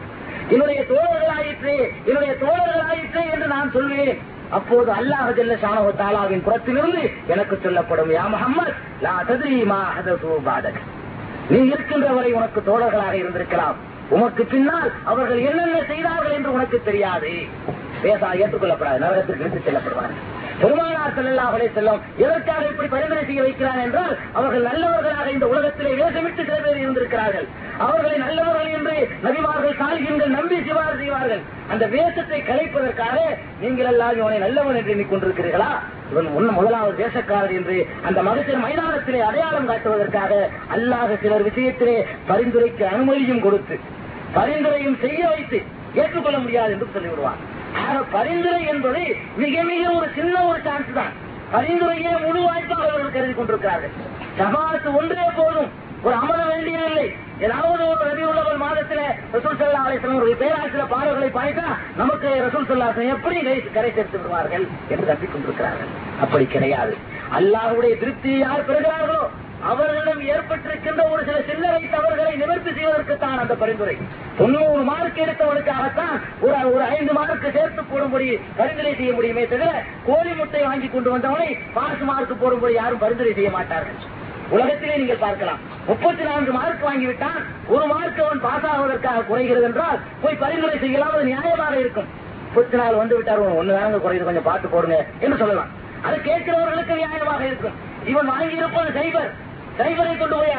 [0.53, 1.75] என்னுடைய தோழர்கள் ஆயிற்று
[2.05, 4.13] என்னுடைய தோழர்கள் ஆயிற்று என்று நான் சொல்வேன்.
[4.57, 7.03] அப்போது அல்லாஹ் ஜல்ல சாணவ தாலாவின் புறத்திலிருந்து
[7.33, 8.73] எனக்கு சொல்லப்படும் யா முகமது
[9.05, 9.59] லா தத்ரி
[9.97, 10.81] ஹதசு பாதக்.
[11.49, 13.77] நீ இருக்கின்ற வரை உனக்கு தோழர்களாக இருந்திருக்கலாம்.
[14.15, 17.33] உமக்கு பின்னால் அவர்கள் என்னென்ன செய்தார்கள் என்று உனக்கு தெரியாது.
[18.03, 20.21] பேசா ஏற்றுக்கொள்ளப்படாது நரகத்திற்கு எடுத்துச் செல்லப்படுவார்கள்
[20.61, 26.57] பெருமானார் ஸல்லல்லாஹு செல்லும் எதற்காக இப்படி பரிந்துரை செய்ய வைக்கிறார் என்றால் அவர்கள் நல்லவர்களாக இந்த உலகத்திலே வேஷமிட்டு சில
[26.65, 27.47] பேர் இருந்திருக்கிறார்கள்.
[27.85, 28.95] அவர்களை நல்லவர்கள் என்று
[29.25, 31.41] நபிமார்கள் சாலிகின்கள் நம்பி சிவார் செய்வார்கள்.
[31.73, 33.17] அந்த வேஷத்தை கலைப்பதற்காக
[33.63, 35.71] நீங்கள் எல்லாம் இவனை நல்லவன் என்று எண்ணிக்கொண்டிருக்கிறீர்களா
[36.11, 37.77] இவன் முன்ன முதலாவது தேசக்காரர் என்று
[38.09, 40.31] அந்த மகத்தின் மைதானத்திலே அடையாளம் காட்டுவதற்காக
[40.75, 41.97] அல்லாத சிலர் விஷயத்திலே
[42.31, 43.77] பரிந்துரைக்கு அனுமதியும் கொடுத்து
[44.35, 45.61] பரிந்துரையும் செய்ய வைத்து
[45.95, 47.39] ஏற்றுக்கொள்ள முடியாது என்று சொல்லிவிடுவார்.
[47.89, 51.29] ஆக பரிந்துரை என்பது மிக மிக ஒரு சின்ன ஒரு சான்ஸ் தான்.
[51.53, 53.89] பரிந்துரையே முழு வாய்ப்பாக அவர்கள் கருதி கொண்டிருக்கிறார்கள்.
[54.39, 55.89] சபாத்து ஒன்றே போதும்.
[56.03, 58.99] ஒரு அமர வேண்டியதில்லை ஏதாவது ஒரு ரவி உள்ளவர் மாதத்துல
[59.33, 61.63] ரசூல் சல்லா அலிஸ்லாம் அவர்கள் பேராசிர பாடல்களை பாய்த்தா
[61.97, 65.87] நமக்கு ரசூல் சல்லாசன் எப்படி கரை- சேர்த்து விடுவார்கள் என்று தப்பிக் கொண்டிருக்கிறார்கள்.
[66.21, 66.97] அப்படி கிடையாது.
[67.39, 69.29] அல்லாஹுடைய திருப்தி யார் பெறுகிறார்களோ
[69.69, 73.95] அவர்களிடம் ஏற்பட்டிருக்கின்ற ஒரு சில சில்லறை தவறுகளை நிவர்த்தி செய்வதற்குத்தான் அந்த பரிந்துரை.
[74.37, 78.27] தொண்ணூறு மார்க் எடுத்தவனுக்காகத்தான் ஒரு ஒரு ஐந்து மார்க் சேர்த்து போடும்படி
[78.59, 79.71] பரிந்துரை செய்ய முடியுமே தவிர
[80.07, 83.99] கோழி முட்டை வாங்கி கொண்டு வந்தவனை பாஸ் மார்க் போடும்படி யாரும் பரிந்துரை செய்ய மாட்டார்கள்.
[84.55, 85.59] உலகத்திலே நீங்கள் பார்க்கலாம்.
[85.89, 87.41] முப்பத்தி நான்கு மார்க் வாங்கிவிட்டான்
[87.75, 91.13] ஒரு மார்க் அவன் பாஸ் ஆவதற்காக குறைகிறது என்றால் போய் பரிந்துரை செய்யலாம்.
[91.17, 92.09] அது நியாயமாக இருக்கும்.
[92.47, 95.71] முப்பத்தி நாலு வந்து விட்டார் ஒண்ணு தானங்க குறையுது கொஞ்சம் பார்த்து போடுங்க என்று சொல்லலாம்.
[96.07, 97.77] அது கேட்கிறவர்களுக்கு நியாயமாக இருக்கும்.
[98.11, 99.31] இவன் வாங்கி இருப்பது சைபர்
[99.79, 100.55] சைபரை கொண்டு போய்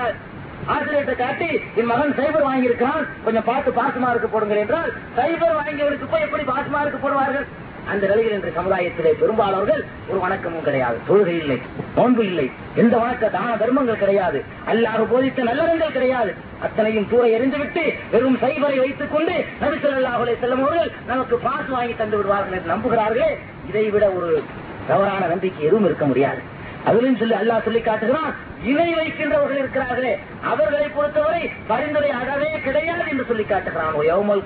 [0.75, 1.49] ஆசிரியர்கிட்ட காட்டி
[1.81, 3.05] என் மகன் சைபர் வாங்கியிருக்கிறான்.
[3.25, 7.47] கொஞ்சம் பார்த்து பாசமாருக்கு போடுங்கள் என்றால் சைபர் வாங்கியவருக்கு போய் எப்படி பாசமாருக்கு போடுவார்கள்?
[7.93, 11.57] அந்த நிலையில் இன்று சமுதாயத்திலே பெரும்பாலவர்கள் ஒரு வணக்கமும் கிடையாது தொழுகை இல்லை
[11.97, 12.45] நோன்பு இல்லை
[12.83, 14.39] எந்த வணக்க தான தர்மங்கள் கிடையாது
[14.73, 16.31] அல்லாஹ் போதித்த நல்லறங்கள் கிடையாது.
[16.67, 22.59] அத்தனையும் தூர எறிந்துவிட்டு வெறும் சைபரை வைத்துக் கொண்டு நபிசல்லாஹுலே செல்லும் அவர்கள் நமக்கு பாசு வாங்கி தந்து விடுவார்கள்
[22.59, 23.31] என்று நம்புகிறார்களே.
[23.71, 24.31] இதைவிட ஒரு
[24.91, 26.43] தவறான நம்பிக்கை எதுவும் இருக்க முடியாது.
[26.85, 30.13] அதிலும் சொல்லி அல்லா சொல்லி காட்டுகிறான் இணை வைக்கின்றவர்கள் இருக்கிறார்களே
[30.43, 33.95] அவர்களை பொறுத்தவரை பரிந்துரை அறவே கிடையாது என்று சொல்லி காட்டுகிறான்.
[34.03, 34.43] யௌமல்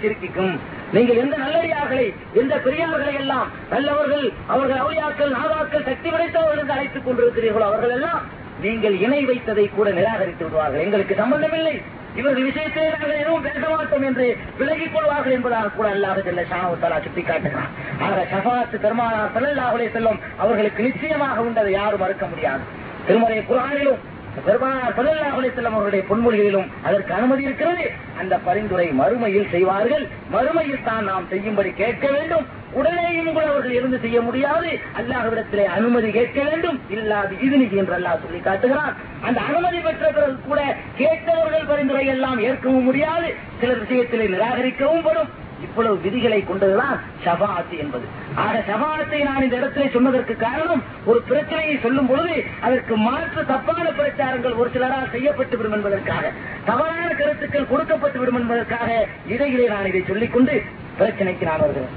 [0.00, 0.54] சிரிக்கும்
[0.92, 7.60] நீங்கள் எந்த நல்லடியார்களை எந்த பெரியார்களை எல்லாம் நல்லவர்கள் அவர்கள் அவுளியாக்கள் நாதாக்கள் சக்தி படைத்தவர்கள் என்று அழைத்துக் கொண்டிருக்கிறீர்களோ
[7.60, 8.22] அவர்கள் எல்லாம்
[8.64, 10.80] நீங்கள் இணை வைத்ததை கூட நிராகரித்து விடுவார்கள்.
[10.80, 11.76] எங்களுக்கு சம்பந்தமில்லை.
[12.16, 14.26] இவர்கள் விஷயத்திலே நாங்கள் எதுவும் பேச மாட்டோம் என்று
[14.58, 17.72] விலகிக் கொள்வார்கள் என்பதாக கூட அல்லாஹ் செல்ல சாணவத்தாலா சுட்டிக்காட்டுகிறான்
[18.06, 22.64] ஆக சபாத்து பெருமானார் ஸல்லல்லாஹு செல்லும் அவர்களுக்கு நிச்சயமாக உண்டதை யாரும் மறுக்க முடியாது.
[23.06, 24.00] திருமலை குரானிலும்
[24.44, 27.90] பெருமானார் ஸல்லல்லாஹு அலைஹி அவருடைய பொன்மொழிகளிலும் அதற்கு அனுமதி இருக்கிறது.
[28.20, 30.08] அந்த பரிந்துரை மறுமையில் செய்வார்கள்.
[30.32, 32.46] மறுமையில் தான் நாம் செய்யும்படி கேட்க வேண்டும்.
[32.72, 34.78] உடனேயும் கூட அவர்கள் இருந்து செய்ய முடியாது.
[34.98, 36.80] அல்லாஹ்விடத்திலே அனுமதி கேட்க வேண்டும்.
[36.90, 42.82] இல்லாது இது என்று அல்லாஹ் சொல்லி காட்டுகிறார் அந்த அனுமதி பெற்ற பிறகு கூட கேட்டவர்கள் பரிந்துரை எல்லாம் ஏற்கவும்
[42.82, 43.34] முடியாது.
[43.60, 45.44] சிலர் விஷயத்திலே நிராகரிக்கவும் படும்.
[45.64, 48.06] இவ்வளவு விதிகளை கொண்டதுதான் ஷபாத் என்பது.
[48.44, 54.58] ஆக ஷபாத்தை நான் இந்த இடத்திலே சொன்னதற்கு காரணம் ஒரு பிரச்சனையை சொல்லும் பொழுது அதற்கு மாற்று தப்பான பிரச்சாரங்கள்
[54.62, 56.32] ஒரு சிலரால் செய்யப்பட்டு விடும் என்பதற்காக
[56.64, 58.90] தவறான கருத்துக்கள் கொடுக்கப்பட்டு விடும் என்பதற்காக
[59.26, 60.56] இடையிலே நான் இதை சொல்லிக்கொண்டு
[60.98, 61.94] பிரச்சனைக்கு நான் வருகிறேன்.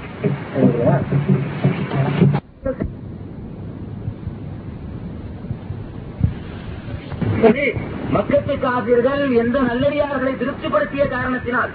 [7.42, 7.66] சரி,
[8.14, 11.72] மக்கத்து காப்பீர்கள் எந்த நல்லடியார்களை திருப்திப்படுத்திய காரணத்தினால்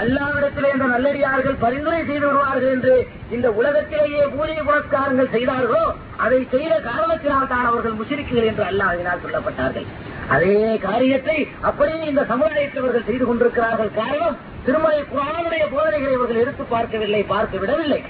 [0.00, 2.94] அல்லாவிடத்திலே இந்த நல்லடியார்கள் பரிந்துரை செய்து விடுவார்கள் என்று
[3.36, 5.84] இந்த உலகத்திலேயே பூஜை புரஸ்காரங்கள் செய்தார்களோ
[6.24, 9.86] அதை செய்த காரணத்தினால் தான் அவர்கள் முஷிரிக்குகள் என்று அல்லாஹினால் சொல்லப்பட்டார்கள்.
[10.34, 11.38] அதே காரியத்தை
[11.70, 13.90] அப்படியே இந்த சமுதாயத்தவர்கள் செய்து கொண்டிருக்கிறார்கள்.
[14.00, 18.02] காரணம் திருமலை குரானுடைய போதனைகளை இவர்கள் எடுத்து பார்க்கவில்லை பார்க்க விடவில்லை.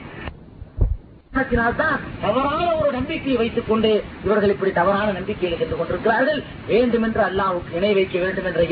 [1.38, 3.90] தவறான ஒரு நம்பிக்கையை வைத்துக் கொண்டு
[4.26, 6.42] இவர்கள் இப்படி தவறான நம்பிக்கையில் சென்று கொண்டிருக்கிறார்கள்.
[6.72, 8.62] வேண்டுமென்று அல்லாவுக்கு இணை வைக்க வேண்டும் என்ற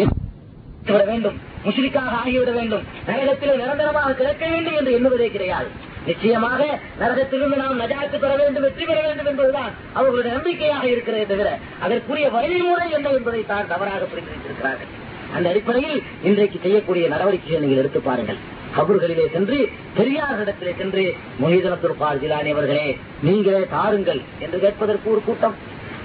[0.93, 1.37] விட வேண்டும்.
[1.64, 2.85] முஸ்லிக்காக ஆகிவிட வேண்டும்.
[3.09, 5.68] நரகத்திலே நிரந்தரமாக கிடக்க வேண்டும் என்று எண்ணுவதே கிடையாது.
[6.09, 6.62] நிச்சயமாக
[7.03, 11.49] நரகத்திலிருந்து நாம் நஜாத்து பெற வேண்டும் வெற்றி பெற வேண்டும் என்பதுதான் அவர்களுடைய நம்பிக்கையாக இருக்கிறதே தவிர
[11.85, 14.91] அதற்குரிய வழிமுறை என்ன என்பதை தான் தவறாக புரிந்து வைத்திருக்கிறார்கள்
[15.37, 18.41] அந்த அடிப்படையில் இன்றைக்கு செய்யக்கூடிய நடவடிக்கைகள் நீங்கள் எடுத்து பாருங்கள்.
[18.76, 19.59] கபூர்களிலே சென்று
[19.97, 21.05] பெரியார்களிடத்திலே சென்று
[21.43, 22.87] முஹீதனத்துர் பால் ஜிலானி அவர்களே
[23.26, 25.57] நீங்களே தாருங்கள் என்று கேட்பதற்கு ஒரு கூட்டம்.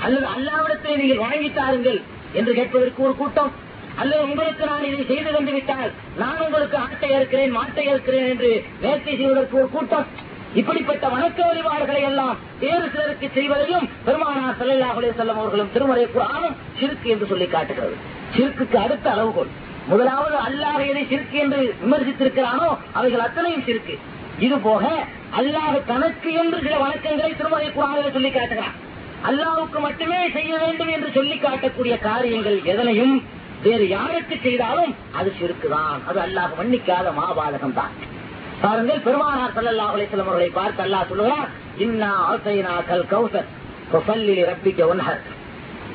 [0.06, 2.00] அல்லது அல்லாவிடத்தை நீங்கள் வாங்கி தாருங்கள்
[2.40, 3.52] என்று கேட்பதற்கு ஒரு கூட்டம்.
[4.02, 5.92] அல்லது உங்களுக்கு நான் இதை செய்து தந்து விட்டால்
[6.22, 8.52] நான் உங்களுக்கு ஆட்டை இருக்கிறேன் மாட்டை இருக்கிறேன் என்று
[8.84, 10.10] வேட்கை செய்வதற்கு ஒரு கூட்டம்.
[10.60, 17.26] இப்படிப்பட்ட வணக்க வழிபாடுகளை எல்லாம் வேறு சிலருக்கு செய்வதையும் பெருமானார் செல்லல்லாஹுலே செல்லம் அவர்களும் திருமறை குரானும் சிறுக்கு என்று
[17.32, 17.98] சொல்லி காட்டுகிறது.
[18.36, 19.52] சிறுக்குக்கு அடுத்த அளவுகோல்.
[19.92, 22.70] முதலாவது அல்லாஹ் எதை சிறுக்கு என்று விமர்சித்திருக்கிறானோ
[23.00, 23.96] அவைகள் அத்தனையும் சிறுக்கு.
[24.48, 24.84] இது போக
[25.40, 28.78] அல்லாஹ் தனக்கு என்று சில வணக்கங்களை திருமறை குரானில் சொல்லி காட்டுகிறான்.
[29.30, 33.16] அல்லாவுக்கு மட்டுமே செய்ய வேண்டும் என்று சொல்லி காட்டக்கூடிய காரியங்கள் எதனையும்
[33.64, 36.00] வேறு யாருக்கு செய்தாலும் அது சிறுக்குதான்.
[36.10, 37.94] அது அல்லாஹ் மன்னிக்காத மாபாதகம் தான்.
[38.62, 41.50] பாருங்கள் பெருமானார் சல்லல்லா அலிஸ்லம் அவர்களை பார்த்து அல்லாஹ் சொல்லுகிறார்
[41.86, 43.50] இன்னா ஆசைனா கல் கௌசர்
[44.52, 45.22] ரப்பிக்க ஒன்ஹர்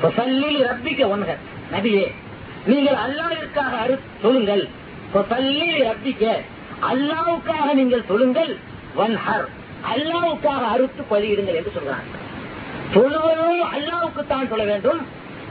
[0.00, 1.42] ஃபஸல்லி ரப்பிக்க ஒன்ஹர்
[1.74, 2.06] நபியே
[2.70, 4.64] நீங்கள் அல்லாவிற்காக அரு சொல்லுங்கள்.
[5.12, 6.24] ஃபஸல்லி ரப்பிக்க
[6.90, 8.52] அல்லாவுக்காக நீங்கள் சொல்லுங்கள்.
[9.04, 9.46] ஒன்ஹர்
[9.92, 12.06] அல்லாவுக்காக அறுத்து பலியிடுங்கள் என்று சொல்கிறார்.
[12.94, 15.00] சொல்லுவதும் அல்லாவுக்குத்தான் சொல்ல வேண்டும்.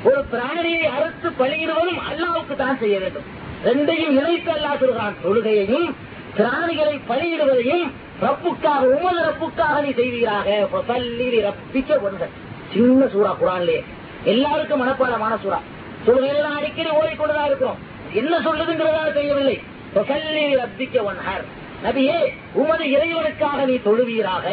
[0.04, 3.24] ஒரு பிராணியை அறுத்து பழகிடுவதும் அல்லாவுக்கு தான் செய்ய வேண்டும்.
[3.66, 5.16] ரெண்டையும் இணைத்து அல்லா சொல்கிறான்.
[5.24, 5.96] தொழுகையையும்
[6.38, 7.92] பிராணிகளை பலியிடுவதையும்
[8.22, 10.68] ரப்புக்காக உமது ரப்புக்காக நீ செய்வீராக.
[10.78, 12.30] ரப்பிக்க ஒன்று.
[12.74, 13.84] சின்ன சூறா குரான்லே.
[14.24, 15.60] எல்லாருக்கும் மனப்பாடமான சூறா.
[16.08, 17.78] தொழுகையெல்லாம் அடிக்கடி ஓடிக்கொண்டுதான் இருக்கிறோம்
[18.14, 19.62] என்ன சொல்லுதுங்கிறதா தெரியவில்லை.
[19.96, 21.46] ரப்பிக்க ஒன்ஹர்
[21.84, 24.52] நபியே உமது இறைவனுக்காக நீ தொழுவீராக.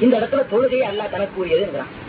[0.00, 2.06] இந்த இடத்துல தொழுகையை அல்லா தனக்குரியது என்கிறான்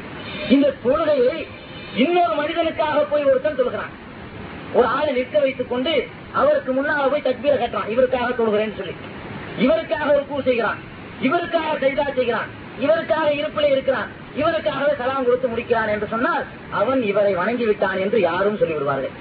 [0.49, 1.47] இந்த தொழுகையை
[1.95, 4.07] இன்னொரு மனிதனுக்காக போய் ஒருத்தன் தொழுகிறான்
[4.73, 7.89] ஒரு ஆளை நிற்க வைத்துக் கொண்டு அவருக்கு முன்னால போய் தக்பீரை கட்டுறான்.
[7.89, 8.95] இவருக்காக தொழுகிறேன்னு சொல்லி.
[9.59, 10.77] இவருக்காக ஒரு கூ செய்கிறான்.
[11.23, 12.47] இவருக்காக செய்தா செய்கிறான்.
[12.81, 14.07] இவருக்காக இருப்பிலே இருக்கிறான்.
[14.37, 19.11] இவருக்காகவே சலாம் கொடுத்து முடிக்கிறான் என்று சொன்னால் அவன் இவரை வணங்கி விட்டான் என்று யாரும் சொல்லிவிடுவார்கள்.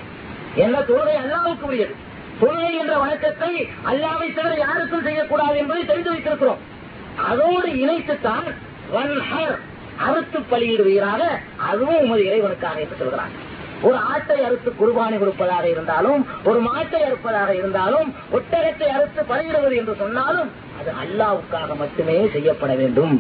[0.54, 1.94] என்ன தொழுகை அல்லாவுக்கு உரியது.
[2.40, 6.58] தொழுகை என்ற வணக்கத்தை அல்லாவை தவிர யாருக்கும் செய்யக்கூடாது என்பதை தெரிந்து வைத்திருக்கிறோம்.
[7.30, 8.54] அதோடு இணைத்துத்தான்
[8.94, 9.58] வன்ஹர்
[10.06, 11.22] அறுத்து பலியிடுவீராக
[11.70, 13.36] அதுவும் உமது இறைவனுக்காக என்று சொல்கிறாங்க
[13.86, 20.50] ஒரு ஆட்டை அறுத்து குருபானி கொடுப்பதாக இருந்தாலும் ஒரு மாட்டை அறுப்பதாக இருந்தாலும் ஒட்டகத்தை அறுத்து பலியிடுவது என்று சொன்னாலும்
[20.78, 23.14] அது அல்லாவுக்காக மட்டுமே செய்யப்பட வேண்டும்.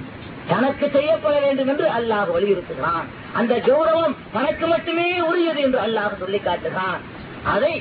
[0.50, 3.06] தனக்கு செய்யப்பட வேண்டும் என்று அல்லாஹ் வலியுறுத்துகிறான்.
[3.38, 7.00] அந்த கௌரவம் தனக்கு மட்டுமே உரியது என்று அல்லாஹ் சொல்லி காட்டுகிறான்.
[7.54, 7.72] அதை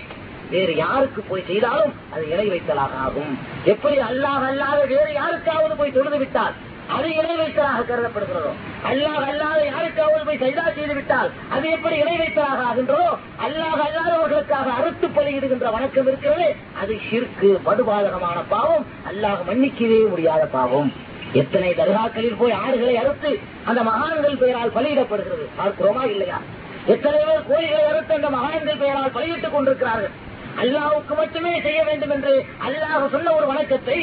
[0.52, 3.32] வேறு யாருக்கு போய் செய்தாலும் அது இறை வைத்தலாக ஆகும்.
[3.74, 6.58] எப்படி அல்லாஹ் அல்லாத வேறு யாருக்காவது போய் தொழுது விட்டால்
[6.96, 8.52] அது இணை வைத்தலாக கருதப்படுகிறதோ?
[8.90, 13.18] அல்லாஹ் அல்லாத யாருக்காவது போய் சைதா செய்து விட்டால் அது எப்படி இணை வைத்தலாக ஆகின்றதோ?
[13.46, 16.56] அல்லாஹ் அல்லாதவர்களுக்காக அறுத்து பலியிடுகின்ற வணக்கம் இருக்கிறது.
[16.82, 18.86] அது ஷிர்கு படுபாதகமான பாவம்.
[19.12, 20.94] அல்லாஹ் மன்னிக்கவே முடியாத பாவம்.
[21.34, 25.46] எத்தனை தர்காக்களில் போய் ஆடுகளை அறுத்து அந்த மகான்கள் பெயரால் பலியிடப்படுகிறது?
[25.60, 26.40] பார்க்கிறோமா இல்லையா?
[26.86, 30.16] எத்தனை பேர் அறுத்து அந்த மகான்கள் பெயரால் பலியிட்டுக் கொண்டிருக்கிறார்கள்.
[30.62, 32.34] அல்லாவுக்கு மட்டுமே செய்ய வேண்டும் என்று
[32.68, 33.98] அல்லாஹ் சொன்ன ஒரு வணக்கத்தை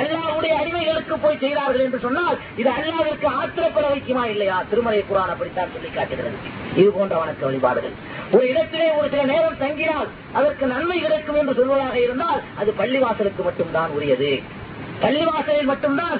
[0.00, 4.56] அல்லாவுடைய அடிமைகளுக்கு போய் செய்கிறார்கள் என்று சொன்னால் இது அல்லாவிற்கு ஆத்திரப்பட வைக்குமா இல்லையா?
[4.70, 6.38] திருமலை குரான் அப்படித்தான் சொல்லி காட்டுகிறது.
[6.76, 7.94] இது போன்ற வணக்க வழிபாடுகள்.
[8.32, 13.90] ஒரு இடத்திலே ஒரு சில நேரம் தங்கினால் அதற்கு நன்மை கிடைக்கும் என்று சொல்வதாக இருந்தால் அது பள்ளிவாசலுக்கு மட்டும்தான்
[13.90, 14.32] உரியது.
[15.00, 16.16] பள்ளிவாசலில் மட்டும்தான்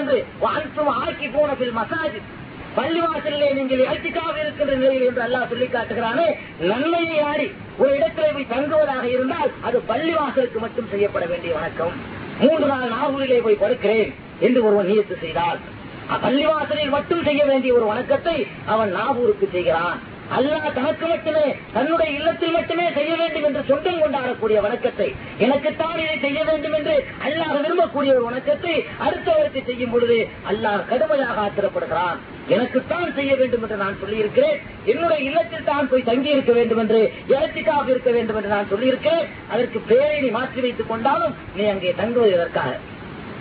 [0.00, 2.18] என்று வாழ்த்தும் ஆக்கி போன பில் மசாஜ்
[2.76, 6.26] பள்ளிவாசலிலே நீங்கள் இறக்கிக்காக இருக்கின்ற நிலையில் என்று அல்லாஹ் சொல்லி காட்டுகிறானே
[6.70, 7.46] நன்மையை ஆடி
[7.80, 11.94] ஒரு இடத்திலே போய் தங்குவதாக இருந்தால் அது பள்ளிவாசலுக்கு மட்டும் செய்யப்பட வேண்டிய வணக்கம்.
[12.42, 14.10] மூன்று நாள் நாகூரிலே போய் படுக்கிறேன்
[14.46, 15.58] என்று ஒருவன் நியத்து செய்தால்
[16.24, 18.36] பள்ளிவாசலில் மட்டும் செய்ய வேண்டிய ஒரு வணக்கத்தை
[18.74, 19.98] அவன் நாகூருக்கு செய்கிறான்.
[20.36, 21.44] அல்லாஹ் தனக்கு மட்டுமே
[21.76, 25.08] தன்னுடைய இல்லத்தில் மட்டுமே செய்ய வேண்டும் என்று சொந்தம் கொண்டாடக்கூடிய வணக்கத்தை
[25.44, 26.94] எனக்குத்தான் இதை செய்ய வேண்டும் என்று
[27.26, 28.74] அல்லாஹ் விரும்பக்கூடிய ஒரு வணக்கத்தை
[29.06, 30.18] அடுத்தவருக்கு செய்யும் பொழுது
[30.50, 32.18] அல்லாஹ் கடுமையாக ஆத்திரப்படுகிறான்.
[32.54, 34.58] எனக்குத்தான் செய்ய வேண்டும் என்று நான் சொல்லியிருக்கிறேன்.
[34.92, 37.00] என்னுடைய இல்லத்தில் தான் போய் தங்கி இருக்க வேண்டும் என்று
[37.32, 39.26] இலத்திக்காக இருக்க வேண்டும் என்று நான் சொல்லியிருக்கிறேன்.
[39.54, 42.36] அதற்கு பேரை நீ மாற்றி வைத்துக் கொண்டாலும் நீ அங்கே தங்குவது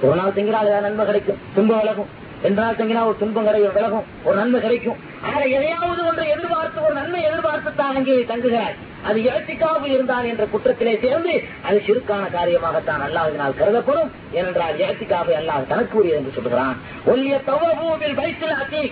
[0.07, 2.11] ஒரு நாள் திங்கிறாள் நன்மை கிடைக்கும் துன்பம் விலகும்.
[2.47, 4.99] என்றால் தங்கினா ஒரு துன்பம் கிடைக்கும் விலகும் ஒரு நன்மை கிடைக்கும்.
[5.29, 8.77] ஆக எதையாவது ஒன்றை எதிர்பார்த்து ஒரு நன்மை எதிர்பார்த்து தான் அங்கே தங்குகிறாய்.
[9.07, 11.33] அது இலத்திக்காக இருந்தான் என்ற குற்றத்திலே சேர்ந்து
[11.67, 14.09] அது சிறுக்கான காரியமாகத்தான் அல்லாவினால் கருதப்படும்.
[14.37, 16.75] ஏனென்றால் இலத்திக்காக அல்லாஹ் தனக்கு என்று சொல்கிறான்
[17.11, 18.83] ஒல்லிய தவபூவில் வைத்தில் அத்தி.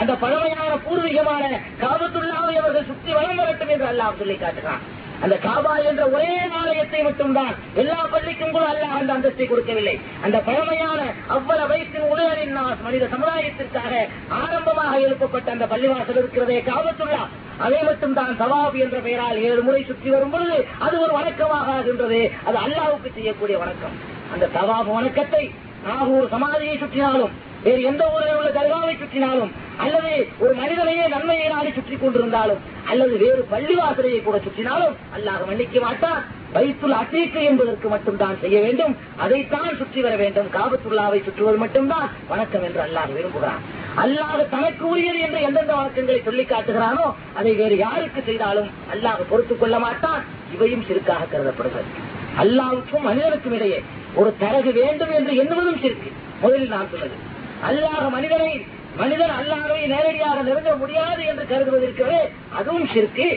[0.00, 1.44] அந்த பழமையான பூர்வீகமான
[1.82, 4.84] காபத்துள்ளாவை அவர்கள் சுற்றி வளம் வரட்டும் என்று அல்லாஹ் சொல்லி காட்டுகிறான்.
[5.24, 9.94] அந்த காபா என்ற ஒரே ஆலயத்தை மட்டும்தான் எல்லா பள்ளிக்கும் கூட அல்லாஹ் அந்த அந்தஸ்தை கொடுக்கவில்லை.
[10.24, 11.00] அந்த பழமையான
[11.36, 12.54] அவ்வளவு வயசின் உதயனின்
[12.86, 13.92] மனித சமுதாயத்திற்காக
[14.42, 17.22] ஆரம்பமாக எழுப்பப்பட்ட அந்த பள்ளிவாசல் இருக்கிறதே காபத்துள்ளா
[17.66, 22.20] அதை மட்டும்தான் தவாப் என்ற பெயரால் ஏழு முறை சுற்றி வரும் பொழுது அது ஒரு வணக்கமாக ஆகின்றது.
[22.48, 23.96] அது அல்லாவுக்கு செய்யக்கூடிய வணக்கம்.
[24.34, 25.44] அந்த தவாப் வணக்கத்தை
[25.86, 27.34] நாகூர் சமாதியை சுற்றினாலும்
[27.64, 29.50] வேறு எந்த ஊரில் உள்ள தர்காவை சுற்றினாலும்
[29.84, 36.20] அல்லது ஒரு மனிதனையே நன்மையை நாடி சுற்றி கொண்டிருந்தாலும் அல்லது வேறு பள்ளிவாசலையை கூட சுற்றினாலும் அல்லாஹ் மன்னிக்க மாட்டான்.
[36.54, 38.94] பைத்துல் அசீக்கு என்பதற்கு மட்டும்தான் செய்ய வேண்டும்.
[39.24, 40.48] அதைத்தான் சுற்றி வர வேண்டும்.
[40.56, 43.60] காபத்துள்ளாவை சுற்றுவது மட்டும்தான் வணக்கம் என்று அல்லாஹ் விரும்புகிறான்.
[44.04, 47.06] அல்லாஹ் தனக்கு உரியது என்று எந்தெந்த வணக்கங்களை சொல்லி காட்டுகிறானோ
[47.40, 50.22] அதை வேறு யாருக்கு செய்தாலும் அல்லாஹ் பொறுத்துக் கொள்ள மாட்டான்.
[50.56, 51.90] இவையும் சிறுக்காக கருதப்படுகிறது.
[52.42, 53.80] அல்லாவுக்கும் மனிதனுக்கும் இடையே
[54.14, 56.10] ஒரு தரகு வேண்டும் என்று எண்ணுவதும் சிறுக்கு.
[56.42, 57.29] முதலில் நான் சொன்னது
[57.68, 58.50] அல்லாஹ் மனிதனை
[59.00, 62.20] மனிதன் அல்லாஹை நேரடியாக நெருங்க முடியாது என்று கருதுவதற்கவே
[62.58, 63.28] அதுவும் சிற்கு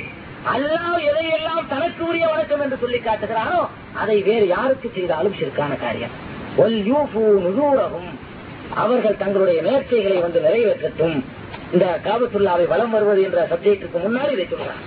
[0.54, 3.60] அல்லாஹ் எதையெல்லாம் தனக்கு உரிய வணக்கம் என்று சொல்லி காட்டுகிறானோ
[4.02, 6.16] அதை வேறு யாருக்கு செய்தாலும் சிற்கான காரியம்.
[6.64, 6.80] ஒல்
[8.84, 11.18] அவர்கள் தங்களுடைய நேர்ச்சைகளை வந்து நிறைவேற்றட்டும்.
[11.74, 14.82] இந்த காபத்துல்லாவை வலம் வருவது என்ற சப்ஜெக்டுக்கு முன்னால் இதை சொல்றான்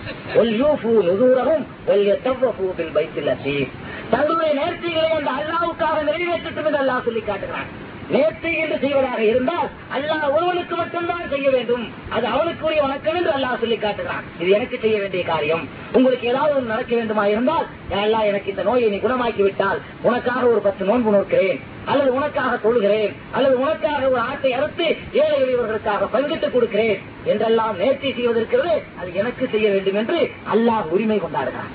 [4.15, 7.71] தங்களுடைய நேர்ச்சிகளை அந்த அல்லாவுக்காக நிறைவேற்றட்டும் என்று அல்லாஹ் சொல்லி காட்டுகிறான்.
[8.15, 11.85] நேற்று என்று செய்வதாக இருந்தால் அல்லாஹ் ஒருவனுக்கு மட்டும்தான் செய்ய வேண்டும்.
[12.17, 14.25] அது அவனுக்குரிய வணக்கம் என்று அல்லாஹ் சொல்லி காட்டுகிறான்.
[14.41, 15.65] இது எனக்கு செய்ய வேண்டிய காரியம்.
[15.97, 17.67] உங்களுக்கு ஏதாவது ஒன்று நடக்க வேண்டுமா இருந்தால்
[18.05, 21.59] அல்லாஹ் எனக்கு இந்த நோயை நீ குணமாக்கி விட்டால் உனக்காக ஒரு பத்து நோன்பு நோக்கிறேன்
[21.91, 24.87] அல்லது உனக்காக தொழுகிறேன் அல்லது உனக்காக ஒரு ஆட்டை அறுத்து
[25.23, 26.97] ஏழை எளியவர்களுக்காக பங்கிட்டு கொடுக்கிறேன்
[27.33, 28.75] என்றெல்லாம் நேர்த்தி செய்வதற்கிறது.
[29.01, 30.21] அது எனக்கு செய்ய வேண்டும் என்று
[30.55, 31.73] அல்லாஹ் உரிமை கொண்டாடுகிறான்.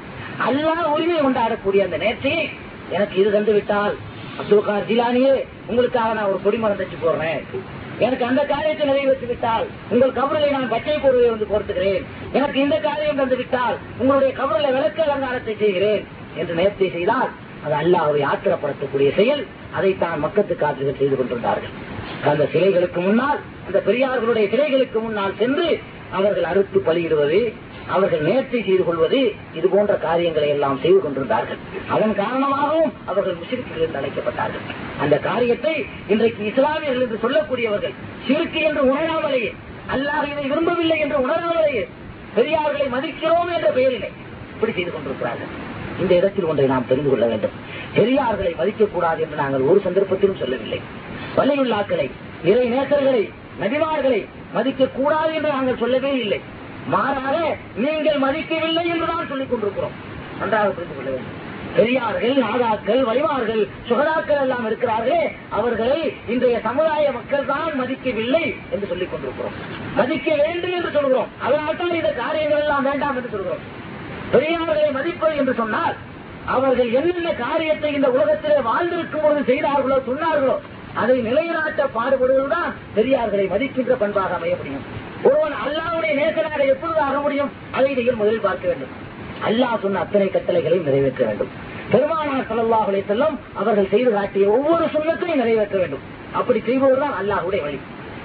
[0.48, 2.44] அல்லாஹ் உரிமை கொண்டாடக்கூடிய அந்த நேர்ச்சியை
[2.96, 3.94] எனக்கு இது தந்துவிட்டால்
[4.40, 5.34] அப்துல் கார் ஜிலானியே
[5.70, 7.42] உங்களுக்காக நான் ஒரு கொடிமரம் தச்சு போடுறேன்.
[8.06, 12.04] எனக்கு அந்த காரியத்தை நிறைவேற்றி விட்டால் உங்கள் கபரிலை நான் பச்சை பொருளை வந்து பொறுத்துகிறேன்
[12.38, 16.04] எனக்கு இந்த காரியம் தந்து விட்டால் உங்களுடைய கபரில விளக்க அலங்காரத்தை செய்கிறேன்.
[16.40, 17.32] என்று நேர்த்தி செய்தால்
[17.66, 19.44] அது அல்லாஹை ஆத்திரப்படுத்தக்கூடிய செயல்.
[19.78, 21.74] அதைத்தான் மக்கத்து காற்றுகள் செய்து கொண்டிருந்தார்கள்.
[22.32, 25.68] அந்த சிலைகளுக்கு முன்னால் அந்த பெரியார்களுடைய சிலைகளுக்கு முன்னால் சென்று
[26.18, 27.42] அவர்கள் அறுத்து பலியிடுவது
[27.96, 29.20] அவர்கள் நேர்த்தி செய்து கொள்வது
[29.60, 31.60] இது போன்ற காரியங்களை எல்லாம் செய்து கொண்டிருந்தார்கள்.
[31.96, 34.66] அதன் காரணமாகவும் அவர்கள் முஸ்லிம்கள் என்று அழைக்கப்பட்டார்கள்.
[35.04, 35.76] அந்த காரியத்தை
[36.14, 37.96] இன்றைக்கு இஸ்லாமியர்கள் என்று சொல்லக்கூடியவர்கள்
[38.28, 39.52] சிறுக்கு என்று உணராமலேயே
[39.96, 41.84] அல்லாஹ் இதை விரும்பவில்லை என்று உணராமலேயே
[42.38, 44.10] பெரியார்களை மதிக்கிறோம் என்ற பெயரிலே
[44.54, 45.52] இப்படி செய்து கொண்டிருக்கிறார்கள்.
[46.02, 47.56] இந்த இடத்தில் ஒன்றை நாம் தெரிந்து கொள்ள வேண்டும்.
[47.98, 50.80] பெரியார்களை மதிக்கக்கூடாது என்று நாங்கள் ஒரு சந்தர்ப்பத்திலும் சொல்லவில்லை.
[51.38, 52.08] வலியுள்ளாக்களை
[52.50, 53.24] இறை நேசர்களை
[53.62, 54.22] நபிமார்களை
[54.56, 56.40] மதிக்க கூடாது என்று நாங்கள் சொல்லவே இல்லை.
[56.94, 57.38] மாறாக
[57.84, 59.96] நீங்கள் மதிக்கவில்லை என்றுதான் சொல்லிக் கொண்டிருக்கிறோம்.
[60.40, 61.38] நன்றாக புரிந்து கொள்ள வேண்டும்.
[61.76, 65.20] பெரியார்கள் நாதாக்கள் வலிவார்கள் சுகதாக்கள் எல்லாம் இருக்கிறார்களே
[65.58, 66.00] அவர்களை
[66.34, 69.56] இன்றைய சமுதாய மக்கள் தான் மதிக்கவில்லை என்று சொல்லிக் கொண்டிருக்கிறோம்.
[70.00, 71.30] மதிக்க வேண்டும் என்று சொல்கிறோம்.
[71.46, 73.64] அதனால்தான் இந்த காரியங்கள் எல்லாம் வேண்டாம் என்று சொல்கிறோம்.
[74.34, 75.96] பெரியார்களை மதிப்பது என்று சொன்னால்
[76.56, 80.58] அவர்கள் என்னென்ன காரியத்தை இந்த உலகத்திலே வாழ்ந்திருக்கும் போது செய்தார்களோ சொன்னார்களோ
[81.02, 84.86] அதை நிலைநாட்ட பாடுபடுவதுதான் பெரியார்களை மதிக்கின்ற பண்பாக அமைய முடியும்.
[85.24, 87.52] ஒருவன் அல்லாவுடைய நேசனாக எப்பொழுது ஆக முடியும்?
[87.72, 88.94] அதை நீங்கள் முதலில் பார்க்க வேண்டும்.
[89.48, 91.52] அல்லாஹ் சொன்ன அத்தனை கட்டளைகளையும் நிறைவேற்ற வேண்டும்.
[91.92, 96.04] பெருமானார் சல்லாஹுலே செல்லும் அவர்கள் செய்து காட்டிய ஒவ்வொரு சொன்னத்தையும் நிறைவேற்ற வேண்டும்.
[96.34, 97.80] அப்படி செய்வதுதான் அல்லாஹுடைய வழி.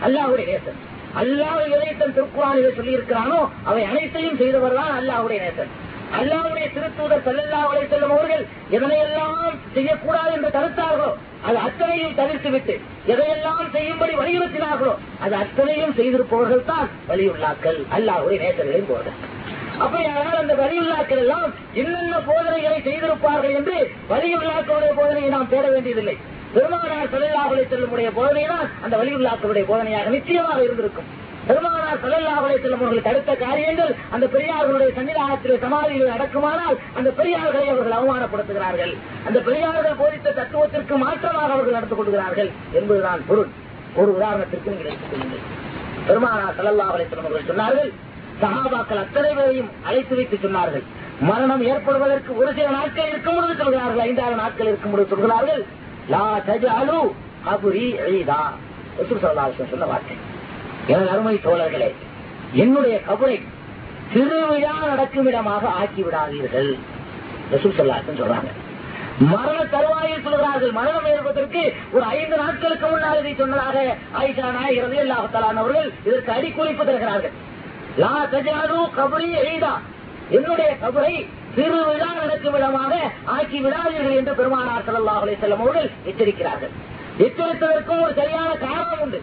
[0.07, 0.78] அல்லாஹுடைய நேசன்.
[1.20, 5.70] அல்லாஹ் எதை தன் திருக்குறானிலே சொல்லி இருக்கிறானோ அவை அனைத்தையும் செய்தவர் தான் அல்லாஹுடைய நேசன்.
[6.19, 11.09] அல்லாவுடைய திருத்தூதர் செல்லல்லாவுடைய செல்லும் அவர்கள் எதனையெல்லாம் செய்யக்கூடாது என்று தடுத்தார்களோ
[11.47, 12.75] அது அத்தனையும் தவிர்த்து விட்டு
[13.13, 17.81] எதையெல்லாம் செய்யும்படி வலியுறுத்தினார்களோ அது அத்தனையும் செய்திருப்பவர்கள் தான் வலியுள்ளாக்கள்.
[17.97, 19.19] அல்லாவுடைய நேசர்களின் போர்கள்
[19.85, 23.77] அப்படியானால் அந்த வலியுள்ளாக்கள் எல்லாம் என்னென்ன போதனைகளை செய்திருப்பார்கள் என்று
[24.13, 26.17] வலியுள்ளாக்களுடைய போதனையை நாம் தேட வேண்டியதில்லை.
[26.55, 27.13] பெருமானார்
[27.71, 31.11] செல்லும் உடைய போதனை தான் அந்த வலியுள்ளாக்களுடைய போதனையாக நிச்சயமாக இருந்திருக்கும்.
[31.49, 38.92] பெருமானார் செல்லல்லாஹுலே செல்லும் அவர்கள் தடுத்த காரியங்கள் அந்த பெரியார்களுடைய சன்னிதானத்திலே சமாதியில் நடக்குமானால் அந்த பெரியார்களை அவர்கள் அவமானப்படுத்துகிறார்கள்.
[39.28, 43.51] அந்த பெரியார்கள் போதித்த தத்துவத்திற்கு மாற்றமாக அவர்கள் நடந்து கொள்கிறார்கள் என்பதுதான் பொருள்.
[44.01, 45.44] ஒரு உதாரணத்திற்கு நீங்கள் எடுத்துக்கொள்ளுங்கள்
[46.09, 47.90] பெருமானார் செல்லல்லாஹுலே செல்லும் அவர்கள் சொன்னார்கள்
[48.42, 50.84] சகாபாக்கள் அத்தனை பேரையும் அழைத்து வைத்து சொன்னார்கள்.
[51.28, 55.62] மரணம் ஏற்படுவதற்கு ஒரு சில நாட்கள் இருக்கும் பொழுது சொல்கிறார்கள் ஐந்தாறு நாட்கள் இருக்கும் பொழுது சொல்கிறார்கள்
[56.14, 56.99] லா தஜாலு
[57.47, 58.40] கபுரி எளிதா
[59.12, 60.16] சொன்ன வார்த்தை.
[60.93, 61.89] எனது அருமை தோழர்களே
[62.62, 63.37] என்னுடைய கபரை
[64.12, 66.70] திருவிழா நடக்கும் இடமாக ஆக்கி விடாதீர்கள்
[67.53, 68.51] சொல்றாங்க.
[69.32, 70.72] மரண தருவாயில் சொல்கிறார்கள்.
[70.78, 71.62] மரணம் ஏற்பதற்கு
[71.95, 73.76] ஒரு ஐந்து நாட்களுக்கு முன்னால் இதை சொன்னதாக
[74.20, 77.34] ஆயிஷா நாயகரது அல்லாஹத்தாலானவர்கள் இதற்கு அடிக்குறிப்பு தருகிறார்கள்.
[78.03, 79.74] லா தஜாது கபரி எய்தா
[80.37, 81.14] என்னுடைய கபரை
[81.57, 82.93] திருவிழா நடக்கும் இடமாக
[83.37, 86.72] ஆக்கி விடாதீர்கள் என்று பெருமானார் சல்லாஹ் அலி செல்லம் அவர்கள் எச்சரிக்கிறார்கள்.
[87.26, 89.20] எச்சரித்ததற்கும் ஒரு சரியான காரணம் உண்டு.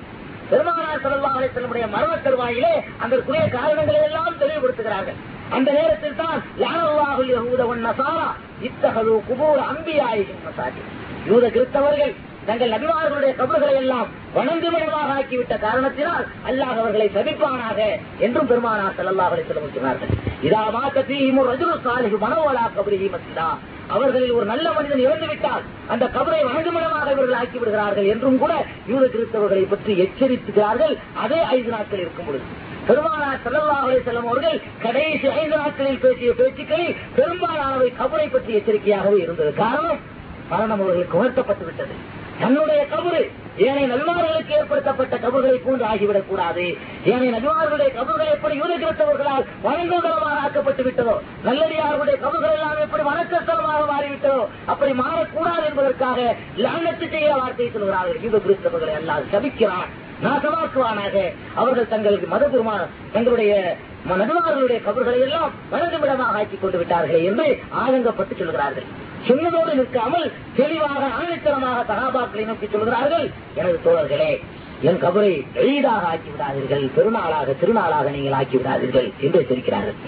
[0.54, 5.18] பெருமானார் சல்லா அலிஸ்லமுடைய மரண தருவாயிலே அதற்குரிய காரணங்களை எல்லாம் தெளிவுபடுத்துகிறார்கள்.
[5.50, 6.90] அந்த நேரத்தில் தான் யாரோ
[7.30, 8.28] யஹூதவன் நசாரா
[8.62, 10.84] இத்தகது குபூர் அம்பியாயின் மசாஜி
[11.26, 12.14] யூத கிறிஸ்தவர்கள்
[12.48, 17.80] தங்கள் நபிமார்களுடைய கபர்களை எல்லாம் வணங்குமிடமாக ஆக்கிவிட்ட காரணத்தினால் அல்லாஹ் அவர்களை சபிப்பானாக
[18.26, 20.12] என்றும் பெருமானார் சல்லா அலிஸ்லம் சொன்னார்கள்.
[20.48, 23.48] இதா மாத்த தீமுர் ரஜுரு சாலிஹு மனோவலா கபரிஹி மசிதா
[23.96, 25.64] அவர்களில் ஒரு நல்ல மனிதன் இறந்து விட்டால்
[25.94, 28.54] அந்த கபரை வணங்குமிடமாக இவர்கள் ஆக்கி விடுகிறார்கள் என்றும் கூட
[28.92, 30.96] யூத கிறிஸ்தவர்களை பற்றி எச்சரித்துகிறார்கள்.
[31.24, 32.46] அதே ஐந்து நாட்கள் இருக்கும் பொழுது.
[32.88, 39.54] பெருமானார் சல்லா அலி அவர்கள் கடைசி ஐந்து நாட்களில் பேசிய பேச்சுக்களில் பெரும்பாலானவை கபரை பற்றி எச்சரிக்கையாகவே இருந்தது.
[39.64, 40.02] காரணம்
[40.52, 41.96] மரணம் அவர்களுக்கு உணர்த்தப்பட்டு விட்டது.
[42.42, 43.22] தன்னுடைய கபரு.
[43.58, 46.66] ஏனைய நல்வார்களுக்கு ஏற்படுத்தப்பட்ட கபர்களை போன்று ஆகிவிடக் கூடாது.
[47.06, 51.16] ஏனைய நல்வார்களுடைய கபர்கள் எப்படி யூத கிறிஸ்தவர்களால் வணங்குதலமாக ஆக்கப்பட்டு விட்டதோ
[51.46, 58.22] நல்லடியார்களுடைய கபர்கள் எல்லாம் எப்படி வணக்கஸ்தலமாக மாறிவிட்டதோ அப்படி மாறக்கூடாது என்பதற்காக லானத்து செய்கிற வார்த்தை சொல்கிறார்கள்.
[58.22, 59.90] யூத கிறிஸ்தவர்களை எல்லாம் சபிக்கிறான்
[60.24, 61.16] நாசமாக்குவானாக.
[61.56, 62.76] அவர்கள் தங்களுக்கு மதபுரமா
[63.14, 63.78] தங்களுடைய
[64.10, 67.48] நடுவார்களுடைய கபர்களை எல்லாம் வணங்குமிடமாக ஆக்கிக் கொண்டு விட்டார்கள் என்று
[67.82, 68.88] ஆதங்கப்பட்டு சொல்கிறார்கள்.
[69.28, 70.28] சொன்னதோடு நிற்காமல்
[70.60, 73.26] தெளிவாக ஆணித்தரமாக சகாபாக்களை நோக்கி சொல்கிறார்கள்
[73.60, 74.32] எனது தோழர்களே
[74.90, 80.00] என் கபரை எளிதாக ஆக்கி விடாதீர்கள் பெருநாளாக திருநாளாக நீங்கள் ஆக்கி விடாதீர்கள் என்று எச்சரிக்கிறார்கள்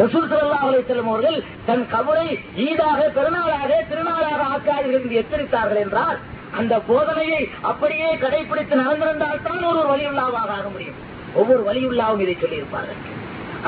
[0.00, 2.28] ரசூல் சல்லா அலிசல்லம் அவர்கள் தன் கபரை
[2.66, 6.18] ஈதாக பெருநாளாக திருநாளாக ஆக்காதீர்கள் என்று எச்சரித்தார்கள் என்றால்
[6.60, 7.40] அந்த போதனையை
[7.70, 10.96] அப்படியே கடைபிடித்து நடந்திருந்தால் தான் ஒரு வலியுள்ளாவாக ஆக முடியும்.
[11.40, 13.02] ஒவ்வொரு வலியுள்ளாவும் இதை சொல்லியிருப்பார்கள்.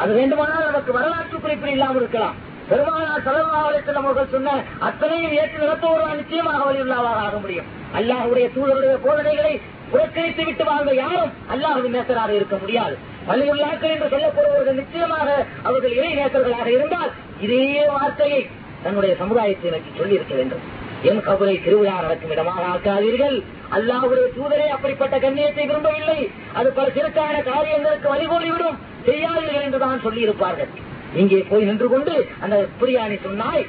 [0.00, 2.38] அது வேண்டுமானால் நமக்கு வரலாற்று குறிப்பில் இல்லாமல் இருக்கலாம்.
[2.70, 3.60] பெருமானார் செலவாக
[4.00, 4.56] அவர்கள் சொன்ன
[4.88, 7.68] அத்தனையும் ஏற்று நடத்துவோர் நிச்சயமாக வலியுள்ளாவாக ஆக முடியும்.
[7.98, 9.54] அல்லாஹுடைய தூதருடைய போதனைகளை
[9.92, 12.94] புறக்கணித்து விட்டு வாழ்ந்த யாரும் அல்லாஹு நேசராக இருக்க முடியாது.
[13.28, 15.28] வலியுள்ளாக்கள் என்று சொல்லப்படுபவர்கள் நிச்சயமாக
[15.68, 17.10] அவர்கள் இறை நேசர்களாக இருந்தால்
[17.46, 18.40] இதே வார்த்தையை
[18.84, 20.62] தன்னுடைய சமுதாயத்தை நோக்கி சொல்லியிருக்க வேண்டும்.
[21.10, 23.36] என் கபரை திருவிழா நடக்கும் இடமாக ஆக்காதீர்கள்.
[23.76, 26.18] அல்லாஹுடைய தூதரே அப்படிப்பட்ட கண்ணியத்தை விரும்பவில்லை.
[26.58, 28.80] அது பல சிறுக்கான காரியங்களுக்கு வழிகோலிவிடும்.
[29.08, 30.72] செய்யாதீர்கள் என்றுதான் சொல்லியிருப்பார்கள்.
[31.14, 33.64] இங்கே போய் நின்று கொண்டு அந்த பிரியாணி சொன்னாய்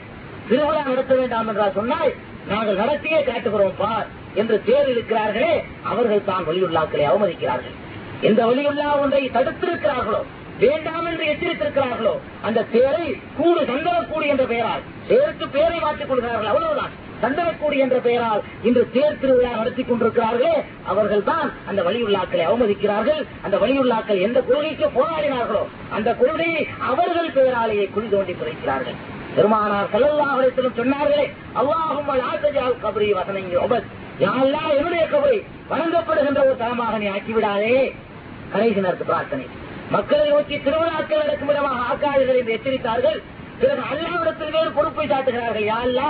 [0.50, 2.14] திருவிழா நடத்த வேண்டாம் என்றால் சொன்னாய்
[2.48, 7.76] நாங்கள் நடத்தியே காட்டுகிறோம் பார் என்று தேர் இருக்கிறார்களே அவர்கள் தான் வழியுள்ளாக்களை அவமதிக்கிறார்கள்.
[8.22, 10.22] எந்த வழியுள்ளா ஒன்றை தடுத்திருக்கிறார்களோ
[10.62, 12.14] வேண்டாம் என்று எச்சரித்திருக்கிறார்களோ
[12.48, 16.94] அந்த தேரை கூடு சந்தனக்கூடு என்ற பெயரால் தேருக்கு பேரை மாற்றிக் கொள்கிறார்கள் அவ்வளவுதான்.
[17.24, 20.54] சந்தனக்கூடி என்ற பெயரால் இன்று தேர் திருவிழா நடத்தி கொண்டிருக்கிறார்களே
[20.92, 23.22] அவர்கள் தான் அந்த வழியுள்ளாக்களை அவமதிக்கிறார்கள்.
[23.46, 25.64] அந்த வழியுள்ளாக்கள் எந்த கொள்கைக்கு போராடினார்களோ
[25.98, 28.98] அந்த கொள்கையை அவர்கள் பெயராலேயே குழி தோண்டி புதைக்கிறார்கள்.
[29.36, 31.26] பெருமானார் செல்லல்லாஹிலும் சொன்னார்களே
[31.60, 33.90] அல்லாஹும் ஆசஜால் கபரி வசனங்கி ஒபத்
[34.26, 35.38] யாரெல்லாம் என்னுடைய கபரை
[35.72, 37.78] வழங்கப்படுகின்ற ஒரு தரமாக நீ ஆக்கிவிடாதே.
[38.54, 39.46] கடைசி நேரத்து பிரார்த்தனை.
[39.92, 43.20] மக்களை நோக்கி திருவிழாக்கள் நடக்கும் விதமாக ஆக்காதீர்கள் என்று எச்சரித்தார்கள்.
[43.60, 45.68] பிறகு அல்லாவிடத்தில் வேறு பொறுப்பை சாட்டுகிறார்கள்.
[45.72, 46.10] யாழ்லா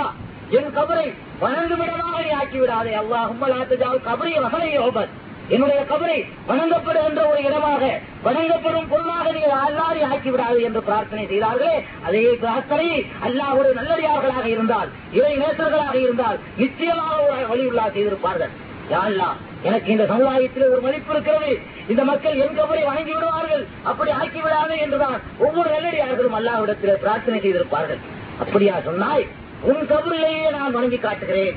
[0.58, 1.06] என் கபரை
[1.42, 2.94] வணங்குமிடமாக நீ ஆக்கிவிடாதே.
[3.02, 5.14] அல்லாஹும் ஆசஜால் கபரை வசனை ஒபத்
[5.54, 6.18] என்னுடைய கபரை
[6.48, 7.82] வணங்கப்படுகின்ற ஒரு இடமாக
[8.26, 11.74] வணங்கப்படும் பொருளாக நீங்கள் அல்லாரி ஆக்கிவிடாது என்று பிரார்த்தனை செய்தார்களே.
[12.06, 12.88] அதே பிரார்த்தனை
[13.28, 18.54] அல்லாஹ் ஒரு நல்லடியார்களாக இருந்தால் இறை நேசர்களாக இருந்தால் நிச்சயமாக ஒரு வழியுள்ளா செய்திருப்பார்கள்.
[18.92, 19.28] யாழ்லா
[19.68, 21.52] எனக்கு இந்த சமுதாயத்தில் ஒரு மதிப்பு இருக்கிறது.
[21.92, 23.64] இந்த மக்கள் என் கபரை வணங்கி விடுவார்கள்.
[23.90, 28.00] அப்படி ஆக்கி ஆக்கிவிடாது என்றுதான் ஒவ்வொரு நல்லடியார்களும் அல்லாவிடத்தில் பிரார்த்தனை செய்திருப்பார்கள்.
[28.42, 29.24] அப்படியா சொன்னாய்
[29.70, 31.56] உன் கபரிலேயே நான் வணங்கி காட்டுகிறேன்.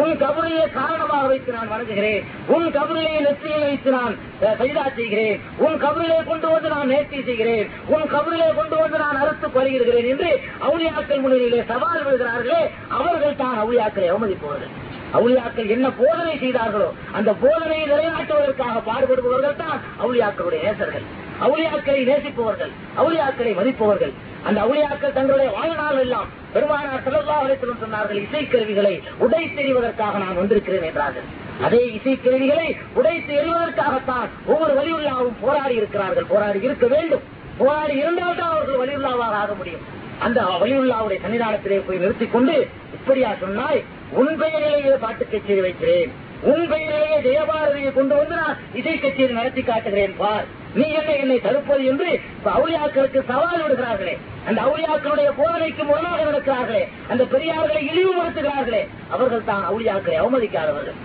[0.00, 2.24] உன் கபரையே காரணமாக வைத்து நான் வணங்குகிறேன்.
[2.54, 4.14] உன் கபரிலேயே நெற்றியை வைத்து நான்
[4.60, 5.38] சைதா செய்கிறேன்.
[5.66, 7.66] உன் கபரிலே கொண்டு வந்து நான் நேர்த்தி செய்கிறேன்.
[7.94, 10.30] உன் கபரிலே கொண்டு வந்து நான் அறுத்து கொள்கிறேன் என்று
[10.66, 12.60] அவுளியாக்கள் முன்னிலையிலே சவால் விடுகிறார்களே
[12.98, 14.74] அவர்கள் தான் அவுளியாக்களை அவமதிப்பவர்கள்.
[15.16, 21.06] அவுளியாக்கள் என்ன போதனை செய்தார்களோ அந்த போதனையை நிலைநாட்டுவதற்காக பாடுபடுபவர்கள் தான் அவுளியாக்களுடைய நேசர்கள்.
[21.46, 24.12] அவுளியாக்களை நேசிப்பவர்கள் அவுளியாக்களை மதிப்பவர்கள்.
[24.44, 31.26] அந்த அவுளியாக்கள் தங்களுடைய வாழ்நாள் எல்லாம் பெருமானார் செலவா அழைத்தலும் சொன்னார்கள் இசைக்கருவிகளை உடை தெரிவதற்காக நான் வந்திருக்கிறேன் என்றார்கள்.
[31.66, 36.26] அதே இசைக்கருவிகளை உடைத்து எறிவதற்காகத்தான் ஒவ்வொரு வலியுள்ளாவும் போராடி இருக்கிறார்கள்.
[36.26, 37.24] போராடி இருக்க வேண்டும்.
[37.58, 39.86] போராடி இருந்தால்தான் அவர்கள் வலியுள்ளாவாக ஆக முடியும்.
[40.20, 46.12] அந்த வலியுள்ளாவுடைய சன்னிதானத்திலே போய் நிறுத்திக் கொண்டு இப்படியா சொன்னாய் உன் பெயரிலேயே பாட்டு கச்சேரி வைக்கிறேன்.
[46.42, 50.44] உன் பெயரிலேயே ஜெயபாரதியை கொண்டு வந்து நான் இசை கச்சேரி நடத்தி காட்டுகிறேன் பார்.
[50.74, 54.16] நீ என்ன என்னை தடுப்பது என்று அவுளியாக்களுக்கு சவால் விடுகிறார்களே.
[54.46, 56.88] அந்த அவுளியாக்களுடைய போதனைக்கு முரணாக நடக்கிறார்களே.
[57.08, 58.82] அந்த பெரியார்களை இழிவுபடுத்துகிறார்களே.
[59.08, 60.98] அவர்கள் தான் அவுளியாக்களை அவமதிக்காதவர்கள்.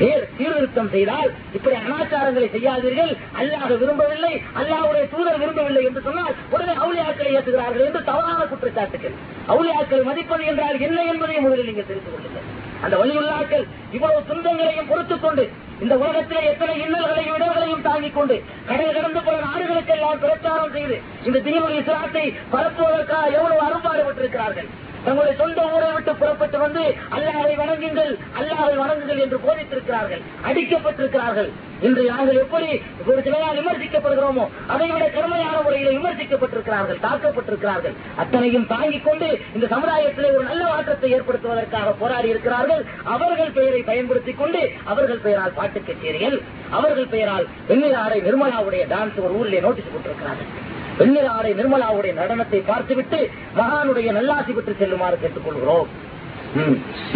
[0.00, 3.12] சீர்திருத்தம் செய்தால் இப்படி அனாச்சாரங்களை செய்யாதீர்கள்.
[3.40, 9.16] அல்லாஹ் விரும்பவில்லை அல்லாவுடைய தூதர் விரும்பவில்லை என்று சொன்னால் உடனே அவுளியாக்களை ஏற்றுகிறார்கள் என்று தவறான குற்றச்சாட்டுகள்.
[9.52, 12.46] அவுளியாக்கள் மதிப்பது என்றால் என்ன என்பதை முதலில் நீங்கள் தெரிந்து கொள்ளுங்கள்.
[12.84, 13.64] அந்த வழியுள்ளாக்கள்
[13.96, 15.42] இவ்வளவு துன்பங்களையும் பொறுத்துக் கொண்டு
[15.84, 18.36] இந்த உலகத்திலே எத்தனை இன்னல்களையும் இடர்களையும் தாங்கிக் கொண்டு
[18.68, 20.96] கடல் கடந்து பல நாடுகளுக்கெல்லாம் பிரச்சாரம் செய்து
[21.28, 22.24] இந்த தீவிர இஸ்லாத்தை
[22.54, 24.70] பரப்புவதற்காக எவ்வளவு அரும்பாடுபட்டிருக்கிறார்கள்.
[25.04, 26.82] தங்களுடைய சொந்த ஊரை விட்டு புறப்பட்டு வந்து
[27.16, 31.50] அல்லாவை வணங்குங்கள் அல்லாவை வணங்குங்கள் என்று போதித்திருக்கிறார்கள் அடிக்கப்பட்டிருக்கிறார்கள்.
[31.86, 32.68] இன்று நாங்கள் எப்படி
[33.06, 37.94] ஒரு சிலையால் விமர்சிக்கப்படுகிறோமோ அதை விட கடுமையான முறையில் விமர்சிக்கப்பட்டிருக்கிறார்கள் தாக்கப்பட்டிருக்கிறார்கள்.
[38.22, 42.82] அத்தனையும் தாங்கிக் கொண்டு இந்த சமுதாயத்திலே ஒரு நல்ல மாற்றத்தை ஏற்படுத்துவதற்காக போராடி இருக்கிறார்கள்.
[43.16, 46.38] அவர்கள் பெயரை பயன்படுத்திக் கொண்டு அவர்கள் பெயரால் பாட்டு கச்சேரிகள்
[46.70, 50.69] அவர்கள் பெயரால் வெண்ணிலாரை நிர்மலாவுடைய டான்ஸ் ஒரு ஊரிலே நோட்டீஸ் போட்டிருக்கிறார்கள்.
[51.00, 51.26] வெண்ணிற
[51.60, 53.18] நிர்மலாவுடைய நடனத்தை பார்த்துவிட்டு
[53.58, 55.88] மகானுடைய நல்லாசி பெற்று செல்லுமாறு கேட்டுக் கொள்கிறோம்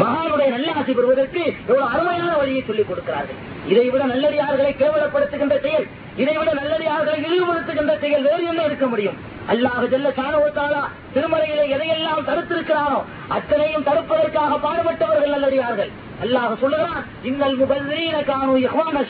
[0.00, 3.38] மகானுடைய நல்லாசி பெறுவதற்கு எவ்வளவு அருமையான வழியை சொல்லிக் கொடுக்கிறார்கள்.
[3.70, 5.86] இதை விட நல்லடியார்களை கேவலப்படுத்துகின்ற செயல்
[6.22, 9.16] இதை விட நல்லடியார்களை இழிவுபடுத்துகின்ற செயல் வேறு என்ன இருக்க முடியும்?
[9.52, 10.82] அல்லாஹ் செல்ல சாணவத்தாலா
[11.14, 13.00] திருமலையிலே எதையெல்லாம் தடுத்திருக்கிறானோ
[13.36, 15.90] அத்தனையும் தடுப்பதற்காக பாடுபட்டவர்கள் நல்லடியார்கள்.
[16.26, 19.04] அல்லாஹ் சொல்லுகிறான் இன்னல் முபல்லீன காணும் இஹ்வான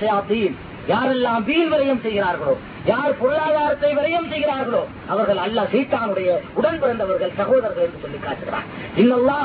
[0.88, 2.54] யாரெல்லாம் வீண் விரயம் செய்கிறார்களோ
[2.84, 8.66] யார் பொருளாதாரத்தை விரயம் செய்கிறார்களோ அவர்கள் அல்லாஹ் சீத்தானுடைய உடன் பிறந்தவர்கள் சகோதரர்கள் என்று சொல்லி காட்டுகிறார்
[8.96, 9.42] இன்னல்லாஹ்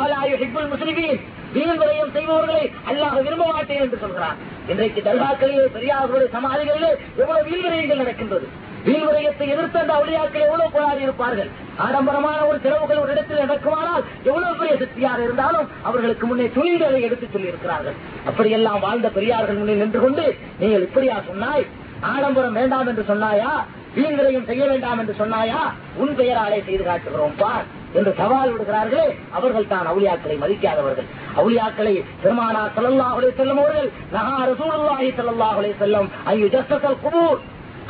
[0.74, 1.22] முஸ்லிமீன்.
[1.54, 4.38] வீண் விரயம் செய்பவர்களை அல்லாஹ் விரும்ப மாட்டேன் என்று சொல்கிறார்
[4.68, 8.48] இன்றைக்கு தர்காக்களிலே பெரியார்களுடைய சமாதிகளிலே எவ்வளவு வீண் விரயங்கள் நடக்கின்றது?
[8.90, 9.08] வீண்
[9.54, 11.50] எதிர்த்து அந்த அவளியாக்கள் எவ்வளவு போராடி இருப்பார்கள்?
[11.86, 17.98] ஆடம்பரமான ஒரு திறவுகள் ஒரு இடத்தில் நடக்குமானால் எவ்வளவு பெரிய சக்தியாக இருந்தாலும் அவர்களுக்கு முன்னே துணிகளை எடுத்து சொல்லியிருக்கிறார்கள்.
[18.30, 20.26] அப்படியெல்லாம் வாழ்ந்த பெரியார்கள் முன்னே நின்று கொண்டு
[20.62, 21.68] நீங்கள் இப்படியா சொன்னாய்?
[22.14, 23.52] ஆடம்பரம் வேண்டாம் என்று சொன்னாயா?
[23.96, 25.62] வீண் செய்ய வேண்டாம் என்று சொன்னாயா?
[26.02, 27.68] உன் பெயராலே செய்து காட்டுகிறோம் பார்
[28.00, 29.06] என்று சவால் விடுகிறார்களே
[29.38, 31.08] அவர்கள் தான் அவுளியாக்களை மதிக்காதவர்கள்.
[31.40, 37.40] அவுளியாக்களை பெருமானா செல்லல்லாஹுலே செல்லும் அவர்கள் நகா ரசூலுல்லாஹி செல்லல்லாஹுலே செல்லும் ஐயோ ஜஸ்டல் குபூர்.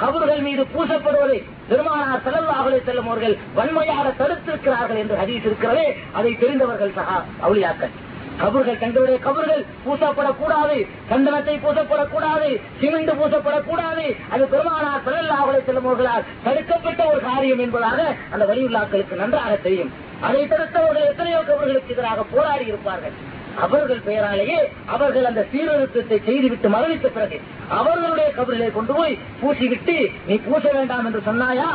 [0.02, 1.40] கபர்கள் மீது பூசப்படுவதை
[1.70, 5.88] பெருமானார் செல்லல்லாஹுலே செல்லும் அவர்கள் வன்மையாக தடுத்திருக்கிறார்கள் என்று ஹதீஸ் இருக்கிறதே
[6.20, 7.94] அதை தெரிந்தவர்கள் சகா அவுளியாக்கள்.
[8.42, 10.78] கபர்கள் தங்களுடைய கபர்கள் பூசப்படக்கூடாது
[11.10, 12.50] சந்தனத்தை பூசப்படக்கூடாது
[12.82, 14.06] சிமெண்ட் பூசப்படக்கூடாது.
[14.34, 18.00] அது பெருமானார் செல்லல்லாஹுலே செல்லும் அவர்களால் தடுக்கப்பட்ட ஒரு காரியம் என்பதாக
[18.34, 19.92] அந்த வலியுள்ளாக்களுக்கு நன்றாக தெரியும்.
[20.28, 23.18] அதை தடுத்தவர்கள் எத்தனையோ கபர்களுக்கு எதிராக போராடி இருப்பார்கள்.
[23.66, 24.60] அவர்கள் பெயராலேயே
[24.96, 27.40] அவர்கள் அந்த சீரழுத்தத்தை செய்துவிட்டு மரணித்த பிறகு
[27.80, 29.98] அவர்களுடைய கபரிலே கொண்டு போய் பூசிவிட்டு
[30.28, 31.70] நீ பூச வேண்டாம் என்று சொன்னாயா?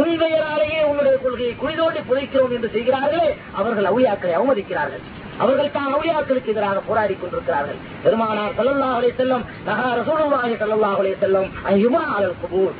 [0.00, 3.28] உன் பெயராலேயே உன்னுடைய கொள்கையை குளிதோண்டி புதைக்கிறோம் என்று செய்கிறார்களே
[3.60, 5.02] அவர்கள் அவுளியாக்களை அவமதிக்கிறார்கள்.
[5.42, 7.78] அவர்கள் தான் அவுளியாக்களுக்கு எதிராக போராடி கொண்டிருக்கிறார்கள்.
[8.04, 11.48] பெருமானார் சல்லல்லாஹுலே செல்லும் நகா ரசூலுல்லாஹி சல்லல்லாஹுலே செல்லும்
[11.84, 12.74] யுமா அலல் குபூர்.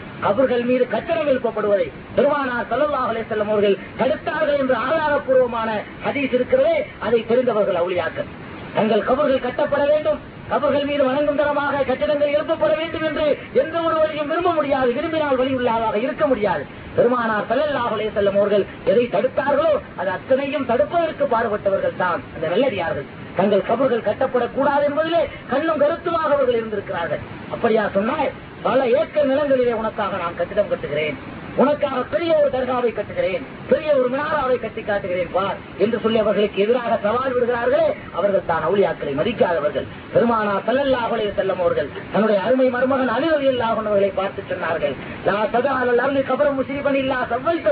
[0.70, 1.88] மீது கட்டணம் எழுப்பப்படுவதை
[2.18, 5.70] பெருமானார் சல்லல்லாஹுலே செல்லும் அவர்கள் தடுத்தார்கள் என்று ஆதாரப்பூர்வமான
[6.06, 8.30] ஹதீஸ் இருக்கிறதே அதை தெரிந்தவர்கள் அவுளியாக்கள்.
[8.77, 10.18] தங்கள் கபர்கள் கட்டப்பட வேண்டும்.
[10.51, 13.27] கபர்கள் மீது வணங்கும் தரமாக கட்டிடங்கள் எழுப்பப்பட வேண்டும் என்று
[13.62, 14.91] எந்த ஒரு வழியும் விரும்ப முடியாது.
[14.99, 16.64] விரும்பினால் வழி உள்ளாதாக இருக்க முடியாது.
[16.97, 23.07] பெருமானார் செல்லல்லாஹுலே செல்லும் அவர்கள் எதை தடுத்தார்களோ அது அத்தனையும் தடுப்பதற்கு பாடுபட்டவர்கள் தான் அந்த வெள்ளடியார்கள்
[23.37, 27.23] தங்கள் கபர்கள் கட்டப்படக்கூடாது என்பதிலே கண்ணும் கருத்துமாக அவர்கள் இருந்திருக்கிறார்கள்.
[27.55, 28.31] அப்படியா சொன்னால்
[28.66, 31.18] பல ஏக்கர் நிலங்களிலே உனக்காக நான் கட்டிடம் கட்டுகிறேன்.
[31.61, 36.98] உனக்காக பெரிய ஒரு தர்காவை கட்டுகிறேன் பெரிய ஒரு மினாராவை கட்டி காட்டுகிறேன் பார் என்று சொல்லி அவர்களுக்கு எதிராக
[37.02, 39.86] சவால் விடுகிறார்களே அவர்கள் தான் அவுளியாக்களை மதிக்காதவர்கள்.
[40.14, 44.94] பெருமானா செல்லல்லாஹுலே செல்லும் அவர்கள் தன்னுடைய அருமை மருமகன் அலுவலியல்லாகுனவர்களை பார்த்து சொன்னார்கள்
[46.00, 47.64] அருள் கபரம் முஸ்லிபன் இல்லா செவ்வல்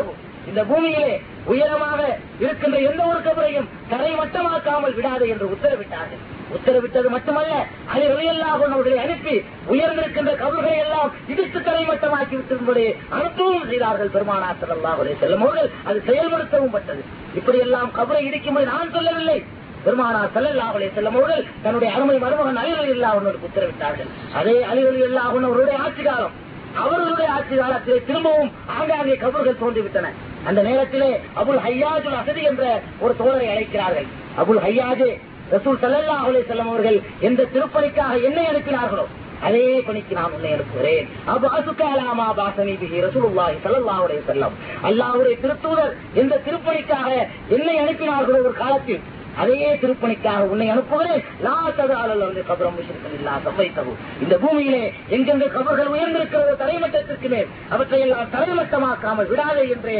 [0.48, 1.12] இந்த பூமியிலே
[1.52, 2.00] உயரமாக
[2.44, 6.22] இருக்கின்ற எந்த ஒரு கபரையும் தரை மட்டமாக்காமல் விடாது என்று உத்தரவிட்டார்கள்.
[6.56, 7.54] உத்தரவிட்டது மட்டுமல்ல
[7.92, 9.34] அதை வெளியெல்லாம் அவர்களை அனுப்பி
[9.72, 12.84] உயர்ந்திருக்கின்ற கபர்களை எல்லாம் இடித்து தரை மட்டமாக்கி விட்டிருந்தபடி
[13.18, 15.70] அனுப்பவும் செய்தார்கள் பெருமானார் செல்லல்லாஹுலே செல்லும் அவர்கள்.
[15.90, 17.04] அது செயல்படுத்தவும் பட்டது.
[17.40, 19.38] இப்படியெல்லாம் கபரை இடிக்கும்படி நான் சொல்லவில்லை.
[19.86, 24.10] பெருமானார் செல்லல்லாஹுலே செல்லும் அவர்கள் தன்னுடைய அருமை மருமகன் அலிவலி இல்லாஹனுக்கு உத்தரவிட்டார்கள்.
[24.40, 26.36] அதே அலிவலி இல்லாஹனுடைய ஆட்சி காலம்
[26.74, 30.12] அவர்களுடைய ஆட்சி காலத்திலே திரும்பவும் ஆங்காங்கே கபர்கள் தோன்றிவிட்டன.
[30.44, 34.06] அந்த நேரத்திலே அபுல் ஹையாஜுல் அசதி என்ற ஒரு தோழரை அழைக்கிறார்கள்.
[34.38, 35.18] அபுல் ஹையாஜு
[35.50, 39.06] ரசூல் சல்லல்லா அலே செல்லம் அவர்கள் எந்த திருப்பணிக்காக என்னை அனுப்பினார்களோ
[39.42, 41.08] அதே பணிக்கு நான் உன்னை அனுப்புகிறேன்.
[41.26, 44.52] அல்லாவுடைய செல்லம்
[44.84, 49.00] பிகி திருத்தூதர் எந்த திருப்பணிக்காக என்னை அனுப்பினார்களோ ஒரு காலத்தில்
[49.42, 51.22] அதே திருப்பணிக்காக உன்னை அனுப்புகிறேன்.
[51.46, 53.92] லாத்தது ஆளல் வந்து கபரம் முஷ்ரிக்கன் இல்லா சம்பவித்தவு
[54.24, 54.84] இந்த பூமியிலே
[55.16, 59.94] எங்கெங்க கபர்கள் உயர்ந்திருக்கிறதோ தரைமட்டத்திற்கு மேல் அவற்றையெல்லாம் தரைமட்டமாக்காமல் விடாதே என்று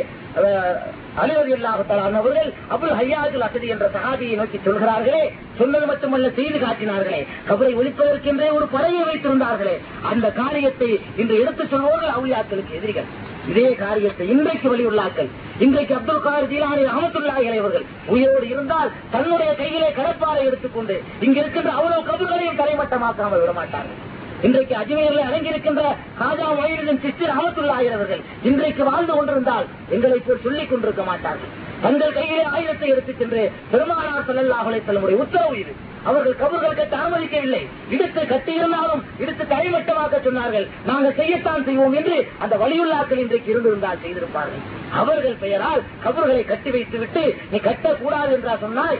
[1.22, 5.22] அலுவலி அல்லாஹாலான் அவர்கள் அபுல் ஹையாஜுல் அசதி என்ற சகாதியை நோக்கி சொல்கிறார்களே.
[5.60, 7.20] சொன்னது மட்டுமல்ல செய்து காட்டினார்களே.
[7.48, 9.76] கபரை ஒழிப்பதற்கென்றே ஒரு படையை வைத்திருந்தார்களே.
[10.10, 13.08] அந்த காரியத்தை இன்று எடுத்துச் சொல்வோர்கள் அவுளியாக்களுக்கு எதிரிகள்.
[13.50, 15.28] இதே காரியத்தை இன்றைக்கு வெளியுள்ளாக்கள்.
[15.64, 17.84] இன்றைக்கு அப்துல் கார் ஜீலானி அகமத்துல்லாஹி அவர்கள்
[18.14, 20.96] உயிரோடு இருந்தால் தன்னுடைய கையிலே கடற்பாறை எடுத்துக்கொண்டு
[21.26, 23.98] இங்க இருக்கின்ற அவ்வளவு கபர்களையும் தரைமட்டமாக்காமல் விடமாட்டார்கள்.
[24.46, 25.82] இன்றைக்கு அஜ்மீரில் அடங்கியிருக்கின்ற
[26.20, 31.52] காஜா மொழியின் சிஸ்டர் அகமத்துல்லாஹி அவர்கள் இன்றைக்கு வாழ்ந்து கொண்டிருந்தால் எங்களை போல் சொல்லிக் கொண்டிருக்க மாட்டார்கள்.
[31.84, 33.42] தங்கள் கையிலே ஆயுதத்தை எடுத்துச் சென்று
[33.72, 35.74] பெருமானார் செல்லல்லாஹலை செல்லமுடைய உத்தரவு இது.
[36.08, 37.62] அவர்கள் கபர்கள் கட்ட அனுமதிக்கவில்லை.
[37.94, 40.66] இடுத்து கட்டியிருந்தாலும் இடுத்து தரைமட்டமாக்க சொன்னார்கள்.
[40.90, 44.64] நாங்கள் செய்யத்தான் செய்வோம் என்று அந்த வலியுள்ளாக்கள் இன்றைக்கு இருந்திருந்தால் செய்திருப்பார்கள்.
[45.02, 48.98] அவர்கள் பெயரால் கபர்களை கட்டி வைத்துவிட்டு நீ கட்டக்கூடாது என்றா சொன்னால்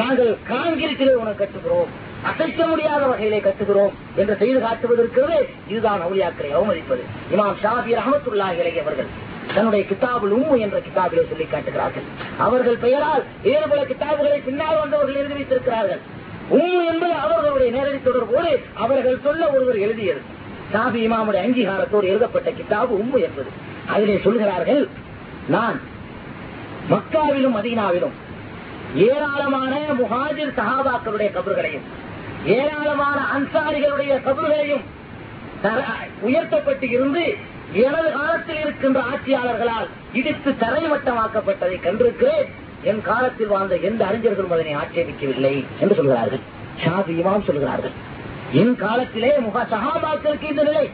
[0.00, 1.90] நாங்கள் காங்கிரீட்டிலே உனக்கு கட்டுகிறோம்.
[2.30, 5.38] அசைக்க முடியாத வகையிலே கட்டுகிறோம் என்று செய்து காட்டுவதற்கிறது
[5.72, 7.02] இதுதான் அவுளியாக்களை அவமதிப்பது.
[7.34, 9.10] இமாம் ஷாபி ரஹமத்துல்லா இலகி அவர்கள்
[9.54, 12.06] தன்னுடைய கிதாபுல் உம்மு என்ற கிதாபிலே சொல்லி காட்டுகிறார்கள்.
[12.46, 16.02] அவர்கள் பெயரால் வேறு பல கிதாபுகளை பின்னால் வந்தவர்கள் எழுதி வைத்திருக்கிறார்கள்.
[16.50, 20.20] உம்மு என்பது அவர்களுடைய நேரடி தொடர்போடு அவர்கள் சொல்ல ஒருவர் எழுதியது.
[20.72, 23.50] சாபி இமாமுடைய அங்கீகாரத்தோடு எழுதப்பட்ட கிதாபு உம்மு என்பது.
[23.86, 24.88] அதிலே சொல்கிறார்கள்
[25.48, 25.80] நான்
[26.90, 28.16] மக்காவிலும் மதீனாவிலும்
[28.94, 31.86] ஏராளமான முஹாஜிர் சஹாபாக்களுடைய கபர்களையும்
[32.44, 34.84] ஏராளமான அன்சாரிகளுடைய கபர்களையும்
[36.20, 37.24] உயர்த்தப்பட்டு இருந்து
[37.72, 42.48] எனது காலத்தில் இருக்கின்ற ஆட்சியாளர்களால் இடித்து தரைமட்டமாக்கப்பட்டதை கண்டிருக்கிறேன்.
[42.82, 46.40] என் காலத்தில் வாழ்ந்த எந்த அறிஞர்களும் அதனை ஆட்சேபிக்கவில்லை என்று சொல்கிறார்கள்.
[46.84, 47.90] ஷாதி இமாம் சொல்கிறார்கள்.
[48.52, 50.90] என் காலத்திலே முக சகாபாக்களுக்கு இந்த நிலை.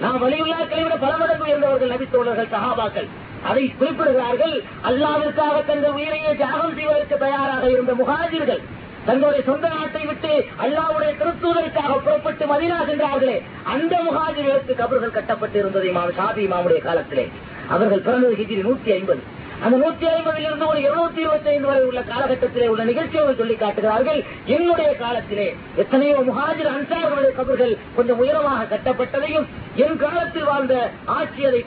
[0.00, 3.06] நாம் வலியுள்ளாக்களை விட பல மடங்கு உயர்ந்தவர்கள் நபித்தோழர்கள் சகாபாக்கள்
[3.44, 4.62] அதை குறிப்பிடுகிறார்கள்.
[4.84, 8.60] அல்லாவிற்காக தங்கள் உயிரையே தியாகம் செய்வதற்கு தயாராக இருந்த முகாஜிர்கள்.
[9.04, 13.42] தங்களுடைய சொந்த நாட்டை விட்டு அல்லாவுடைய திருத்தூதருக்காக புறப்பட்டு மதினா சென்றார்களே.
[13.62, 17.28] அந்த முகாஜிர்களுக்கு கபர்கள் கட்டப்பட்டு இருந்தது இமாம் ஷாபி இமாமுடைய காலத்திலே.
[17.68, 19.42] அவர்கள் பிறந்தது ஹிஜிரி நூத்தி ஐம்பது.
[19.62, 24.24] அந்த நூத்தி ஐம்பதிலிருந்து ஒரு இருநூத்தி இருபத்தி ஐந்து வரை உள்ள காலகட்டத்திலே உள்ள நிகழ்ச்சிகளை சொல்லி காட்டுகிறார்கள்.
[24.46, 29.46] என்னுடைய காலத்திலே எத்தனையோ முகாஜிர் அன்சார்களுடைய கபர்கள் கொஞ்சம் உயரமாக கட்டப்பட்டதையும்
[29.76, 31.64] என் காலத்தில் வாழ்ந்த ஆட்சி அதை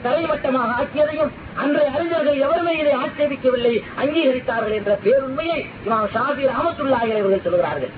[0.78, 7.90] ஆக்கியதையும் அன்றைய அறிஞர்கள் எவருமே இதை ஆட்சேபிக்கவில்லை அங்கீகரித்தார்கள் என்ற பேருண்மையை இமாம் ஷாபி ரஹமத்துல்லாஹி அவர்கள் சொல்கிறார்கள்.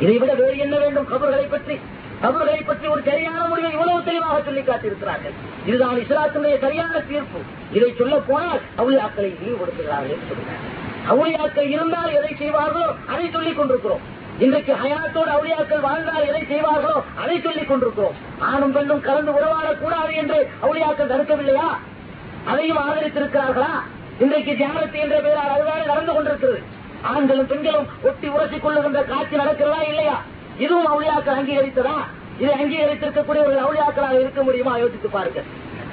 [0.00, 1.80] இதை விட வேறு என்ன வேண்டும் கபர்களை பற்றி?
[2.24, 5.34] கபர்களை பற்றி ஒரு சரியான முடிவை இவ்வளவு தெளிவாக சொல்லி காட்டியிருக்கிறார்கள்.
[5.68, 7.40] இதுதான் இஸ்லாத்தினுடைய சரியான தீர்ப்பு.
[7.76, 10.44] இதை சொல்ல போனால் அவுளியாக்களை ஈடுபடுத்துகிறார்கள் என்று
[11.12, 14.04] அவுளியாக்கள் இருந்தால் எதை செய்வார்களோ அதை சொல்லிக் கொண்டிருக்கிறோம்.
[14.44, 18.16] இன்றைக்கு ஹயாத்தோடு அவுளியாக்கள் வாழ்ந்தால் எதை செய்வார்களோ அதை சொல்லிக் கொண்டிருக்கிறோம்.
[18.50, 21.68] ஆணும் பெண்ணும் கலந்து உறவாடக்கூடாது என்று அவுளியாக்கள் தடுக்கவில்லையா
[22.52, 23.74] அதையும் ஆதரித்திருக்கிறார்களா?
[24.22, 26.60] இன்றைக்கு தியானத்தை என்ற பெயரால் அதுதான் நடந்து கொண்டிருக்கிறது.
[27.12, 30.16] ஆண்களும் பெண்களும் ஒட்டி உரசிக் கொள்ளுகின்ற காட்சி நடக்கிறதா இல்லையா?
[30.58, 31.96] இதுவும் அவுளியாக்கள் அங்கீகரித்ததா?
[32.38, 34.78] இதை அங்கீகரித்திருக்கக்கூடிய ஒரு அவுளியாக்களாக இருக்க முடியுமா?
[34.78, 35.40] யோசித்து பாருங்க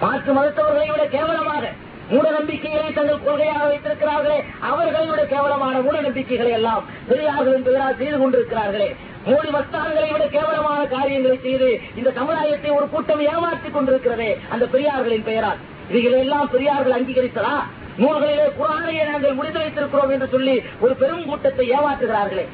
[0.01, 1.63] மாற்று மருத்துவர்களை விட கேவலமாக
[2.11, 8.95] மூட நம்பிக்கைகளை தங்கள் கொள்கையாக வைத்திருக்கிறார்களே அவர்களுடைய கேவலமான மூட நம்பிக்கைகளை எல்லாம் பெரியார்களின் பெயரால் செய்து கொண்டிருக்கிறார்களே.
[9.27, 15.57] மோடி மஸ்தான்களை விட கேவலமான காரியங்களை செய்து இந்த சமுதாயத்தை ஒரு கூட்டம் ஏமாற்றிக் கொண்டிருக்கிறதே அந்த பெரியார்களின் பெயரால்.
[15.89, 17.55] இவைகளெல்லாம் பெரியார்கள் அங்கீகரித்ததா?
[17.97, 22.45] நூல்களிலே குரானையே நாங்கள் முடிந்து வைத்திருக்கிறோம் என்று சொல்லி ஒரு பெரும் கூட்டத்தை ஏமாற்றுகிறார்களே.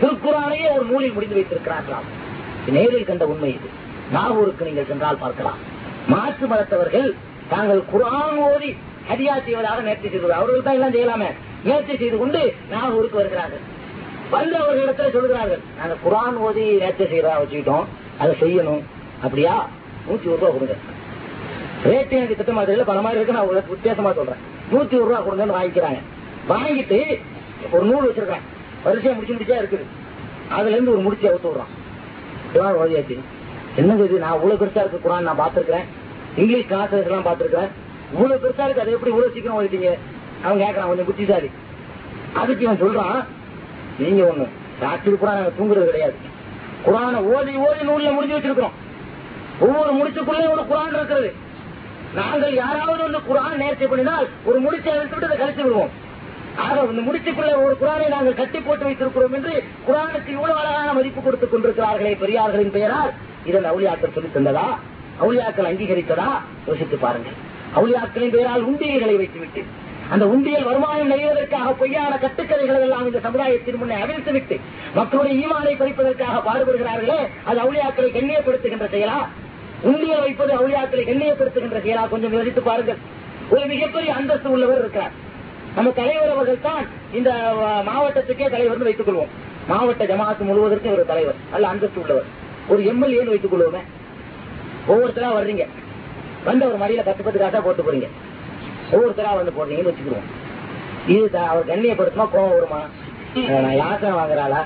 [0.00, 2.08] திருக்குறானையே ஒரு நூலில் முடிந்து வைத்திருக்கிறார்களாம்.
[2.66, 3.68] நேரில் கண்ட உண்மை இது.
[4.12, 5.58] நாகூருக்கு நீங்கள் சென்றால் பார்க்கலாம்.
[6.06, 7.14] மாற்று மதத்தவர்கள்
[7.48, 8.76] தாங்கள் குரான் ஓதி
[9.10, 11.30] ஹரியா செய்வதாக நேர்த்தி செய்து அவர்கள் தான் எல்லாம் செய்யலாமே.
[11.64, 13.58] நேர்த்தி செய்து கொண்டு நாகூருக்கு வருகிறார்கள்.
[14.30, 17.84] வந்து அவர்களிடத்துல சொல்கிறார்கள் நாங்க குரான் ஓதி நேர்த்தி செய்யறதா வச்சுக்கிட்டோம்.
[18.18, 18.82] அதை செய்யணும்.
[19.22, 19.68] அப்படியா?
[20.08, 20.74] நூத்தி ஒரு ரூபா கொடுங்க.
[21.84, 24.40] ரேட்டு எனக்கு திட்டமா தெரியல பல மாதிரி இருக்கு நான் உங்களுக்கு வித்தியாசமா சொல்றேன்.
[24.72, 26.00] நூத்தி ஒரு ரூபா கொடுங்கன்னு வாங்கிக்கிறாங்க.
[26.48, 27.20] வாங்கிட்டு
[27.70, 28.50] ஒரு நூல் வச்சிருக்கேன்.
[28.84, 29.84] வரிசையா முடிச்சு முடிச்சா இருக்குது.
[30.50, 31.72] அதுல இருந்து ஒரு முடிச்சு அவுத்து விடுறான்.
[32.54, 33.16] குரான் ஓதியாச்சு
[33.76, 34.18] என்னது இது?
[34.18, 35.86] நான் இவ்வளவு பெருசா இருக்கு குரான் நான் பாத்துருக்கேன்
[36.36, 37.70] இங்கிலீஷ் கிளாஸஸ் எல்லாம் பாத்துருக்கேன்
[38.12, 39.90] இவ்வளவு பெருசா இருக்கு அதை எப்படி இவ்வளவு சீக்கிரம் ஓதிட்டீங்க?
[40.44, 41.50] அவன் கேட்கறான் கொஞ்சம் புத்திசாலி.
[42.34, 43.24] அதுக்கு இவன் சொல்றான்
[43.98, 44.46] நீங்க ஒண்ணு
[44.80, 46.14] ராத்திரி கூட நாங்க தூங்குறது கிடையாது.
[46.86, 48.76] குரானை ஓதி ஓதி நூல்ல முடிஞ்சு வச்சிருக்கிறோம்.
[49.60, 51.34] ஒவ்வொரு முடிச்சுக்குள்ளே ஒரு குரான் இருக்கிறது.
[52.14, 55.92] நாங்கள் யாராவது வந்து குரான் நேர்ச்சி பண்ணினால் ஒரு முடிச்சை எடுத்துட்டு அதை கழிச்சு விடுவோம்.
[56.56, 61.52] ஆக இந்த முடிச்சுக்குள்ள ஒரு குரானை நாங்கள் கட்டி போட்டு வைத்திருக்கிறோம் என்று குரானுக்கு இவ்வளவு அழகான மதிப்பு கொடுத்துக்
[61.52, 63.12] கொண்டிருக்கிறார்களே பெரியார்களின் பெயரால்
[63.44, 64.66] இதன் அவுளியாக்கள் சொல்லி தந்ததா?
[65.20, 66.28] அவுளியாக்கள் அங்கீகரித்ததா?
[66.66, 67.34] யோசித்து பாருங்கள்.
[67.76, 69.62] அவுளியாக்களின் பெயரால் உண்டியல்களை வைத்துவிட்டு
[70.10, 74.60] அந்த உண்டியல் வருமானம் நெய்வதற்காக பொய்யான கட்டுக்கதைகளை எல்லாம் இந்த சமுதாயத்தின் முன்னே அவிழ்த்துவிட்டு
[74.94, 79.26] மக்களுடைய ஈமானை பறிப்பதற்காக பாடுபடுகிறார்களே அது அவுளியாக்களை கண்ணியப்படுத்துகின்ற செயலா?
[79.82, 82.08] உண்டியல் வைப்பது அவுளியாக்களை கண்ணியப்படுத்துகின்ற செயலா?
[82.08, 82.98] கொஞ்சம் யோசித்து பாருங்கள்.
[83.50, 85.12] ஒரு மிகப்பெரிய அந்தஸ்து உள்ளவர் இருக்கிறார்.
[85.76, 87.30] நம்ம தலைவர் அவர்கள் தான் இந்த
[87.88, 89.32] மாவட்டத்துக்கே தலைவர் வைத்துக் கொள்வோம்.
[89.68, 91.38] மாவட்ட ஜமாத்து முழுவதற்கு ஒரு தலைவர்.
[91.52, 92.28] அல்ல அந்தஸ்து உள்ளவர்.
[92.68, 93.82] ஒரு எம்எல்ஏன்னு வைத்துக் கொள்வோமே.
[94.88, 95.66] ஒவ்வொருத்தரா வர்றீங்க.
[96.44, 98.08] வந்து ஒரு மடியில பத்து பத்து காசா போட்டு போறீங்க.
[98.92, 100.28] ஒவ்வொருத்தரா வந்து போடுறீங்கன்னு வச்சுக்கிடுவோம்.
[101.06, 102.80] இது அவர் கண்ணியப்படுத்துமா கோவம் வருமா?
[103.64, 104.60] நான் யாசகம் வாங்குறாளா?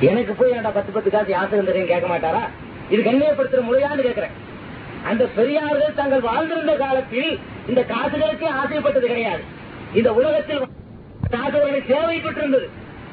[0.00, 2.42] எனக்கு போய் ஏன்டா பத்து பத்து காசு யாசகம் தெரியும் கேட்க மாட்டாரா?
[2.90, 4.34] இது கண்ணியப்படுத்துற முறையான்னு கேட்கிறேன்.
[5.10, 7.30] அந்த பெரியார்கள் தங்கள் வாழ்ந்திருந்த காலத்தில்
[7.68, 9.42] இந்த காசுகளுக்கே ஆசைப்பட்டது கிடையாது.
[9.94, 10.62] இந்த உலகத்தில்
[11.30, 12.68] காசுகளை தேவைப்பட்டிருந்தது.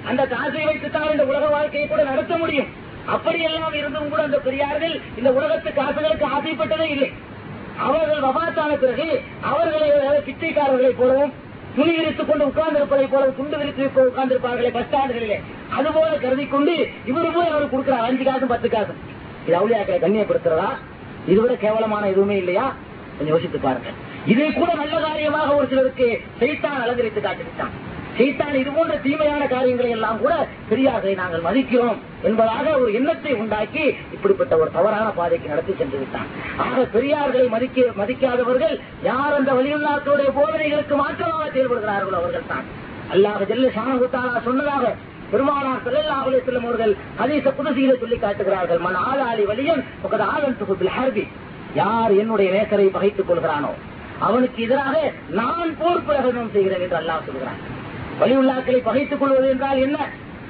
[0.05, 2.67] அந்த காசை வைத்துத்தான் இந்த உலக வாழ்க்கையை கூட நடத்த முடியும்.
[3.05, 7.11] அப்படியெல்லாம் இருந்தும் கூட அந்த பெரியார்கள் இந்த உலகத்து காசுகளுக்கு ஆசைப்பட்டதே இல்லை.
[7.79, 9.89] அவர்கள் வபாத்தான பிறகு அவர்களை
[10.27, 11.33] பிச்சைக்காரர்களை போலவும்
[11.75, 17.47] துணி விரித்துக் கொண்டு உட்கார்ந்திருப்பதை போல துண்டு விரித்து உட்கார்ந்திருப்பார்களே பஸ் ஸ்டாண்டுகளிலே அதுபோல கருதி கொண்டு இவரு போய்
[17.47, 18.05] அவர் கொடுக்கிறார்.
[18.07, 18.95] அஞ்சு காசும் பத்து காசும்.
[19.47, 20.69] இது அவுளியாக்களை கண்ணியப்படுத்துறதா?
[21.27, 22.73] இதுவிட கேவலமான எதுவுமே இல்லையா?
[23.17, 23.89] கொஞ்சம் யோசித்து பாருங்க
[24.31, 26.07] இதை கூட நல்ல காரியமாக ஒரு சிலருக்கு
[26.41, 27.73] செய்தான் அலங்கரித்து காட்டிவிட்டான்.
[28.17, 30.33] செய்தான் இது போன்ற தீமையான காரியங்களை எல்லாம் கூட
[30.69, 31.97] பெரியார்களை நாங்கள் மதிக்கிறோம்
[32.27, 33.83] என்பதாக ஒரு எண்ணத்தை உண்டாக்கி
[34.15, 36.29] இப்படிப்பட்ட ஒரு தவறான பாதைக்கு நடத்தி சென்று விட்டான்.
[36.65, 38.75] ஆக பெரியார்களை மதிக்க மதிக்காதவர்கள்
[39.09, 42.65] யார் அந்த வலியுள்ளாக்களுடைய போதனைகளுக்கு மாற்றமாக செயல்படுகிறார்களோ அவர்கள் தான்
[43.15, 44.93] அல்லாஹ் ஜெல்ல ஷானகுத்தாலா சொன்னதாக
[45.31, 51.25] பெருமானார் செல்லல்லாஹ் செல்லும் அவர்கள் ஹதீச புதுசியில சொல்லி காட்டுகிறார்கள் மன் ஆளாளி வழியன் உகது ஆலன் துகுபில் ஹர்பி.
[51.81, 53.71] யார் என்னுடைய நேசரை பகைத்துக் கொள்கிறானோ
[54.19, 57.59] அவனுக்கு எதிராக நான் போர் பிரகடனம் செய்கிறேன் என்று அல்லாஹ் சொல்கிறான்.
[58.19, 59.97] வலியுள்ளாக்களை பகைத்துக் கொள்வது என்றால் என்ன?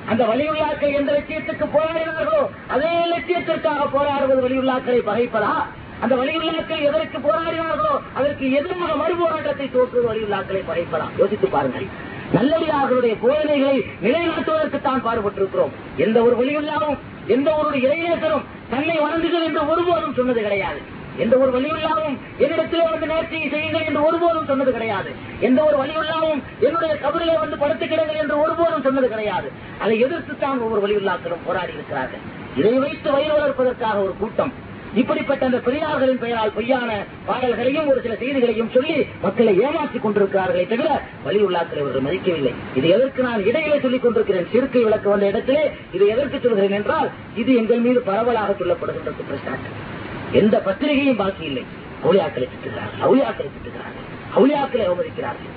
[0.10, 5.68] அந்த வலியுள்ளாக்கள் எந்த லட்சியத்துக்கு போராடினார்களோ அதே லட்சியத்திற்காக போராடுவது வலியுள்ளாக்களை பகைப்பதா?
[6.02, 11.08] அந்த வலியுள்ளாக்கள் எதற்கு போராடினார்களோ அதற்கு எதிராக மறுபோராட்டத்தை தோற்றுவது வலியுள்ளாக்களை பகைப்பதா?
[11.18, 11.88] யோசித்து பாருங்கள்.
[12.34, 15.74] நல்லடியார்களுடைய போதனைகளை நிலைநாட்டுவதற்கு தான் பாடுபட்டிருக்கிறோம்.
[15.98, 16.98] எந்த ஒரு வழியுள்ளாவும்
[17.28, 20.80] எந்த ஒரு இளைஞர்களும் தன்னை வணங்குகள் என்று ஒருபோதும் சொன்னது கிடையாது.
[21.18, 25.12] எந்த ஒரு வழியுள்ளாவும் என்னிடத்திலே வந்து நேர்ச்சியை செய்யுங்கள் என்று ஒருபோதும் சொன்னது கிடையாது.
[25.40, 29.52] எந்த ஒரு வழியுள்ளாவும் என்னுடைய கபரிலே வந்து படுத்து கிடங்கள் என்று ஒருபோதும் சொன்னது கிடையாது.
[29.80, 32.24] அதை எதிர்த்துத்தான் ஒவ்வொரு வழியுள்ளாக்களும் போராடி இருக்கிறார்கள்.
[32.56, 34.54] இதை வைத்து வயிறு வளர்ப்பதற்காக ஒரு கூட்டம்.
[35.02, 40.90] இப்படிப்பட்ட அந்த பெரியார்களின் பெயரால் பொய்யான பாடல்களையும் ஒரு சில செய்திகளையும் சொல்லி மக்களை ஏமாற்றிக் கொண்டிருக்கிறார்களே தவிர
[41.26, 42.54] வழியுள்ளாக்களை அவர்கள் மதிக்கவில்லை.
[42.76, 44.48] இது எதற்கு நான் இடையிலே சொல்லிக் கொண்டிருக்கிறேன்?
[44.52, 49.95] சிறுக்கை விளக்கு வந்த இடத்திலே இதை எதற்கு சொல்கிறேன் என்றால் இது எங்கள் மீது பரவலாக சொல்லப்படுகின்ற குற்றச்சாட்டு.
[50.36, 51.66] எந்த பத்திரிகையும் பாக்கி இல்லை.
[52.04, 53.04] அவுளியாக்களை திட்டுகிறார்கள்.
[53.04, 54.04] அவுளியாக்களை திட்டுகிறார்கள்.
[54.38, 55.52] அவுளியாக்களை அவமதிக்கிறார்கள்.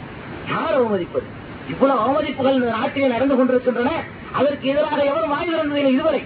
[0.49, 1.29] யார் அவமதிப்பது?
[1.69, 3.91] இவ்வளவு அவமதிப்புகள் இந்த நாட்டிலே நடந்து கொண்டிருக்கின்றன.
[4.33, 6.23] அதற்கு எதிராக எவரும் வாய் திறந்ததில்லை இதுவரை?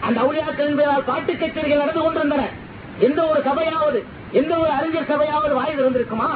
[0.00, 2.48] அந்த அவுளியாக்கள் என்பதால் பாட்டு கச்சேரிகள் நடந்து கொண்டிருந்தன.
[2.98, 6.30] எந்த ஒரு சபையாவது எந்த ஒரு அறிஞர் சபையாவது வாய் திறந்திருக்குமா?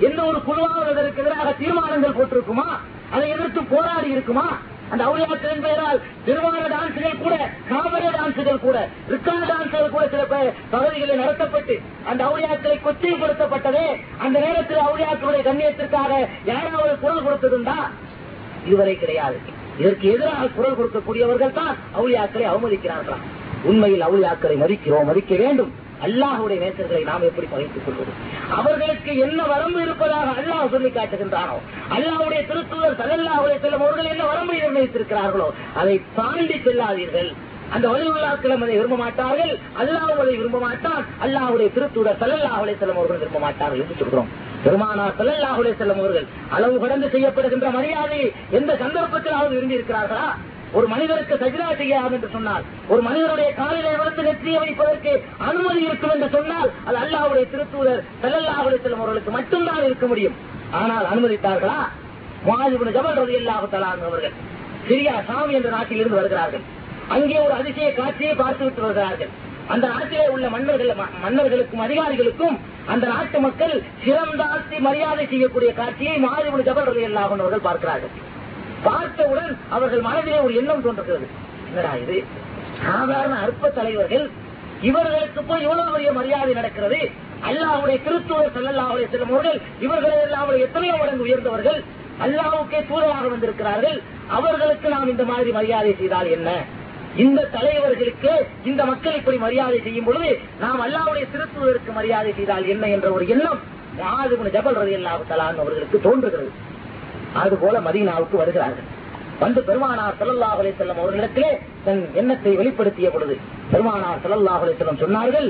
[0.00, 2.66] எந்த ஒரு குழுவாவது அதற்கு எதிராக தீர்மானங்கள் போட்டிருக்குமா?
[3.10, 4.58] அதை எதிர்த்து போராடி இருக்குமா?
[4.92, 7.34] அந்த அவுளியாக்களின் பெயரால் திருவார டான்ஸுகள் கூட
[7.68, 8.78] காவல டான்ஸுகள் கூட
[9.08, 10.22] ரிக்கான டான்ஸுகள் கூட சில
[10.70, 11.74] பகுதிகளில் நடத்தப்பட்டு
[12.04, 13.86] அந்த அவுளியாக்களை கொச்சைப்படுத்தப்பட்டதே
[14.18, 16.10] அந்த நேரத்தில் அவுளியாக்களுடைய கண்ணியத்திற்காக
[16.44, 17.76] யாராவது குரல் கொடுத்ததுண்டா?
[18.64, 19.38] இதுவரை கிடையாது.
[19.78, 23.24] இதற்கு எதிராக குரல் கொடுக்கக்கூடியவர்கள் தான் அவுளியாக்களை அவமதிக்கிறார்களாம்
[23.64, 25.70] உண்மையில் அவுளியாக்களை மதிக்கிறோம் மதிக்க வேண்டும்.
[26.06, 28.12] அல்லாஹுடைய நேசர்களை நாம் எப்படி பகைத்துக் கொள்வது?
[28.58, 31.56] அவர்களுக்கு என்ன வரம்பு இருப்பதாக அல்லாஹ் சொல்லி காட்டுகின்றானோ
[31.96, 35.48] அல்லாஹுடைய திருத்தூதர் சல்லல்லாஹுடைய செல்லும் அவர்கள் என்ன வரம்பு நிர்ணயித்திருக்கிறார்களோ
[35.80, 37.30] அதை தாண்டி செல்லாதீர்கள்.
[37.74, 39.52] அந்த வலியுள்ளாக்களும் அதை விரும்ப மாட்டார்கள்.
[39.80, 41.02] அல்லாஹ் விரும்ப மாட்டான்.
[41.24, 44.30] அல்லாஹுடைய திருத்தூதர் சல்லல்லாஹுடைய செல்லும் அவர்கள் விரும்ப மாட்டார்கள் என்று சொல்கிறோம்.
[44.64, 46.26] பெருமானார் சல்லல்லாஹுடைய செல்லும் அவர்கள்
[46.56, 48.20] அளவு கடந்து செய்யப்படுகின்ற மரியாதை
[48.58, 50.26] எந்த சந்தர்ப்பத்திலாவது விரும்பி இருக்கிறார்களா
[50.78, 55.12] ஒரு மனிதருக்கு சஜிதா செய்யாது என்று சொன்னால் ஒரு மனிதனுடைய காலிலே விழுந்து நெற்றிய வைப்பதற்கு
[55.48, 60.36] அனுமதி இருக்கும் என்று சொன்னால் அது அல்லாவுடைய திருத்தூதர் செல்லல்லாவுடைய செல்லும் அவர்களுக்கு மட்டும்தான் இருக்க முடியும்.
[60.80, 61.80] ஆனால் அனுமதித்தார்களா?
[62.46, 63.66] முஹாஜிபுன் ஜபல் ரலியல்லாஹு
[64.10, 64.36] அவர்கள்
[64.88, 66.64] சிரியா சாமி என்ற நாட்டில் இருந்து வருகிறார்கள்.
[67.14, 69.30] அங்கே ஒரு அதிசய காட்சியை பார்த்து விட்டு வருகிறார்கள்.
[69.74, 70.92] அந்த நாட்டிலே உள்ள மன்னர்கள்
[71.24, 72.56] மன்னர்களுக்கும் அதிகாரிகளுக்கும்
[72.92, 78.14] அந்த நாட்டு மக்கள் சிறந்தாழ்த்தி மரியாதை செய்யக்கூடிய காட்சியை மாறிபுடி ஜபல் ரலியல்லாஹு அவர்கள் பார்க்கிறார்கள்.
[78.82, 81.26] பார்த்தவுடன் அவர்கள் மனதிலே ஒரு எண்ணம் தோன்றுகிறது.
[81.68, 82.24] என்னடா இது?
[82.84, 84.30] சாதாரண அற்ப தலைவர்கள்
[84.88, 86.98] இவர்களுக்கு போய் இவ்வளவு பெரிய மரியாதை நடக்கிறது.
[87.48, 91.80] அல்லாவுடைய திருத்தூதர் செல்லல்லாவுடைய செல்லும் அவர்கள் இவர்களை எல்லாம் எத்தனையோ மடங்கு உயர்ந்தவர்கள்
[92.24, 93.98] அல்லாவுக்கே தூரமாக வந்திருக்கிறார்கள்.
[94.28, 96.50] அவர்களுக்கு நாம் இந்த மாதிரி மரியாதை செய்தால் என்ன?
[97.16, 98.32] இந்த தலைவர்களுக்கு
[98.64, 103.60] இந்த மக்கள் இப்படி மரியாதை செய்யும் பொழுது நாம் அல்லாவுடைய திருத்துவதற்கு மரியாதை செய்தால் என்ன என்ற ஒரு எண்ணம்.
[103.98, 106.50] ஜபல் ஜபல் ரலியல்லாஹு தலான் அவர்களுக்கு தோன்றுகிறது.
[107.42, 108.86] அதுபோல மதீனாவுக்கு வருகிறார்கள்.
[109.40, 111.50] வந்து பெருமானார் ஸல்லல்லாஹு அலைஹி வஸல்லம் அவர்களிடத்திலே
[111.84, 113.36] தன் எண்ணத்தை வெளிப்படுத்திய பொழுது
[113.72, 115.48] பெருமானார் ஸல்லல்லாஹு அலைஹி சொன்னார்கள்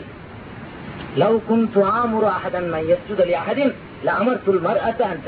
[1.23, 3.73] love Kuhar துவாமுரு அகதன் Mann அகதின் Li அஹதின்
[4.07, 5.23] லஅமர்துல் மர்அத an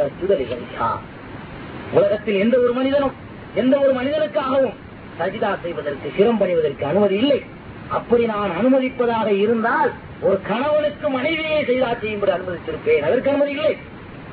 [1.96, 3.14] உலகத்தில் எந்த ஒரு மனிதனும்
[3.54, 4.76] எந்த ஒரு மனிதனுக்காகவும்
[5.18, 7.40] சஜிதா செய்வதற்கு சிரம் பணிவதற்கு அனுமதி இல்லை.
[7.88, 9.90] அப்படி நான் அனுமதிப்பதாக இருந்தால்
[10.20, 13.02] ஒரு கணவனுக்கு மனைவியை செய்தா செய்யும்படி அனுமதித்திருப்பேன்.
[13.02, 13.76] அதற்கு அனுமதி இல்லை.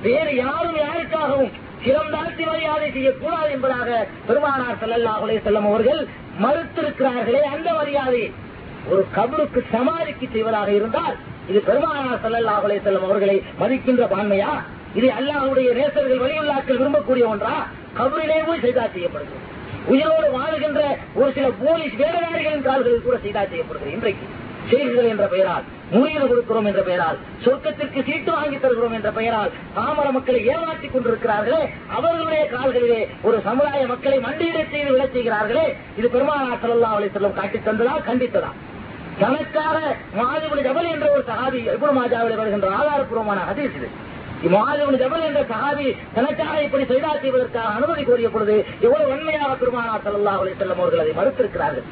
[0.02, 1.52] வேறு யாரும் யாருக்காகவும்
[1.84, 3.90] சிரம் தாழ்த்தி மரியாதை செய்யக்கூடாது என்பதாக
[4.28, 6.02] பெருமானார் ஸல்லல்லாஹு அலைஹி வஸல்லம் அவர்கள்
[6.44, 8.24] மறுத்திருக்கிறார்களே அந்த மரியாதை.
[8.92, 11.16] ஒரு கபருக்கு சமாளிக்கு செய்வதாக இருந்தால்
[11.50, 14.52] இது பெருமானார் ஸல்லல்லாஹு அலைஹி வஸல்லம் அவர்களை மதிக்கின்ற பான்மையா?
[15.00, 17.56] இது அல்லாஹுடைய நேசர்கள் வழியுள்ளாக்கள் விரும்பக்கூடிய ஒன்றா?
[17.98, 19.46] கபரிலே போய் செய்தா செய்யப்படுகிறது.
[19.88, 20.82] உயிரோடு வாழுகின்ற
[21.16, 24.26] ஒரு சில போலீஸ் வேடதாரிகளின் கால்களில் கூட செய்தா செய்யப்படுகிறது இன்றைக்கு.
[24.70, 25.64] செய்திகள் என்ற பெயரால்
[25.94, 31.62] முறையீடு கொடுக்கிறோம் என்ற பெயரால் சொர்க்கத்திற்கு சீட்டு வாங்கி தருகிறோம் என்ற பெயரால் பாமர மக்களை ஏமாற்றிக் கொண்டிருக்கிறார்களே
[31.96, 35.66] அவர்களுடைய கால்களிலே ஒரு சமுதாய மக்களை மண்டியிட செய்து விட செய்கிறார்களே
[36.00, 38.52] இது பெருமானார் ஸல்லல்லாஹு அலைஹி காட்டித் தந்ததா கண்டித்ததா?
[39.22, 39.78] தனக்காக
[40.20, 43.90] மாதிபுல் ஜபல் என்ற ஒரு சகாதி எப்படி மாஜாவில் வருகின்ற ஆதாரப்பூர்வமான ஹதீஸ் இது.
[44.54, 50.42] மாதிபுல் ஜபல் என்ற சஹாபி தனக்காக இப்படி செய்தா செய்வதற்காக அனுமதி கோரிய பொழுது எவ்வளவு உண்மையாக பெருமானார் ஸல்லல்லாஹு
[50.42, 51.88] அலைஹி வஸல்லம் அவர்கள் அதை மறுத்திருக்கிறார்கள்.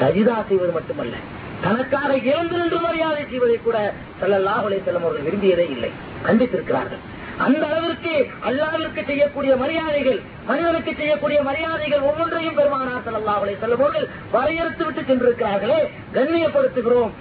[0.00, 1.14] சஜிதா செய்வது மட்டுமல்ல.
[1.62, 5.90] தனக்காக இறந்து நின்று மரியாதை செய்வதை கூட ஸல்லல்லாஹு செல்லும் அவர்கள் விரும்பியதே இல்லை.
[6.26, 7.02] கண்டித்திருக்கிறார்கள்.
[7.44, 8.12] அந்த அளவிற்கு
[8.48, 10.18] அல்லாவிற்கு செய்யக்கூடிய மரியாதைகள்
[10.48, 14.00] மனிதனுக்கு செய்யக்கூடிய மரியாதைகள் ஒவ்வொன்றையும் பெருமானார் ஸல்லல்லாஹு செல்லும்போது
[14.34, 15.80] வரையறுத்து விட்டு சென்றிருக்கிறார்களே
[16.16, 17.12] கண்ணியப்படுத்துகிறோம்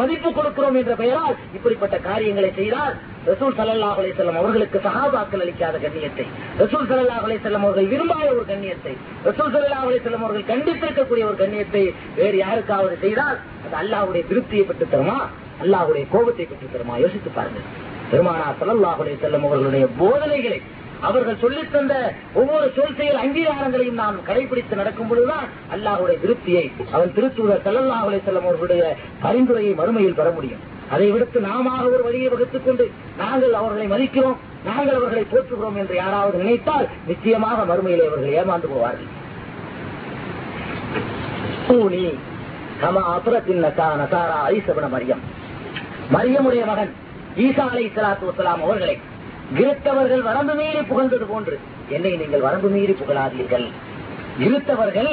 [0.00, 2.94] மதிப்பு கொடுக்கிறோம் என்ற பெயரால் இப்படிப்பட்ட காரியங்களை செய்தால்
[3.28, 6.26] ரசூல் சல்லா அலை செல்லம் அவர்களுக்கு சகாபாக்கள் அளிக்காத கண்ணியத்தை
[6.62, 8.94] ரசூல் சல்லா அலை செல்லம் அவர்கள் விரும்பாத ஒரு கண்ணியத்தை
[9.28, 11.84] ரசூல் சல்லா அலை செல்லம் அவர்கள் கண்டித்திருக்கக்கூடிய ஒரு கண்ணியத்தை
[12.16, 15.18] வேறு யாருக்காவது செய்தால் அது அல்லாவுடைய திருப்தியை பெற்றுத் தருமா
[15.62, 17.68] அல்லாஹ்வுடைய கோபத்தை பெற்றுத் தருமா யோசித்து பாருங்கள்.
[18.10, 20.60] பெருமானா ஸல்லல்லாஹு செல்லும் அவர்களுடைய போதனைகளை
[21.00, 21.94] அவர்கள் சொல்லித்தந்த
[22.34, 28.96] ஒவ்வொரு சொல் செயல் அங்கீகாரங்களையும் நாம் கடைபிடித்து நடக்கும் பொழுதுதான் அல்லாஹுடைய திருப்தியை அவன் திருத்துவ செல்லல்லாஹுலே செல்லும் அவர்களுடைய
[29.20, 30.60] பரிந்துரையை மறுமையில் பெற முடியும்.
[30.90, 36.38] அதை விடுத்து நாம ஒரு வழியை வகுத்துக் கொண்டு நாங்கள் அவர்களை மதிக்கிறோம் நாங்கள் அவர்களை போற்றுகிறோம் என்று யாராவது
[36.38, 39.10] நினைத்தால் நிச்சயமாக மறுமையிலே அவர்கள் ஏமாந்து போவார்கள்.
[41.68, 42.18] கூனி
[42.82, 43.20] கமா
[43.64, 45.22] நசாரா ஐசபன மரியம்.
[46.14, 46.92] மரியமுடைய மகன்
[47.44, 48.94] ஈசா அலை இஸ்லாத்து வசலாம் அவர்களை
[49.56, 51.56] கிறிஸ்தவர்கள் வரம்பு மீறி புகழ்ந்தது போன்று
[51.96, 53.66] என்னை நீங்கள் வரம்பு மீறி புகழாதீர்கள்.
[54.44, 55.12] இருத்தவர்கள்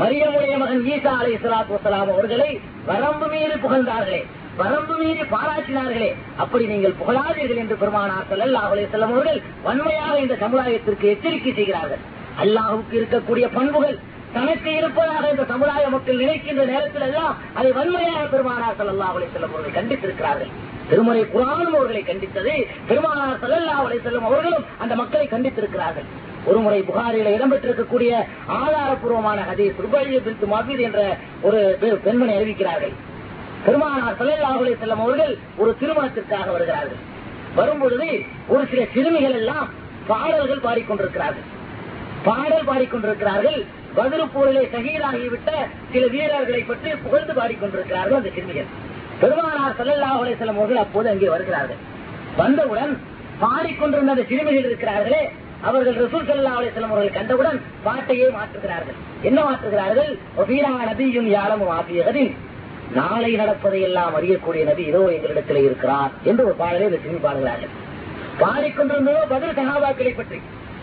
[0.00, 2.50] மரியமுடைய மகன் ஈசா அலை இஸ்லாத்து வசலாம் அவர்களை
[2.90, 4.20] வரம்பு மீறி புகழ்ந்தார்களே
[4.60, 6.10] வரம்பு மீறி பாராட்டினார்களே
[6.42, 12.02] அப்படி நீங்கள் புகழாதீர்கள் என்று பெருமானார் அல்லாஹ் அலைஹி செல்லம் அவர்கள் வன்மையாக இந்த சமுதாயத்திற்கு எச்சரிக்கை செய்கிறார்கள்.
[12.44, 13.96] அல்லாஹுக்கு இருக்கக்கூடிய பண்புகள்
[14.36, 19.76] தனக்கு இருப்பதாக இந்த சமுதாய மக்கள் நினைக்கின்ற நேரத்தில் எல்லாம் அதை வன்மையாக பெருமானார் அல்லாஹ் அலைஹி வஸல்லம் அவர்கள்
[19.78, 20.52] கண்டித்திருக்கிறார்கள்.
[20.90, 22.54] திருமறை குரானும் அவர்களை கண்டித்தது
[22.88, 26.08] பெருமானார் ஸல்லல்லாஹு அலைஹி செல்லும் அவர்களும் அந்த மக்களை கண்டித்திருக்கிறார்கள்.
[26.48, 28.12] ஒருமுறை புகாரில இடம்பெற்றிருக்கக்கூடிய
[28.58, 31.00] ஆதாரப்பூர்வமான ஹதீஸ் ருபைய பின் மபீத் என்ற
[31.46, 31.60] ஒரு
[32.06, 32.94] பெண்மணி அறிவிக்கிறார்கள்.
[33.66, 35.32] பெருமானார் ஸல்லல்லாஹு அலைஹி செல்லும் அவர்கள்
[35.62, 37.00] ஒரு திருமணத்திற்காக வருகிறார்கள்.
[37.58, 38.08] வரும்பொழுது
[38.52, 39.68] ஒரு சில சிறுமிகள் எல்லாம்
[40.10, 41.46] பாடல்கள் பாடிக்கொண்டிருக்கிறார்கள்.
[42.28, 43.58] பாடல் பாடிக்கொண்டிருக்கிறார்கள்.
[43.98, 45.50] பதிரு போரிலே சகிதாகிவிட்ட
[45.92, 48.70] சில வீரர்களை பற்றி புகழ்ந்து பாடிக்கொண்டிருக்கிறார்கள் அந்த சிறுமிகள்.
[49.22, 51.80] பெருமானார் ஸல்லல்லாஹு அலைஹி அவர்கள் அப்போது அங்கே வருகிறார்கள்.
[52.40, 52.92] வந்தவுடன்
[53.42, 55.22] பாடிக்கொண்டிருந்த அந்த சிறுமிகள் இருக்கிறார்களே
[55.68, 58.96] அவர்கள் ரசூல் ஸல்லல்லாஹு அலைஹி வஸல்லம் அவர்கள் கண்டவுடன் பாட்டையே மாற்றுகிறார்கள்.
[59.28, 60.10] என்ன மாற்றுகிறார்கள்?
[60.50, 62.34] வீரா நபியும் யாழமும் ஆசியகரின்
[62.98, 67.72] நாளை நடப்பதை எல்லாம் அறியக்கூடிய நபி இதோ எங்களிடத்தில் இருக்கிறார் என்று ஒரு பாடலை இந்த சிறுமி பாடுகிறார்கள்.
[68.42, 70.38] பாடிக்கொண்டிருந்ததோ பதில் சகாபாக்களை பற்றி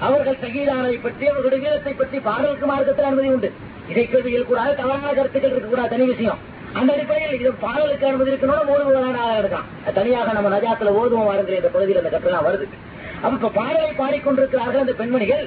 [0.08, 3.50] அவர்கள் சகீதானதை பற்றி அவர்களுடைய வீரத்தை பற்றி பாடலுக்கு மார்க்கத்தில் அனுமதி உண்டு.
[3.92, 6.40] இதை கேள்வியில் கூடாது தவறான கருத்துக்கள் இருக்கக்கூடாது தனி விஷயம்.
[6.80, 9.68] அந்த அடிப்படையில் இது பாடலுக்கு அனுமதி இருக்கணும் ஓதுவதாக இருக்கான்.
[9.94, 12.68] தனியாக நம்ம நஜாத்துல ஓதுவோம் வாருங்கிற இந்த பகுதியில் அந்த கட்டளை வருது.
[13.24, 15.44] அப்ப இப்ப பாடலை பாடிக்கொண்டிருக்கிறார்கள் அந்த பெண்மணிகள்.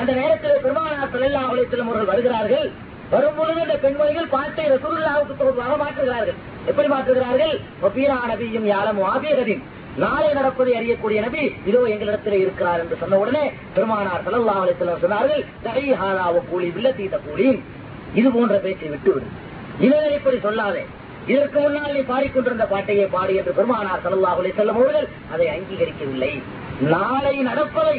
[0.00, 2.66] அந்த நேரத்தில் பெருமானார் செல்லா அலைஹி அவர்கள் வருகிறார்கள்.
[3.10, 6.38] வரும்பொழுது அந்த பெண்மணிகள் பாட்டை ரசூலுல்லாவுக்கு தோதுவாக மாற்றுகிறார்கள்.
[6.70, 7.54] எப்படி மாற்றுகிறார்கள்?
[7.84, 9.64] வபீரா நபியும் யாரும் ஆபியகதின்.
[10.04, 13.44] நாளை நடப்பதை அறியக்கூடிய நபி இதோ எங்களிடத்தில் இருக்கிறார் என்று சொன்ன உடனே
[13.74, 17.48] பெருமானார் செல்லா அலைஹி சொன்னார்கள் சொன்னார்கள் ஹாலாவ கூலி பில்லதி கூலி
[18.14, 19.34] இது போன்ற பேச்சை விட்டுவிடும்
[19.84, 20.82] இவரை இப்படி சொல்லாதே.
[21.32, 26.32] இதற்கு முன்னால் நீ பாடிக்கொண்டிருந்த பாட்டையே பாடு என்று பெருமானார் ஸல்லல்லாஹு செல்லும் அவர்கள் அதை அங்கீகரிக்கவில்லை.
[26.94, 27.96] நாளை நடப்பதை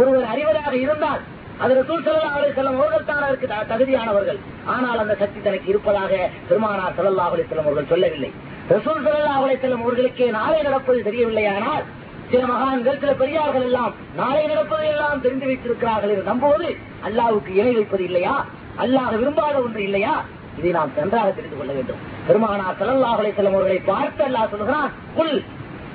[0.00, 1.22] ஒருவர் அறிவதாக இருந்தால்
[1.62, 4.38] அது ரசூல் ஸல்லல்லாஹு அலைஹி வஸல்லம் அவர்கள் தான் அதற்கு தகுதியானவர்கள்.
[4.74, 6.12] ஆனால் அந்த சக்தி தனக்கு இருப்பதாக
[6.48, 8.30] பெருமானார் ஸல்லல்லாஹு அலைஹி வஸல்லம் அவர்கள் சொல்லவில்லை.
[8.74, 11.84] ரசூல் ஸல்லல்லாஹு அலைஹி செல்லும் அவர்களுக்கே நாளை நடப்பது தெரியவில்லையானால்
[12.32, 16.68] சில மகான்கள் சில பெரியார்கள் எல்லாம் நாளை நடப்பதை எல்லாம் தெரிந்து வைத்திருக்கிறார்கள் என்று நம்புவது
[17.08, 18.36] அல்லாவுக்கு இணை வைப்பது இல்லையா?
[18.84, 20.14] அல்லாஹ் விரும்பாத ஒன்று இல்லையா?
[20.58, 21.96] இதை நாம் நன்றாக தெரிந்து கொள்ள வேண்டும்.
[22.28, 24.90] பெருமானா ஸல்லல்லாஹு செல்லும் அவர்களை பார்த்து அல்லா சொல்கிறான்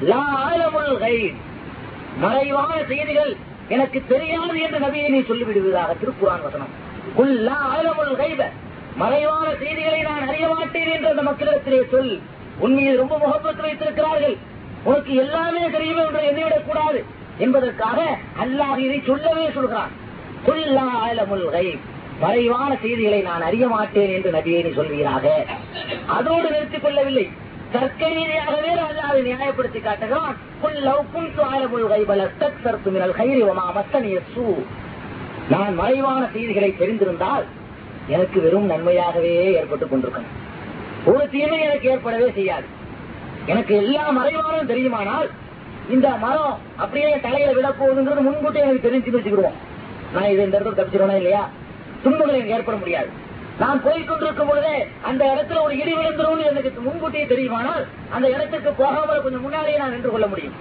[0.01, 0.51] லா
[2.19, 3.35] மறைவான செய்திகள்
[3.67, 6.67] எனக்கு தெரியாது என்று நபியை நீ சொல்லிவிடுவதாக திருக்குறான் வசனம்.
[7.15, 8.45] குல்லா ஆலமுல் கைப
[8.95, 12.19] மறைவான செய்திகளை நான் அறிய மாட்டேன் என்று அந்த மக்களிடத்திலே சொல்.
[12.59, 14.37] உண்மையில் ரொம்ப முகப்பத்து வைத்திருக்கிறார்கள்.
[14.83, 17.05] உனக்கு எல்லாமே தெரியுமே என்று எண்ணிவிடக் கூடாது
[17.37, 19.89] என்பதற்காக அல்லாஹ் இதை சொல்லவே சொல்கிறான்.
[20.43, 21.79] குல்லா ஆலமுல் கைப்
[22.19, 25.25] மறைவான செய்திகளை நான் அறிய மாட்டேன் என்று நபியை நீ சொல்வீராக.
[26.05, 27.29] அதோடு நிறுத்திக் கொள்ளவில்லை.
[27.71, 30.35] தர்க்க ரீதியாகவே ராஜா அதை நியாயப்படுத்தி காட்டுகிறான்
[35.49, 37.45] நான் மறைவான செய்திகளை தெரிந்திருந்தால்
[38.07, 40.33] எனக்கு வெறும் நன்மையாகவே ஏற்பட்டுக் கொண்டிருக்கணும்
[41.05, 42.65] ஒரு தீமை எனக்கு ஏற்படவே செய்யாது.
[43.45, 45.29] எனக்கு எல்லா மறைவானும் தெரியுமானால்
[45.89, 49.57] இந்த மரம் அப்படியே தலையில விட போகுதுங்கிறது முன்கூட்டி எனக்கு தெரிஞ்சு வச்சுக்கிடுவோம்
[50.13, 51.49] நான் இது இந்த இடத்துல தப்பிச்சிருவேனா இல்லையா?
[52.03, 53.07] துன்பங்கள் ஏற்பட முடியாது.
[53.59, 59.41] நான் போய்கொண்டிருக்கும் பொழுதே அந்த இடத்துல ஒரு இடி விழுந்துரும் எனக்கு முன்கூட்டியே தெரியுமானால் அந்த இடத்துக்கு போகாமல் கொஞ்சம்
[59.41, 60.53] முன்னாடியே நான் நின்று கொள்ள முடியும்.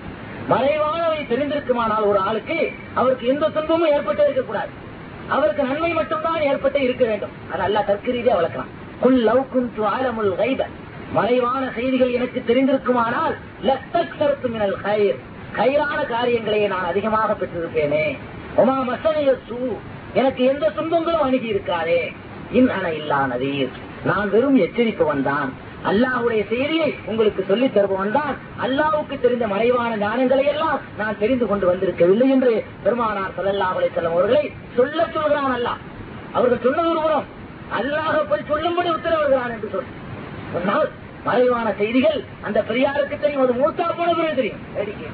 [0.50, 4.68] மறைவானவை தெரிந்திருக்குமானால் ஒரு ஆளுக்கு அவருக்கு எந்த துன்பமும் ஏற்பட்டு இருக்கக்கூடாது.
[5.28, 7.30] அவருக்கு நன்மை மட்டும்தான் ஏற்பட்டே இருக்க வேண்டும்.
[7.52, 8.72] அது அல்ல தற்கரீதியா வளர்க்கலாம்.
[9.00, 10.64] குல் லவ் குந்து ஆழமுல் கைத
[11.12, 15.18] மறைவான செய்திகள் எனக்கு தெரிந்திருக்குமானால் லத்தக் சரத்து மினல் கயிர்
[15.56, 18.16] கயிறான காரியங்களை நான் அதிகமாக பெற்றிருப்பேனே.
[18.54, 19.76] உமா மசனைய சூ.
[20.16, 22.01] எனக்கு எந்த துன்பங்களும் அணுகி இருக்காதே
[22.52, 23.20] இன் அன இல்லா
[24.09, 25.48] நான் வெறும் எச்சரிப்பவன் தான்.
[25.90, 28.34] அல்லாஹுடைய செய்தியை உங்களுக்கு சொல்லித் தருபவன் தான்.
[28.60, 32.52] அல்லாவுக்கு தெரிந்த மறைவான ஞானங்களை எல்லாம் நான் தெரிந்து கொண்டு வந்திருக்கவில்லை என்று
[32.84, 34.43] பெருமானார் ஸல்லல்லாஹு அவளை வஸல்லம் அவர்களை
[34.76, 35.80] சொல்ல சொல்கிறான் அல்லாஹ்.
[36.32, 37.26] அவர்கள் சொன்னது ஒரு புறம்
[37.78, 39.90] அல்லாஹ் போய் சொல்லும்படி உத்தரவுகிறான் என்று சொல்.
[40.52, 40.88] சொன்னால்
[41.24, 44.62] மறைவான செய்திகள் அந்த பெரியாருக்கு தெரியும் அது மூத்தா போன பிறகு தெரியும்.
[44.76, 45.09] வேடிக்கை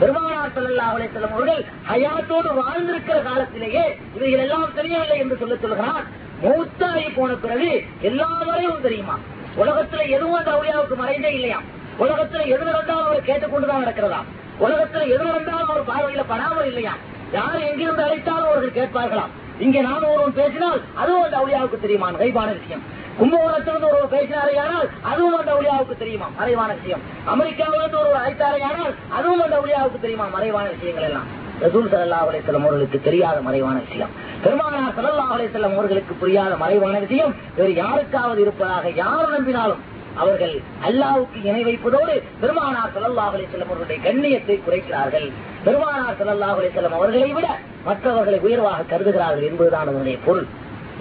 [0.00, 3.84] பெருமானார் செல்லல்லா அலைஹி வஸல்லம் அவர்கள் ஹயாத்தோடு வாழ்ந்திருக்கிற காலத்திலேயே
[4.16, 6.02] இவைகள் எல்லாம் தெரியவில்லை என்று சொல்ல சொல்கிறான்
[6.42, 7.70] மூத்தாகி போன பிறகு
[8.00, 9.16] எல்லா வரையும் தெரியுமா?
[9.56, 11.58] உலகத்துல எதுவும் அந்த அவுளியாவுக்கு மறைந்தே இல்லையா?
[11.98, 14.20] உலகத்துல எது நடந்தாலும் அவர் கேட்டுக்கொண்டுதான் நடக்கிறதா?
[14.60, 16.94] உலகத்துல எது நடந்தாலும் அவர் பார்வையில படாமல் இல்லையா?
[17.32, 22.10] யார் எங்கிருந்து அழைத்தாலும் அவர்கள் கேட்பார்களாம் இங்கே நான் ஒருவன் பேசினால் அதுவும் அந்த அவுளியாவுக்கு தெரியுமா?
[22.12, 22.84] கைப்பான விஷயம்.
[23.18, 26.28] கும்பகோணத்திலிருந்து ஒருவர் பேசினாரையானால் அதுவும் அந்த ஒளியாவுக்கு தெரியுமா?
[26.38, 27.02] மறைவான விஷயம்.
[27.32, 30.26] அமெரிக்காவிலிருந்து ஒருவர் அழைத்தாரையானால் அதுவும் அந்த ஒளியாவுக்கு தெரியுமா?
[30.26, 31.28] மறைவான விஷயங்கள் எல்லாம்.
[31.60, 34.10] ரசூல் சல்லா அலிசல்லம் அவர்களுக்கு தெரியாத மறைவான விஷயம்.
[34.42, 39.82] பெருமானார் சல்லா அலிசல்லம் அவர்களுக்கு புரியாத மறைவான விஷயம் வேறு யாருக்காவது இருப்பதாக யார் நம்பினாலும்
[40.16, 40.54] அவர்கள்
[40.88, 45.32] அல்லாவுக்கு இணை வைப்பதோடு பெருமானார் சல்லல்லாஹ் அலிசல்லம் அவர்களுடைய கண்ணியத்தை குறைக்கிறார்கள்.
[45.64, 47.48] பெருமானார் சல்லல்லாஹ் அலிசல்லம் அவர்களை விட
[47.84, 50.46] மற்றவர்களை உயர்வாக கருதுகிறார்கள் என்பதுதான் அதனுடைய பொருள்.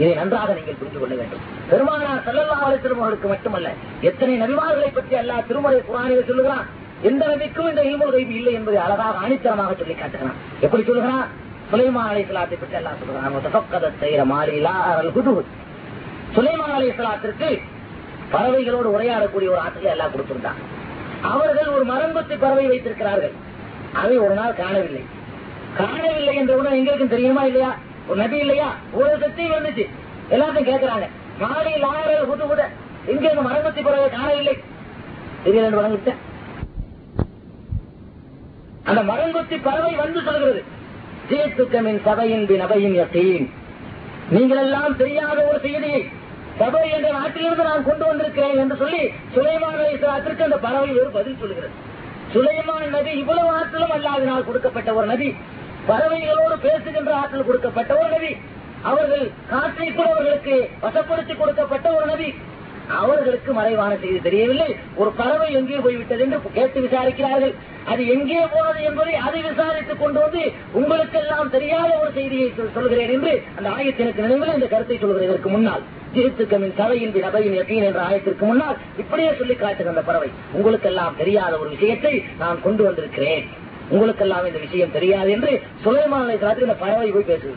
[0.01, 1.43] இதை நன்றாக நீங்கள் புரிந்து கொள்ள வேண்டும்.
[1.69, 3.69] பெருமானார் செல்லல்லா அலிசல்லம் மட்டுமல்ல
[4.09, 6.65] எத்தனை நபிமார்களை பற்றி அல்லா திருமலை குரானில் சொல்லுகிறான்?
[7.09, 10.37] எந்த நபிக்கும் இந்த இல்முல் கைபு இல்லை என்பதை அழகாக ஆணித்தரமாக சொல்லி காட்டுகிறான்.
[10.65, 11.25] எப்படி சொல்லுகிறான்?
[11.71, 13.97] சுலைமான் அலை சலாத்தை பற்றி எல்லாம் சொல்லுகிறான்.
[14.03, 15.43] செய்கிற மாறிலா அல் குதுகு
[16.35, 17.49] சுலைமான் அலை சலாத்திற்கு
[18.33, 20.61] பறவைகளோடு உரையாடக்கூடிய ஒரு ஆற்றலை எல்லாம் கொடுத்திருந்தான்.
[21.33, 23.35] அவர்கள் ஒரு மரம்பத்து பறவை வைத்திருக்கிறார்கள்.
[24.01, 25.03] அதை ஒரு நாள் காணவில்லை.
[25.81, 27.71] காணவில்லை என்ற உடனே எங்களுக்கும் தெரியுமா இல்லையா?
[28.07, 28.69] ஒரு நபி இல்லையா?
[28.93, 29.85] ஒரு சக்தியும் வந்துச்சு.
[30.29, 31.07] எல்லாத்தையும் கேட்கிறாங்க
[31.39, 32.63] காலையில் லாயர்கள் புது புத.
[33.11, 34.55] இங்க இந்த மரம்பத்தி பறவை இல்லை.
[35.45, 36.13] தெரியல வழங்கிட்ட
[38.83, 40.63] அந்த மரங்கொத்தி பறவை வந்து சொல்கிறது.
[41.29, 43.47] ஜீத்துக்கமின் சபையின் பின் அபையின் யத்தீன்.
[44.29, 45.99] நீங்கள் எல்லாம் தெரியாத ஒரு செய்தியை
[46.57, 49.01] சபை என்ற நாட்டிலிருந்து நான் கொண்டு வந்திருக்கிறேன் என்று சொல்லி
[49.35, 51.69] சுலைமான் அலிஸ்லாத்திற்கு அந்த பறவை ஒரு பதில் சொல்கிறது.
[52.33, 55.29] சுலைமான் நபி இவ்வளவு ஆற்றலும் அல்லாவினால் கொடுக்கப்பட்ட ஒரு நபி.
[55.89, 58.31] பறவைகளோடு பேசுகின்ற ஆற்றல் கொடுக்கப்பட்ட ஒரு நபி.
[58.89, 60.55] அவர்கள் காற்றை கூட அவர்களுக்கு
[60.85, 62.29] வசப்படுத்தி கொடுக்கப்பட்ட ஒரு நபி.
[62.97, 64.67] அவர்களுக்கு மறைவான செய்தி தெரியவில்லை.
[64.99, 67.53] ஒரு பறவை எங்கே போய்விட்டது என்று கேட்டு விசாரிக்கிறார்கள்.
[67.91, 70.41] அது எங்கே போனது என்பதை அதை விசாரித்துக் கொண்டு வந்து
[70.79, 72.47] உங்களுக்கெல்லாம் தெரியாத ஒரு செய்தியை
[72.77, 75.85] சொல்கிறேன் என்று அந்த ஆயத்தினுக்கு நினைவில் இந்த கருத்தை சொல்கிறதற்கு முன்னால்
[76.15, 80.29] ஜீத்துக்கமின் சபையின் நபையின் எப்பீன் என்ற ஆயத்திற்கு முன்னால் இப்படியே சொல்லி காட்டுகிற அந்த பறவை.
[80.57, 83.45] உங்களுக்கெல்லாம் தெரியாத ஒரு விஷயத்தை நான் கொண்டு வந்திருக்கிறேன்.
[83.89, 85.51] உங்களுக்கெல்லாம் இந்த விஷயம் தெரியாது என்று
[85.83, 87.55] சுலைமான இந்த பறவை போய் பேசுது.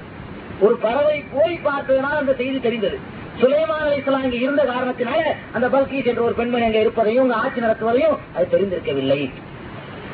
[0.60, 2.98] ஒரு பறவை போய் பார்த்ததுனால் அந்த செய்தி தெரிந்தது.
[3.40, 5.20] சுலைமான இஸ்லாம் இங்க இருந்த காரணத்தினால
[5.52, 9.30] அந்த பல்கீஸ் என்ற ஒரு பெண்மணி அங்க இருப்பதையும் ஆட்சி நடத்துவதையும் அது தெரிந்திருக்கவில்லை.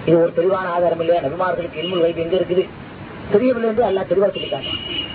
[0.07, 1.23] இது ஒரு தெளிவான ஆதாரம் இல்லையா?
[1.23, 2.65] நபிமார்களுக்கு இல்முல் வைப்பு எங்க இருக்குது?
[3.33, 4.71] தெரியவில்லை என்று அல்லா தெளிவா சொல்லிட்டாங்க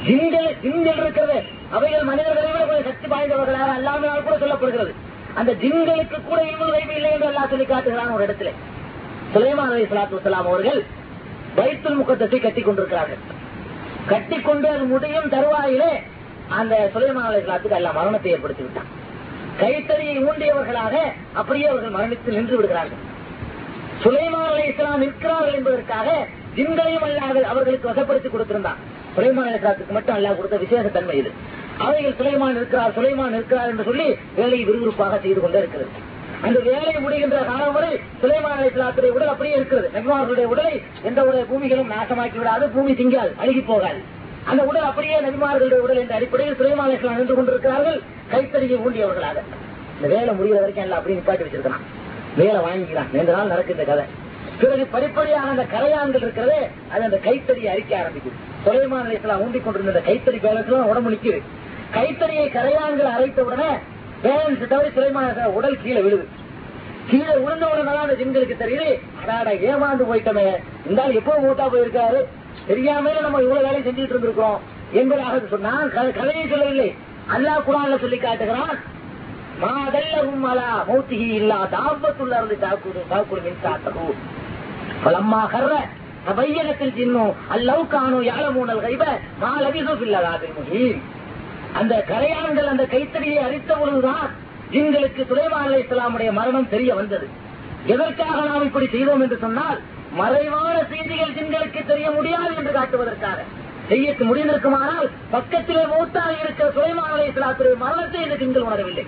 [0.07, 1.38] ஜின்கள் ஜின்கள் இருக்கிறது.
[1.69, 4.94] அவைகள் மனிதர்களை விட கொஞ்சம் சக்தி வாய்ந்தவர்களாக அல்லாமல் கூட சொல்லப்படுகிறது.
[5.34, 8.52] அந்த ஜின்களுக்கு கூட இல்முல் வைப்பு இல்லை என்று அல்லா சொல்லி காட்டுகிறான் ஒரு இடத்துல.
[9.34, 10.82] சுலைமான் அலி சலாத்து வலாம் அவர்கள்
[11.58, 13.22] பைத்துல் முகத்தத்தை கட்டி கொண்டிருக்கிறார்கள்.
[14.12, 15.91] கட்டிக்கொண்டு அது முடியும் தருவாயிலே
[16.58, 18.90] அந்த சுலைமான் அலி சலாத்துக்கு எல்லாம் மரணத்தை ஏற்படுத்தி விட்டான்.
[19.62, 20.95] கைத்தறியை ஊண்டியவர்களாக
[21.40, 23.02] அப்படியே அவர்கள் மரணித்து நின்று விடுகிறார்கள்.
[24.03, 26.10] சுலைமான் அலி இஸ்லாம் நிற்கிறார்கள் என்பதற்காக
[26.56, 28.80] ஜின்களையும் அல்லாது அவர்களுக்கு வசப்படுத்தி கொடுத்திருந்தான்.
[29.16, 31.32] சுலைமான் அலி இஸ்லாத்துக்கு மட்டும் அல்லா கொடுத்த விசேஷ தன்மை இது.
[31.86, 34.08] அவைகள் சுலைமான் இருக்கிறார் சுலைமான் இருக்கிறார் என்று சொல்லி
[34.40, 35.91] வேலையை விறுவிறுப்பாக செய்து கொண்டே இருக்கிறது.
[36.41, 39.89] அந்த வேலை முடிகின்ற காலம் வரை சுலைமான் அலிஸ்லாத்துடைய உடல் அப்படியே இருக்கிறது.
[39.95, 43.99] நபிமார்களுடைய உடலை எந்த ஒரு பூமிகளும் நாசமாக்கி விடாது பூமி திங்காது அழுகி போகாது.
[44.43, 48.01] அந்த உடல் அப்படியே நபிமார்களுடைய உடல் என்ற அடிப்படையில் சுலைமான் அலி நின்று கொண்டிருக்கிறார்கள்
[48.31, 49.38] கைத்தறியை ஊண்டியவர்களாக.
[49.95, 51.84] இந்த வேலை முடிகிற வரைக்கும் எல்லாம் அப்படி நிப்பாட்டி வச்சிருக்கிறான்.
[52.38, 53.11] வேலை வாங்கிக்கிறான்.
[53.13, 54.05] ரெண்டு நாள் நடக்குது இந்த கதை.
[54.59, 58.68] பிறகு படிப்படியான அந்த கரையான்கள் இருக்கிறதே அது அந்த கைத்தறியை அரிக்க ஆரம்பிக்குது.
[58.68, 61.41] சுலைமான் அலி ஊண்டிக் கொண்டிருந்த அந்த கைத்தறி பேலன்ஸ் உடம்பு நிக்குது.
[61.93, 63.72] கைத்தறியை கரையான்கள் அரைத்த உடனே
[64.23, 66.26] பேலன்ஸ் தவிர சுலைமான உடல் கீழே விழுது.
[67.10, 68.89] கீழே விழுந்த உடனே அந்த ஜின்களுக்கு தெரியுது.
[69.22, 70.48] அடாடா ஏமாந்து போயிட்டமே.
[70.89, 72.19] இந்த எப்போ மூட்டா போயிருக்காரு?
[72.68, 74.60] தெரியாமல நம்ம இவ்வளவு வேலையை செஞ்சுட்டு இருந்திருக்கோம்
[74.91, 76.89] என்பதாக சொன்னால் கதையை சொல்லவில்லை.
[77.35, 78.77] அல்லாஹ் குரான்ல சொல்லி காட்டுகிறான்
[79.61, 80.19] மாதல்ல
[80.52, 84.06] அலா மூத்திகி இல்லா தாபத்துள்ள இருந்து தாக்குடு தாக்குடு மின்சாத்தகு
[85.03, 85.73] பலம்மா கர்ற
[86.27, 89.03] தபையகத்தில் சின்னும் அல்லவு காணும் யாழமூனல் கைப
[89.41, 90.84] மாலபிசு பில்லதாபில் திருமுகி
[91.80, 94.27] அந்த கரையான்கள் அந்த கைத்தறியை அரித்த பொழுதுதான்
[94.73, 97.27] ஜின்களுக்கு துலைமான் அலை இஸ்லாமுடைய மரணம் தெரிய வந்தது.
[97.93, 99.80] எதற்காக நாம் இப்படி செய்தோம் என்று சொன்னால்
[100.19, 103.39] மறைவான செய்திகள் ஜிங்களுக்கு தெரிய முடியாது என்று காட்டுவதற்காக.
[103.89, 109.06] செய்யக்கு முடிந்திருக்குமானால் பக்கத்திலே மூத்தாக இருக்கிற சுலைமான் அலை இஸ்லாத்துடைய மரணத்தை இந்த திங்கள் உணரவில்லை.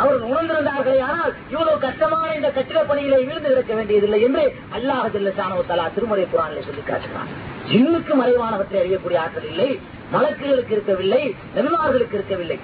[0.00, 4.44] அவர்கள் உணர்ந்திருந்தார்களே ஆனால் இவ்வளவு கஷ்டமான இந்த கட்டிட பணியிலே விழுந்து கிடக்க வேண்டியதில்லை என்று
[4.76, 5.62] அல்லாஹ் ஜல்லசானோ
[5.94, 7.32] திருமுறை குரானிலே சொல்லி காட்டுகிறான்.
[7.70, 9.70] ஜின்னுக்கு மறைவானவற்றை அறியக்கூடிய ஆற்றல் இல்லை
[10.12, 11.22] மலக்குகளுக்கு இருக்கவில்லை
[11.56, 12.58] நெல்மார்களுக்கு இருக்கவில்லை.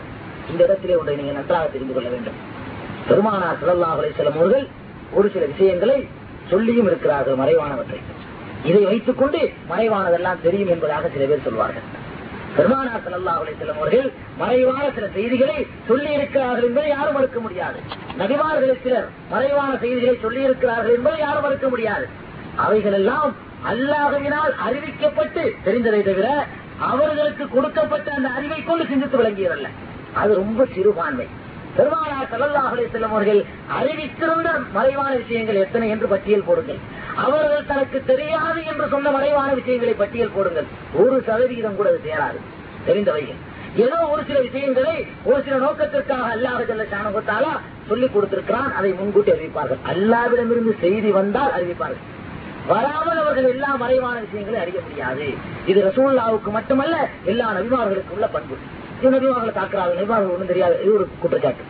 [0.50, 2.38] இந்த இடத்திலே ஒன்றை நீங்க நன்றாக தெரிந்து கொள்ள வேண்டும்.
[3.08, 4.66] பெருமானார் சுழல்லாஹ் செல்லும் அவர்கள்
[5.18, 5.98] ஒரு சில விஷயங்களை
[6.50, 8.00] சொல்லியும் இருக்கிறார்கள் மறைவானவற்றை.
[8.70, 9.40] இதை வைத்துக் கொண்டு
[9.70, 11.86] மறைவானதெல்லாம் தெரியும் என்பதாக சில பேர் சொல்வார்கள்.
[12.56, 14.06] பெருமானார் சல்லல்லாஹ் அலிசல்லம் அவர்கள்
[14.42, 15.56] மறைவான சில செய்திகளை
[15.88, 17.78] சொல்லி இருக்கிறார்கள் என்பதை யாரும் மறுக்க முடியாது.
[18.20, 22.06] நபிமார்கள் சிலர் மறைவான செய்திகளை சொல்லி இருக்கிறார்கள் என்பதை யாரும் மறுக்க முடியாது.
[22.66, 23.32] அவைகள் எல்லாம்
[23.72, 26.28] அல்லாஹவினால் அறிவிக்கப்பட்டு தெரிந்ததை தவிர
[26.80, 29.68] அவர்களுக்கு கொடுக்கப்பட்ட அந்த அறிவை கொண்டு சிந்தித்து விளங்கியதல்ல
[30.12, 31.26] அது ரொம்ப சிறுபான்மை.
[31.76, 33.44] பெருமானார் செல்லல்லாஹுலே செல்லும் அவர்கள்
[33.80, 36.76] அறிவித்திருந்த மறைவான விஷயங்கள் எத்தனை என்று பட்டியல் போடுங்கள்.
[37.16, 40.64] அவர்கள் தனக்கு தெரியாது என்று சொன்ன மறைவான விஷயங்களை பட்டியல் போடுங்கள்.
[40.94, 42.38] ஒரு சதவீதம் கூட அது சேராது.
[42.86, 43.34] தெரிந்தவைகள்.
[43.76, 47.58] ஏதோ ஒரு சில விஷயங்களை ஒரு சில நோக்கத்திற்காக அல்லாத ஜல்ல சாணகத்தாலா
[47.88, 48.74] சொல்லிக் கொடுத்திருக்கிறான்.
[48.74, 49.78] அதை முன்கூட்டி அறிவிப்பார்கள்.
[49.94, 52.04] அல்லாவிடமிருந்து செய்தி வந்தால் அறிவிப்பார்கள்.
[52.68, 55.26] வராமல் அவர்கள் எல்லா மறைவான விஷயங்களை அறிய முடியாது.
[55.66, 58.56] இது ரசூல்லாவுக்கு மட்டுமல்ல எல்லா நபிமார்களுக்கு உள்ள பண்பு.
[59.00, 60.76] இது நபிமார்களை தாக்குறாங்க நபிமார்கள் ஒன்றும் தெரியாது.
[60.82, 61.64] இது ஒரு குற்றச்சாட்டு.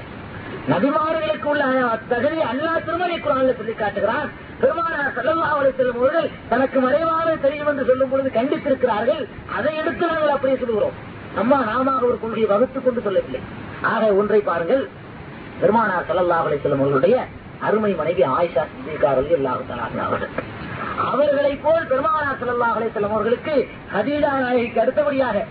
[0.72, 1.64] நபிமார்களுக்கு உள்ள
[2.08, 8.10] தகுதி அல்லா திருமலை குரான்ல சொல்லி காட்டுகிறான் பெருமானார் செல்லல்லா செல்லும் அவர்கள் தனக்கு மறைவாக தெரியும் என்று சொல்லும்
[8.10, 9.22] பொழுது கண்டித்திருக்கிறார்கள்.
[9.56, 10.96] அதை எடுத்து நாங்கள் அப்படியே சொல்லுகிறோம்.
[11.36, 13.40] அம்மா நாம ஒரு கொள்கையை வகுத்துக் கொண்டு சொல்லவில்லை.
[13.82, 14.88] ஆக ஒன்றை பாருங்கள்.
[15.60, 17.24] பெருமானார் செல்லல்லா அவரை செல்லும் அவர்களுடைய
[17.60, 20.54] அருமை மனைவி ஆயிஷா சிந்திக்காரர்கள் எல்லாரும் அவர்கள்.
[21.04, 23.54] அவர்களை போல் பெருமானார் செல்லல்லா அலை செல்லும் அவர்களுக்கு
[23.94, 25.44] ஹதீஜா நாயகிக்கு அடுத்தபடியாக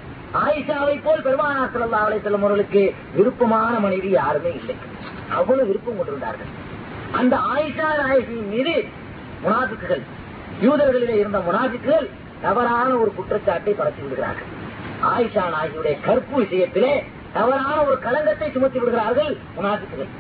[0.44, 2.84] ஆயிஷாவை போல் பெருமானார் செல்லல்லா அலை செல்லும் அவர்களுக்கு
[3.18, 4.76] விருப்பமான மனைவி யாருமே இல்லை.
[5.40, 6.52] அவ்வளவு விருப்பம் கொண்டிருந்தார்கள்.
[7.20, 8.76] அந்த ஆயிஷா நாயகியின் மீது
[9.46, 10.04] முனாபிக்குகள்
[10.66, 12.08] யூதர்களிலே இருந்த முனாபிக்குகள்
[12.46, 14.50] தவறான ஒரு குற்றச்சாட்டை பரப்பி விடுகிறார்கள்.
[15.14, 16.94] ஆயிஷா நாயகியுடைய கற்பு விஷயத்திலே
[17.38, 20.14] தவறான ஒரு களங்கத்தை சுமத்தி விடுகிறார்கள் முனாபிக்குகள்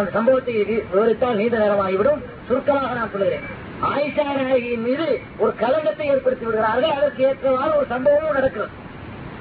[0.00, 2.20] அந்த சம்பவத்தை விவரித்தால் நீண்ட நேரமாகிவிடும்.
[2.48, 3.46] சுருக்கமாக நான் சொல்கிறேன்
[3.86, 5.06] ஆயிஷா நாயகியின் மீது
[5.42, 6.94] ஒரு களங்கத்தை ஏற்படுத்தி விடுகிறார்கள்.
[6.98, 8.72] அதற்கு ஏற்றவாறு ஒரு சம்பவமும் நடக்கிறது.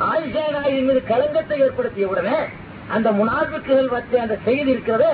[0.10, 2.38] ஆயிஷா நாயகியின் மீது களங்கத்தை ஏற்படுத்திய உடனே
[2.96, 5.10] அந்த முனாபிக்குகள் வச்ச அந்த செய்தி இருக்கிறது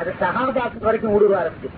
[0.00, 1.70] அது சகாபாக்கு வரைக்கும் ஊடுருவ ஆரம்பிச்சு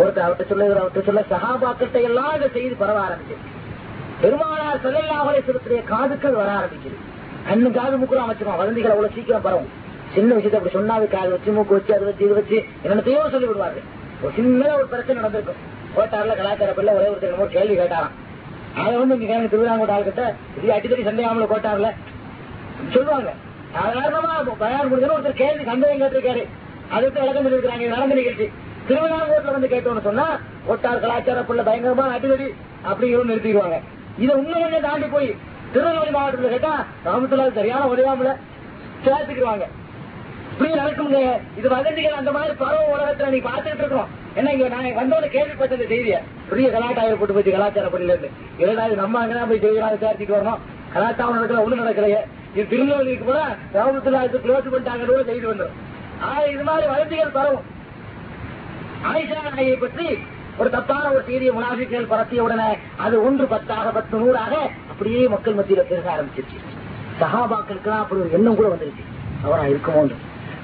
[0.00, 3.36] ஒருத்தர் அவர்கிட்ட சொல்ல அவர்கிட்ட சொல்ல சகாபாக்கிட்ட எல்லாம் இந்த செய்தி பரவ ஆரம்பிச்சு
[4.22, 6.96] பெருமானார் செல்லல்லாவலை செலுத்திய காதுக்கள் வர ஆரம்பிக்குது.
[7.50, 9.70] அண்ணன் காது முக்குறம் அமைச்சிருவான் வதந்திகள் அவ்வளவு சீக்கிரம் பரவும்.
[10.14, 13.86] சின்ன விஷயத்த அப்படி சொன்னாது காது வச்சு மூக்கு வச்சு அது வச்சு இது வச்சு என்னத்தையோ சொல்லி விடுவார்கள்
[14.22, 15.60] ஒரு சின்ன ஒரு பிரச்சனை நடந்திருக்கும்.
[15.96, 18.14] கோட்டாறுல கலாச்சார பிள்ளை ஒரே ஒருத்தர் ஒரு கேள்வி கேட்டாராம்.
[18.80, 20.24] அதை வந்து இங்க கேட்க திருவிழாங்கோட்ட ஆள்கிட்ட
[20.58, 21.90] இது அடிக்கடி சண்டையாமல கோட்டாறுல
[22.94, 23.30] சொல்லுவாங்க.
[23.74, 26.42] சாதாரணமா பயார் முடிஞ்சு ஒருத்தர் கேள்வி சந்தேகம் கேட்டிருக்காரு.
[26.96, 28.46] அதுக்கு விளக்கம் சொல்லியிருக்காங்க நடந்து நடந்த நிகழ்ச்சி.
[28.88, 30.26] திருவிழாங்கோட்டில் வந்து கேட்டோம்னு சொன்னா
[30.68, 32.48] கோட்டார் கலாச்சார பிள்ளை பயங்கரமா அடிக்கடி
[32.90, 33.78] அப்படிங்கிறோம் நிறுத்திடுவாங்க.
[34.22, 35.30] இதை உண்மையிலே தாண்டி போய்
[35.72, 36.72] திருநெல்வேலி மாவட்டத்தில் கேட்டா
[37.06, 38.30] ராமத்துல சரியான உதவாமல
[39.04, 39.66] சேர்த்துக்குவாங்க
[40.60, 41.18] எப்படி நடக்குங்க
[41.58, 46.16] இது வதந்திகள் அந்த மாதிரி பரவ உலகத்துல நீ பார்த்துட்டு இருக்கோம் என்ன இங்க நான் வந்தோட கேள்விப்பட்ட செய்திய
[46.50, 48.30] பெரிய கலாச்சாரம் போட்டு போச்சு கலாச்சார பள்ளியில இருந்து
[48.62, 50.60] இரண்டாவது நம்ம அங்கதான் போய் செய்திகளை சேர்த்துட்டு வரணும்.
[50.94, 52.20] கலாச்சாரம் நடக்கல ஒண்ணு நடக்கலையே.
[52.54, 53.40] இது திருநெல்வேலிக்கு கூட
[53.78, 55.76] ராமத்துல இது க்ளோஸ் பண்ணிட்டாங்க செய்தி வந்துடும்
[56.24, 57.66] ஆனா இது மாதிரி வதந்திகள் பரவும்.
[59.10, 60.08] ஆயிஷா நாயை பற்றி
[60.60, 62.70] ஒரு தப்பான ஒரு செய்தியை முனாஃபிக்கள் பரப்பிய உடனே
[63.04, 64.54] அது ஒன்று பத்தாக பத்து நூறாக
[64.92, 66.58] அப்படியே மக்கள் மத்தியில பெருக ஆரம்பிச்சிருச்சு.
[67.22, 69.06] சகாபாக்களுக்கு அப்படி ஒரு எண்ணம் கூட வந்துருச்சு.
[69.46, 70.02] அவரா இருக்குமோ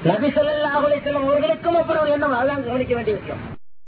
[0.07, 3.56] நபி சொல்லா அவர்களுக்கும் அப்புறம் என்ன அதான் கவனிக்க வேண்டிய விஷயம்.